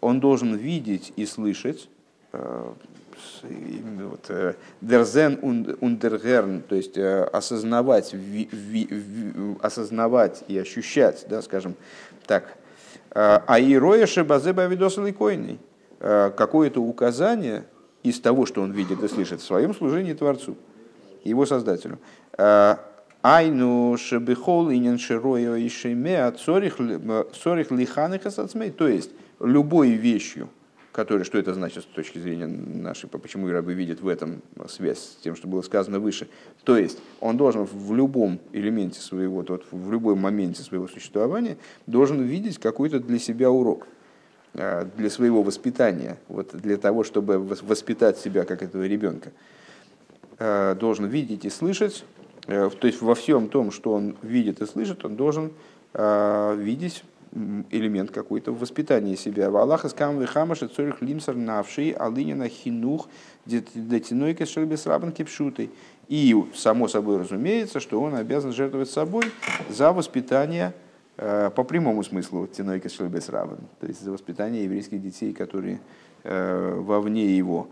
он 0.00 0.20
должен 0.20 0.54
видеть 0.54 1.12
и 1.16 1.26
слышать, 1.26 1.88
э, 2.32 2.72
э, 4.28 4.54
дерзен 4.80 5.40
ундергерн, 5.42 6.62
то 6.62 6.76
есть 6.76 6.96
осознавать, 6.96 8.12
ви, 8.12 8.48
ви, 8.52 8.88
осознавать 9.60 10.44
и 10.46 10.56
ощущать, 10.56 11.26
да, 11.28 11.42
скажем 11.42 11.74
так, 12.28 12.56
а 13.10 13.58
ироя 13.58 14.06
шибазе 14.06 14.52
бавидос 14.52 14.98
или 14.98 15.10
койни, 15.10 15.58
какое-то 15.98 16.80
указание 16.80 17.64
из 18.02 18.20
того, 18.20 18.46
что 18.46 18.62
он 18.62 18.72
видит 18.72 19.02
и 19.02 19.08
слышит 19.08 19.40
в 19.40 19.44
своем 19.44 19.74
служении 19.74 20.12
Творцу, 20.12 20.56
его 21.24 21.46
Создателю. 21.46 21.98
Айну 23.20 23.96
шебихол 23.98 24.70
инин 24.70 24.98
широя 24.98 25.56
и 25.56 25.68
шемеа 25.68 26.30
цорих 26.30 26.78
лиханых 27.70 28.26
асацмей. 28.26 28.70
То 28.70 28.86
есть, 28.86 29.10
любой 29.40 29.90
вещью, 29.90 30.48
которая, 30.92 31.24
что 31.24 31.36
это 31.36 31.52
значит 31.52 31.82
с 31.82 31.86
точки 31.86 32.18
зрения 32.18 32.46
нашей, 32.46 33.08
почему 33.08 33.50
рабы 33.50 33.74
видят 33.74 34.00
в 34.00 34.08
этом 34.08 34.40
связь 34.68 34.98
с 34.98 35.16
тем, 35.22 35.34
что 35.34 35.48
было 35.48 35.62
сказано 35.62 35.98
выше. 35.98 36.28
То 36.62 36.76
есть, 36.78 37.00
он 37.20 37.36
должен 37.36 37.64
в 37.64 37.92
любом 37.94 38.38
элементе 38.52 39.00
своего, 39.00 39.44
вот, 39.46 39.66
в 39.70 39.90
любом 39.90 40.20
моменте 40.20 40.62
своего 40.62 40.86
существования, 40.86 41.58
должен 41.88 42.22
видеть 42.22 42.58
какой-то 42.58 43.00
для 43.00 43.18
себя 43.18 43.50
урок 43.50 43.86
э, 43.86 43.97
для 44.96 45.10
своего 45.10 45.42
воспитания, 45.42 46.18
вот 46.28 46.50
для 46.52 46.76
того, 46.76 47.04
чтобы 47.04 47.38
воспитать 47.38 48.18
себя 48.18 48.44
как 48.44 48.62
этого 48.62 48.86
ребенка, 48.86 49.30
э, 50.38 50.74
должен 50.74 51.06
видеть 51.06 51.44
и 51.44 51.50
слышать 51.50 52.04
Э, 52.48 52.70
то 52.70 52.86
есть 52.86 53.02
во 53.02 53.14
всем 53.14 53.48
том, 53.48 53.70
что 53.70 53.92
он 53.92 54.16
видит 54.22 54.60
и 54.60 54.66
слышит, 54.66 55.04
он 55.04 55.16
должен 55.16 55.52
э, 55.92 56.56
видеть 56.58 57.04
элемент 57.70 58.10
какой-то 58.10 58.52
в 58.52 58.60
воспитании 58.60 59.14
себя. 59.14 59.48
Аллаха 59.48 59.90
скам 59.90 60.18
вихамаша 60.18 60.66
цорих 60.66 61.02
лимсар 61.02 61.36
навший 61.36 61.90
алинина 61.90 62.48
хинух 62.48 63.06
детинойка 63.44 64.46
шербес 64.46 64.86
рабан 64.86 65.12
кипшутой. 65.12 65.70
И 66.08 66.34
само 66.54 66.88
собой 66.88 67.18
разумеется, 67.18 67.80
что 67.80 68.00
он 68.00 68.14
обязан 68.14 68.54
жертвовать 68.54 68.88
собой 68.88 69.24
за 69.68 69.92
воспитание 69.92 70.68
э, 70.68 70.87
по 71.18 71.64
прямому 71.64 72.04
смыслу 72.04 72.46
тинойка 72.46 72.88
шербес 72.88 73.28
рабан, 73.28 73.58
то 73.80 73.86
есть 73.86 74.00
за 74.02 74.12
воспитание 74.12 74.64
еврейских 74.64 75.02
детей, 75.02 75.34
которые 75.34 75.80
вовне 76.24 77.36
его. 77.36 77.68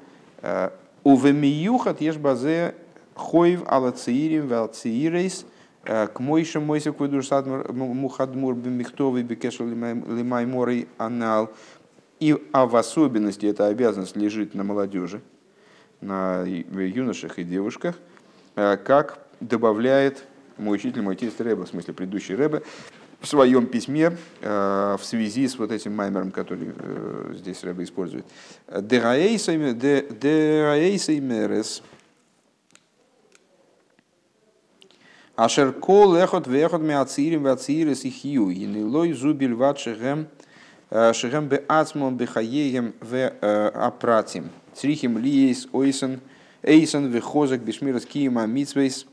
Увемиюхат 1.04 2.00
ешбазе 2.00 2.74
Хойв 3.14 3.62
алацеирим 3.66 4.48
валцеирейс 4.48 5.46
к 5.84 6.12
мойшим 6.18 6.64
мойсе 6.64 6.92
кведурсад 6.92 7.46
мухадмур 7.46 8.54
бимихтовый 8.56 9.22
бекешел 9.22 9.66
лимайморой 9.66 10.88
анал. 10.98 11.52
И 12.18 12.36
а 12.52 12.66
в 12.66 12.74
особенности 12.74 13.46
эта 13.46 13.68
обязанность 13.68 14.16
лежит 14.16 14.54
на 14.54 14.64
молодежи, 14.64 15.20
на 16.00 16.44
юношах 16.44 17.38
и 17.38 17.44
девушках, 17.44 17.96
как 18.54 19.24
добавляет 19.38 20.24
мой 20.58 20.76
учитель, 20.76 21.02
мой 21.02 21.14
тесть 21.14 21.40
Рэба, 21.40 21.66
в 21.66 21.68
смысле 21.68 21.94
предыдущий 21.94 22.34
Рэба, 22.34 22.62
в 23.20 23.26
своем 23.26 23.66
письме 23.66 24.16
в 24.40 25.00
связи 25.02 25.48
с 25.48 25.58
вот 25.58 25.72
этим 25.72 25.94
маймером, 25.94 26.30
который 26.30 26.72
здесь 27.34 27.64
Рэба 27.64 27.82
использует. 27.82 28.24
Дераэйсей 28.68 29.56
мерес– 31.20 31.82
Ашер 35.36 35.72
кол 35.72 36.16
эхот 36.16 36.46
вехот 36.46 36.80
ми 36.80 36.94
ацирим 36.94 37.42
вацирис 37.42 38.06
их 38.06 38.24
ю. 38.24 38.48
Енилой 38.48 39.12
зубиль 39.12 39.52
ват 39.52 39.78
шехем 39.78 40.28
э, 40.88 41.12
шехем 41.12 41.46
бе 41.48 41.62
ацмон 41.68 42.16
бе 42.16 42.24
хаеем 42.24 42.94
ве 43.02 43.34
э, 43.42 43.68
апратим. 43.68 44.48
Црихим 44.72 45.18
лиес 45.18 45.68
ойсен 45.72 46.20
эйсен 46.62 47.08
вехозак 47.08 47.60
бешмирас 47.60 48.06
киема 48.06 48.46
митсвейс 48.46 49.06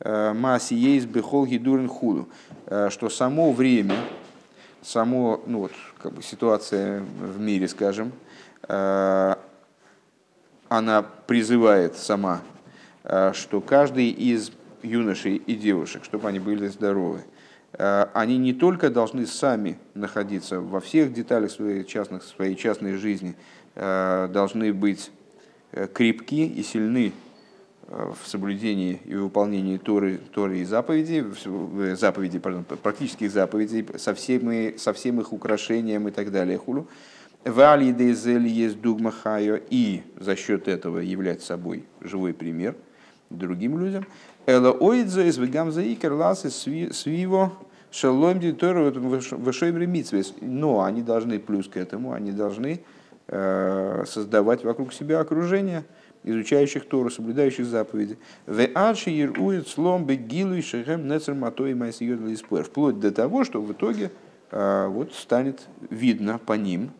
э, 0.00 0.34
маасиейс 0.34 1.06
бехол 1.06 1.46
гидурен 1.46 1.88
худу. 1.88 2.28
Что 2.66 3.08
само 3.08 3.52
время, 3.52 3.96
само, 4.82 5.40
ну 5.46 5.60
вот, 5.60 5.72
как 6.02 6.12
бы 6.12 6.22
ситуация 6.22 7.00
в 7.00 7.38
мире, 7.38 7.68
скажем, 7.68 8.12
она 8.68 9.36
призывает 11.26 11.96
сама, 11.96 12.42
что 13.32 13.60
каждый 13.60 14.10
из 14.10 14.50
юношей 14.86 15.36
и 15.36 15.54
девушек, 15.54 16.04
чтобы 16.04 16.28
они 16.28 16.38
были 16.38 16.68
здоровы, 16.68 17.20
э, 17.72 18.06
они 18.14 18.38
не 18.38 18.52
только 18.52 18.90
должны 18.90 19.26
сами 19.26 19.78
находиться 19.94 20.60
во 20.60 20.80
всех 20.80 21.12
деталях 21.12 21.50
своей, 21.50 21.84
частных, 21.84 22.22
своей 22.22 22.56
частной 22.56 22.96
жизни, 22.96 23.34
э, 23.74 24.28
должны 24.32 24.72
быть 24.72 25.10
э, 25.72 25.86
крепки 25.92 26.46
и 26.46 26.62
сильны 26.62 27.12
в 27.88 28.18
соблюдении 28.26 29.00
и 29.04 29.14
выполнении 29.14 29.78
Торы, 29.78 30.18
Торы 30.32 30.58
и 30.58 30.64
заповедей, 30.64 31.24
заповедей 31.94 32.40
пардон, 32.40 32.64
практических 32.64 33.30
заповедей, 33.30 33.86
со 33.96 34.14
всем, 34.14 34.76
со 34.78 34.92
всем 34.92 35.20
их 35.20 35.32
украшением 35.32 36.08
и 36.08 36.10
так 36.10 36.32
далее. 36.32 36.58
Хулу. 36.58 36.88
есть 37.44 38.80
дугма 38.80 39.12
и 39.70 40.02
за 40.18 40.34
счет 40.34 40.66
этого 40.66 40.98
являть 40.98 41.42
собой 41.42 41.84
живой 42.00 42.34
пример 42.34 42.74
другим 43.30 43.78
людям. 43.78 44.04
Эла 44.46 44.72
оидза 44.72 45.22
из 45.22 45.38
вегамза 45.38 45.82
икер 45.82 46.12
ласы 46.12 46.50
свиво 46.50 47.52
шалом 47.90 48.40
дитору 48.40 48.90
вышойбри 48.92 49.86
митсвес. 49.86 50.34
Но 50.40 50.82
они 50.82 51.02
должны, 51.02 51.38
плюс 51.38 51.68
к 51.68 51.76
этому, 51.76 52.12
они 52.12 52.32
должны 52.32 52.80
э, 53.28 54.04
создавать 54.06 54.64
вокруг 54.64 54.92
себя 54.92 55.20
окружение 55.20 55.84
изучающих 56.26 56.86
Тору, 56.86 57.10
соблюдающих 57.10 57.64
заповеди. 57.64 58.18
В 58.46 58.60
ачи 58.74 59.08
ирует 59.08 59.68
слом 59.68 60.04
бегилу 60.04 60.54
и 60.54 60.60
шехем 60.60 61.08
нецер 61.08 61.34
матой 61.34 61.74
майсиёд 61.74 62.20
Вплоть 62.66 63.00
до 63.00 63.10
того, 63.10 63.44
что 63.44 63.62
в 63.62 63.72
итоге 63.72 64.10
э, 64.50 64.86
вот 64.88 65.14
станет 65.14 65.68
видно 65.88 66.38
по 66.38 66.52
ним, 66.52 66.90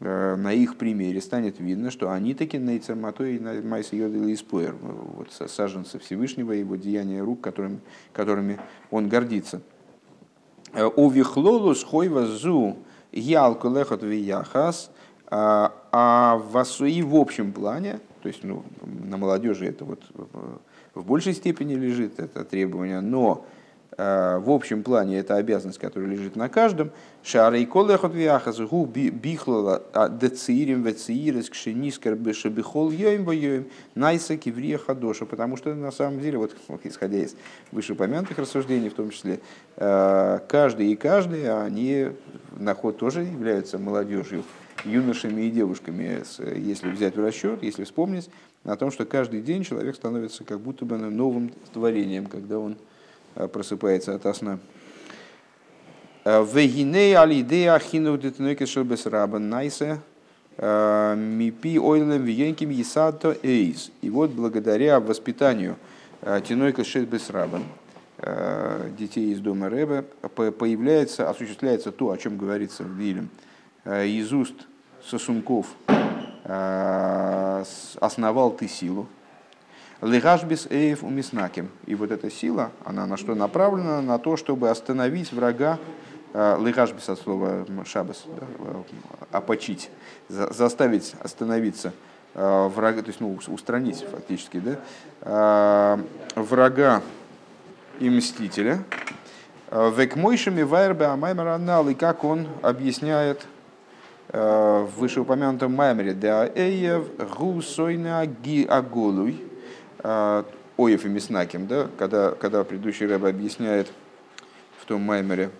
на 0.00 0.52
их 0.52 0.76
примере 0.76 1.20
станет 1.20 1.60
видно, 1.60 1.90
что 1.90 2.10
они 2.10 2.34
таки 2.34 2.58
на 2.58 2.76
Ицерматой 2.76 3.36
и 3.36 3.38
на 3.38 3.54
Майса 3.62 3.94
Йодил 3.94 4.26
и 4.26 4.34
Споер, 4.34 4.74
вот 4.82 5.30
саженцы 5.30 5.98
Всевышнего, 5.98 6.52
его 6.52 6.76
деяния 6.76 7.22
рук, 7.22 7.40
которыми, 7.40 7.80
которыми 8.12 8.58
он 8.90 9.08
гордится. 9.08 9.62
У 10.96 11.08
Вихлолус 11.08 11.84
Хойва 11.84 12.26
Зу 12.26 12.76
Ялку 13.12 13.68
Лехот 13.70 14.02
Вияхас, 14.02 14.90
а 15.30 16.36
в, 16.36 16.84
и 16.84 17.02
в 17.02 17.14
общем 17.14 17.52
плане, 17.52 18.00
то 18.24 18.28
есть 18.28 18.42
ну, 18.42 18.64
на 18.82 19.18
молодежи 19.18 19.66
это 19.66 19.84
вот 19.84 20.02
в 20.94 21.04
большей 21.04 21.34
степени 21.34 21.74
лежит 21.74 22.18
это 22.18 22.42
требование, 22.44 23.00
но 23.00 23.44
Э, 23.96 24.38
в 24.38 24.50
общем 24.50 24.82
плане 24.82 25.18
это 25.18 25.36
обязанность, 25.36 25.78
которая 25.78 26.08
лежит 26.08 26.36
на 26.36 26.48
каждом. 26.48 26.90
Шара 27.22 27.58
и 27.58 27.64
колехот 27.64 28.14
вяхас 28.14 28.58
гу 28.58 28.86
бихлала 28.86 29.82
а. 29.92 30.08
Потому 35.26 35.56
что 35.56 35.74
на 35.74 35.90
самом 35.92 36.20
деле, 36.20 36.38
вот 36.38 36.56
исходя 36.84 37.18
из 37.18 37.36
вышеупомянутых 37.70 38.38
рассуждений, 38.38 38.88
в 38.88 38.94
том 38.94 39.10
числе, 39.10 39.40
э, 39.76 40.40
каждый 40.48 40.92
и 40.92 40.96
каждый, 40.96 41.64
они 41.64 42.08
на 42.56 42.74
ход 42.74 42.98
тоже 42.98 43.22
являются 43.22 43.78
молодежью, 43.78 44.42
юношами 44.84 45.42
и 45.42 45.50
девушками, 45.50 46.22
если 46.56 46.90
взять 46.90 47.16
в 47.16 47.20
расчет, 47.20 47.62
если 47.62 47.84
вспомнить 47.84 48.28
о 48.64 48.76
том, 48.76 48.90
что 48.90 49.04
каждый 49.04 49.42
день 49.42 49.64
человек 49.64 49.96
становится 49.96 50.44
как 50.44 50.60
будто 50.60 50.84
бы 50.84 50.96
новым 50.96 51.52
творением, 51.72 52.26
когда 52.26 52.58
он 52.58 52.76
Э, 53.36 53.48
просыпается 53.48 54.14
от 54.14 54.36
сна. 54.36 54.58
Э, 56.24 56.44
Вегиней 56.44 57.16
алидея 57.16 57.78
хину 57.80 58.16
детнойке 58.16 58.64
раба 59.06 59.40
э, 60.56 61.14
мипи 61.16 61.78
ойлем 61.78 62.22
виенким 62.22 62.70
есадто 62.70 63.36
эйз. 63.42 63.90
И 64.02 64.10
вот 64.10 64.30
благодаря 64.30 65.00
воспитанию 65.00 65.76
тинойка 66.48 66.84
шелбес 66.84 67.28
рабан, 67.28 67.64
детей 68.96 69.32
из 69.32 69.40
дома 69.40 69.68
Рэбе, 69.68 70.04
появляется, 70.32 71.28
осуществляется 71.28 71.92
то, 71.92 72.10
о 72.10 72.16
чем 72.16 72.38
говорится 72.38 72.82
в 72.82 72.92
Вилем, 72.92 73.28
из 73.84 74.32
уст 74.32 74.54
сосунков 75.02 75.66
основал 78.00 78.50
ты 78.52 78.68
силу, 78.68 79.08
Легашбис 80.04 80.66
эйф 80.70 81.02
умиснаким. 81.02 81.70
И 81.86 81.94
вот 81.94 82.10
эта 82.10 82.30
сила, 82.30 82.70
она 82.84 83.06
на 83.06 83.16
что 83.16 83.34
направлена? 83.34 84.02
На 84.02 84.18
то, 84.18 84.36
чтобы 84.36 84.68
остановить 84.68 85.32
врага, 85.32 85.78
э, 86.34 86.58
легашбис 86.60 87.08
от 87.08 87.18
слова 87.18 87.66
шабас, 87.86 88.24
да, 88.26 88.46
э, 88.58 88.82
опочить, 89.32 89.90
заставить 90.28 91.14
остановиться 91.20 91.92
э, 92.34 92.68
врага, 92.68 93.00
то 93.00 93.08
есть 93.08 93.20
ну, 93.20 93.38
устранить 93.48 94.04
фактически, 94.10 94.60
да, 95.20 95.98
врага 96.34 97.00
и 97.98 98.10
мстителя. 98.10 98.84
Векмойшими 99.70 100.62
вайрбе 100.62 101.06
амаймаранал, 101.06 101.88
и 101.88 101.94
как 101.94 102.22
он 102.22 102.46
объясняет 102.62 103.46
в 104.34 104.90
вышеупомянутом 104.96 105.72
маймере, 105.72 106.12
да 106.12 106.50
эйев 106.54 107.04
гу 107.36 107.62
сойна 107.62 108.26
аголуй, 108.68 109.40
а, 110.00 110.44
Оев 110.76 111.04
и 111.04 111.08
Миснаким, 111.08 111.68
да, 111.68 111.86
когда, 111.98 112.32
когда 112.32 112.64
предыдущий 112.64 113.06
рэб 113.06 113.24
объясняет 113.24 113.92
в 114.78 114.86
том 114.86 115.02
маймере 115.02 115.50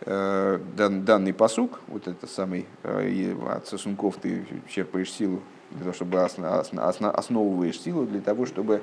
э, 0.00 0.58
дан, 0.76 1.04
данный 1.04 1.32
посук, 1.32 1.78
вот 1.86 2.08
это 2.08 2.26
самый, 2.26 2.66
э, 2.82 3.36
от 3.48 3.68
сосунков 3.68 4.16
ты 4.16 4.44
черпаешь 4.68 5.12
силу, 5.12 5.40
для 5.70 5.80
того, 5.80 5.92
чтобы 5.92 6.22
осно, 6.22 6.58
осно, 6.58 7.10
основываешь 7.12 7.80
силу 7.80 8.04
для 8.04 8.20
того, 8.20 8.46
чтобы 8.46 8.82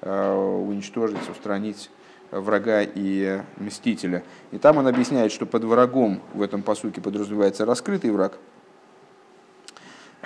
э, 0.00 0.32
уничтожить, 0.32 1.28
устранить 1.28 1.90
врага 2.30 2.82
и 2.82 3.40
мстителя. 3.56 4.22
И 4.52 4.58
там 4.58 4.76
он 4.76 4.86
объясняет, 4.86 5.32
что 5.32 5.44
под 5.44 5.64
врагом 5.64 6.20
в 6.34 6.42
этом 6.42 6.62
посуке 6.62 7.00
подразумевается 7.00 7.64
раскрытый 7.64 8.10
враг. 8.10 8.38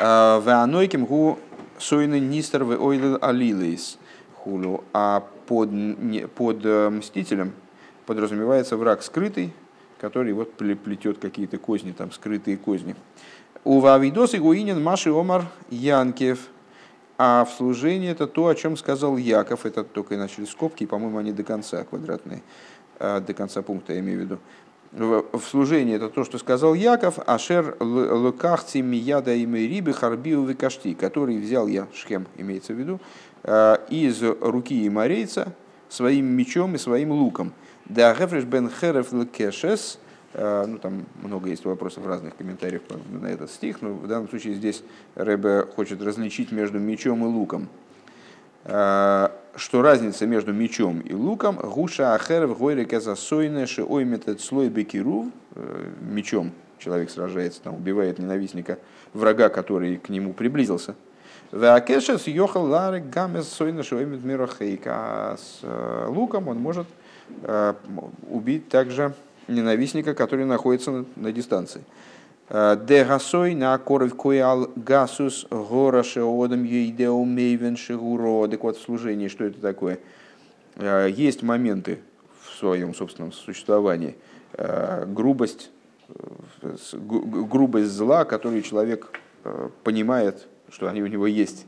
Веанойким 0.00 1.04
гу 1.04 1.38
сойны 1.78 2.20
нистер 2.20 2.64
в 2.64 2.70
ойлил 2.82 3.18
алилейс 3.20 3.98
хулю, 4.34 4.84
а 4.92 5.26
под, 5.46 5.70
под 6.34 6.64
э, 6.64 6.88
мстителем 6.90 7.52
подразумевается 8.06 8.76
враг 8.76 9.02
скрытый, 9.02 9.52
который 10.00 10.32
вот 10.32 10.54
плетет 10.54 11.18
какие-то 11.18 11.58
козни, 11.58 11.92
там 11.92 12.12
скрытые 12.12 12.56
козни. 12.56 12.96
У 13.64 13.80
Вавидос 13.80 14.34
и 14.34 14.38
Гуинин 14.38 14.82
Маши 14.82 15.10
Омар 15.10 15.46
Янкев. 15.68 16.48
А 17.18 17.44
в 17.44 17.52
служении 17.52 18.10
это 18.10 18.26
то, 18.26 18.46
о 18.46 18.54
чем 18.54 18.78
сказал 18.78 19.18
Яков. 19.18 19.66
Это 19.66 19.84
только 19.84 20.14
и 20.14 20.16
начали 20.16 20.46
скобки, 20.46 20.86
по-моему, 20.86 21.18
они 21.18 21.32
до 21.32 21.42
конца 21.42 21.84
квадратные, 21.84 22.42
э, 22.98 23.20
до 23.20 23.34
конца 23.34 23.60
пункта, 23.60 23.92
я 23.92 24.00
имею 24.00 24.20
в 24.20 24.22
виду. 24.22 24.38
В 24.92 25.40
служении 25.48 25.94
это 25.94 26.08
то, 26.08 26.24
что 26.24 26.38
сказал 26.38 26.74
Яков, 26.74 27.20
Ашер 27.24 27.76
лукахти 27.80 28.78
мияда 28.78 29.32
и 29.32 29.46
рибы 29.46 29.92
харбиу 29.92 30.44
викашти, 30.44 30.94
который 30.94 31.38
взял 31.38 31.68
я, 31.68 31.86
Шхем 31.94 32.26
имеется 32.36 32.72
в 32.72 32.76
виду, 32.76 33.00
Э, 33.42 33.78
из 33.88 34.22
руки 34.22 34.86
имарейца 34.86 35.54
своим 35.88 36.26
мечом 36.26 36.74
и 36.74 36.78
своим 36.78 37.10
луком. 37.10 37.52
Да 37.86 38.14
гефреш 38.14 38.44
бен 38.44 38.68
хереф 38.68 39.08
кешес, 39.32 39.98
э, 40.34 40.64
ну 40.66 40.78
там 40.78 41.06
много 41.22 41.48
есть 41.48 41.64
вопросов 41.64 42.06
разных 42.06 42.36
комментариях 42.36 42.82
на 43.10 43.28
этот 43.28 43.50
стих, 43.50 43.80
но 43.80 43.94
в 43.94 44.06
данном 44.06 44.28
случае 44.28 44.54
здесь 44.54 44.82
Рэбе 45.14 45.66
хочет 45.74 46.02
различить 46.02 46.52
между 46.52 46.78
мечом 46.78 47.24
и 47.24 47.28
луком. 47.28 47.68
Э, 48.64 49.28
что 49.56 49.82
разница 49.82 50.26
между 50.26 50.52
мечом 50.52 51.00
и 51.00 51.12
луком? 51.14 51.56
Гуша 51.56 52.14
ахерев 52.14 52.56
гойре 52.58 52.84
казасойне 52.84 53.66
ши 53.66 53.82
ойметет 53.84 54.40
слой 54.40 54.68
бекирув. 54.68 55.26
Мечом 56.00 56.52
человек 56.78 57.10
сражается, 57.10 57.60
там, 57.60 57.74
убивает 57.74 58.18
ненавистника, 58.18 58.78
врага, 59.12 59.48
который 59.48 59.96
к 59.98 60.08
нему 60.08 60.32
приблизился– 60.32 60.94
Веакешес 61.52 62.28
йохал 62.28 62.66
ларек 62.66 63.06
гамес 63.10 63.48
сойна 63.48 63.82
шоемит 63.82 64.22
мирохейка. 64.22 65.36
С 65.36 65.60
э, 65.62 66.06
луком 66.08 66.46
он 66.46 66.58
может 66.58 66.86
э, 67.42 67.74
убить 68.28 68.68
также 68.68 69.14
ненавистника, 69.48 70.14
который 70.14 70.44
находится 70.44 71.04
на 71.16 71.32
дистанции. 71.32 71.82
Э, 72.50 72.76
Де 72.86 73.04
гасой 73.04 73.54
на 73.54 73.78
коров 73.78 74.14
коял 74.14 74.70
гасус 74.76 75.46
гора 75.50 76.02
шеодам 76.02 76.64
ейдеу 76.64 77.24
мейвен 77.24 77.76
шегуро. 77.76 78.46
Так 78.48 78.62
вот, 78.62 78.76
в 78.76 78.82
служении, 78.82 79.28
что 79.28 79.44
это 79.44 79.60
такое? 79.60 79.98
Есть 80.76 81.42
моменты 81.42 82.00
в 82.42 82.58
своем 82.58 82.94
собственном 82.94 83.32
существовании, 83.32 84.16
грубость, 85.06 85.70
грубость 86.92 87.90
зла, 87.90 88.24
которую 88.24 88.62
человек 88.62 89.20
понимает 89.82 90.46
что 90.72 90.88
они 90.88 91.02
у 91.02 91.06
него 91.06 91.26
есть, 91.26 91.66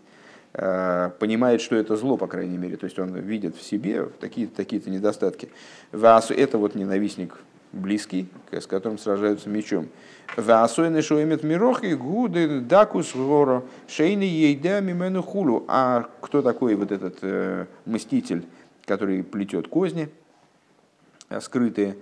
э, 0.55 1.11
понимает, 1.19 1.61
что 1.61 1.77
это 1.77 1.97
зло, 1.97 2.17
по 2.17 2.27
крайней 2.27 2.59
мере, 2.59 2.77
то 2.77 2.85
есть 2.85 2.99
он 2.99 3.15
видит 3.17 3.57
в 3.57 3.63
себе 3.63 4.07
такие-то 4.21 4.57
такие 4.57 4.83
недостатки. 4.87 5.51
Это 5.93 6.59
вот 6.59 6.75
ненавистник 6.75 7.39
близкий, 7.73 8.29
с 8.51 8.67
которым 8.67 8.99
сражаются 8.99 9.49
мечом. 9.49 9.89
Васойны 10.37 11.03
шоемет 11.03 11.43
мирохи 11.43 11.95
гуды 11.95 12.61
дакус 12.61 13.15
горо 13.15 13.65
шейны 13.89 14.23
ейда 14.23 14.81
мимену 14.81 15.23
хулу. 15.23 15.65
А 15.69 16.09
кто 16.21 16.43
такой 16.43 16.75
вот 16.75 16.93
этот 16.93 17.19
э, 17.23 17.67
мститель, 17.85 18.47
который 18.87 19.23
плетет 19.23 19.69
козни 19.69 20.09
э, 21.29 21.41
скрытые? 21.41 21.97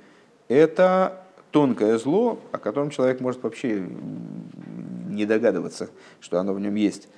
Это 0.49 1.23
тонкое 1.51 1.99
зло, 1.99 2.39
о 2.53 2.59
котором 2.59 2.91
человек 2.91 3.21
может 3.21 3.43
вообще 3.43 3.87
не 5.09 5.27
догадываться, 5.27 5.91
что 6.21 6.39
оно 6.39 6.55
в 6.55 6.61
нем 6.61 6.75
есть. 6.75 7.09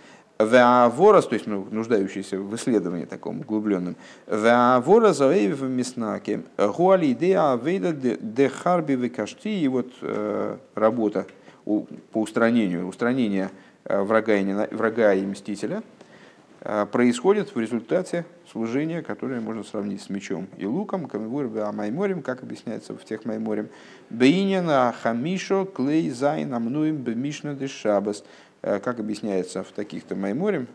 Веаворос, 0.45 1.27
то 1.29 1.35
есть 1.35 1.47
ну, 1.47 1.67
нуждающийся 1.71 2.39
в 2.39 2.55
исследовании 2.57 3.05
таком 3.05 3.41
углубленном. 3.41 3.97
Веаворос 4.27 5.21
в 5.21 5.63
Миснаке. 5.63 6.43
Гуали 6.57 7.13
идея 7.13 7.57
вейда 7.57 7.93
де 7.93 8.49
харби 8.49 8.93
векашти. 8.95 9.49
И 9.49 9.69
вот 9.69 9.93
э, 10.03 10.57
работа 10.75 11.27
по 11.65 12.21
устранению, 12.21 12.89
устранение 12.89 13.51
э, 13.85 14.01
врага 14.03 14.35
и, 14.35 14.75
врага 14.75 15.15
и 15.15 15.25
мстителя 15.25 15.83
э, 16.61 16.87
происходит 16.91 17.55
в 17.55 17.61
результате 17.61 18.25
служения, 18.51 19.03
которое 19.03 19.41
можно 19.41 19.63
сравнить 19.65 20.03
с 20.03 20.11
мечом 20.11 20.49
и 20.59 20.67
луком, 20.67 21.09
майморем, 21.73 22.23
как 22.23 22.43
объясняется 22.43 22.95
в 22.95 23.05
тех 23.05 23.25
майморем. 23.25 23.69
Бейнина 24.11 24.95
хамишо 25.03 25.65
клей 25.65 26.11
зайн 26.11 26.53
амнуем 26.53 26.97
бемишна 26.97 27.55
де 27.55 27.69
шабас, 27.69 28.21
э, 28.21 28.52
как 28.63 29.01
объясняется 29.01 29.63
в 29.63 29.73
таких-то 29.73 30.17
майморем. 30.17 30.67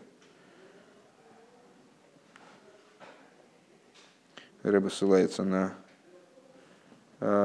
Рэба 4.62 4.88
ссылается 4.88 5.44
на 5.44 5.74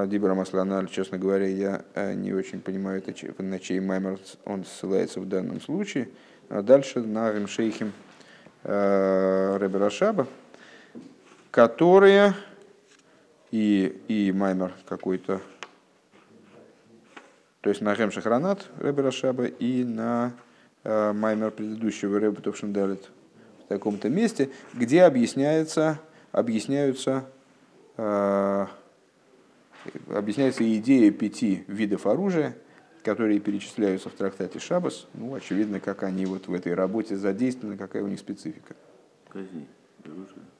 Дибра 0.07 0.35
Масланаль, 0.35 0.87
честно 0.89 1.17
говоря, 1.17 1.47
я 1.47 2.13
не 2.13 2.33
очень 2.33 2.61
понимаю, 2.61 3.01
на 3.39 3.59
чей 3.59 3.79
маймер 3.79 4.19
он 4.45 4.65
ссылается 4.65 5.19
в 5.19 5.27
данном 5.27 5.61
случае. 5.61 6.09
А 6.49 6.61
дальше 6.61 6.99
на 6.99 7.31
Ремшейхим 7.31 7.93
Ребера 8.63 9.89
Шаба, 9.89 10.27
которые 11.51 12.33
и, 13.51 14.01
и 14.07 14.31
маймер 14.31 14.73
какой-то, 14.85 15.41
то 17.63 17.69
есть 17.69 17.81
на 17.81 17.95
Хем 17.95 18.11
Шахранат 18.11 18.69
Ребера 18.79 19.09
Шаба 19.09 19.45
и 19.45 19.83
на 19.85 20.33
маймер 20.83 21.51
предыдущего 21.51 22.19
Рэба 22.19 22.41
Товшендалит 22.41 23.09
в 23.63 23.67
таком-то 23.69 24.09
месте, 24.09 24.49
где 24.73 25.03
объясняется, 25.03 25.97
объясняются, 26.33 27.25
э, 27.95 28.65
объясняется 30.09 30.77
идея 30.77 31.09
пяти 31.11 31.63
видов 31.67 32.05
оружия, 32.05 32.57
которые 33.01 33.39
перечисляются 33.39 34.09
в 34.09 34.13
трактате 34.13 34.59
Шабас. 34.59 35.07
Ну, 35.13 35.33
очевидно, 35.33 35.79
как 35.79 36.03
они 36.03 36.25
вот 36.25 36.47
в 36.47 36.53
этой 36.53 36.73
работе 36.73 37.15
задействованы, 37.15 37.77
какая 37.77 38.03
у 38.03 38.07
них 38.07 38.19
специфика. 38.19 38.75
Казни, 39.29 39.67
оружие. 40.03 40.52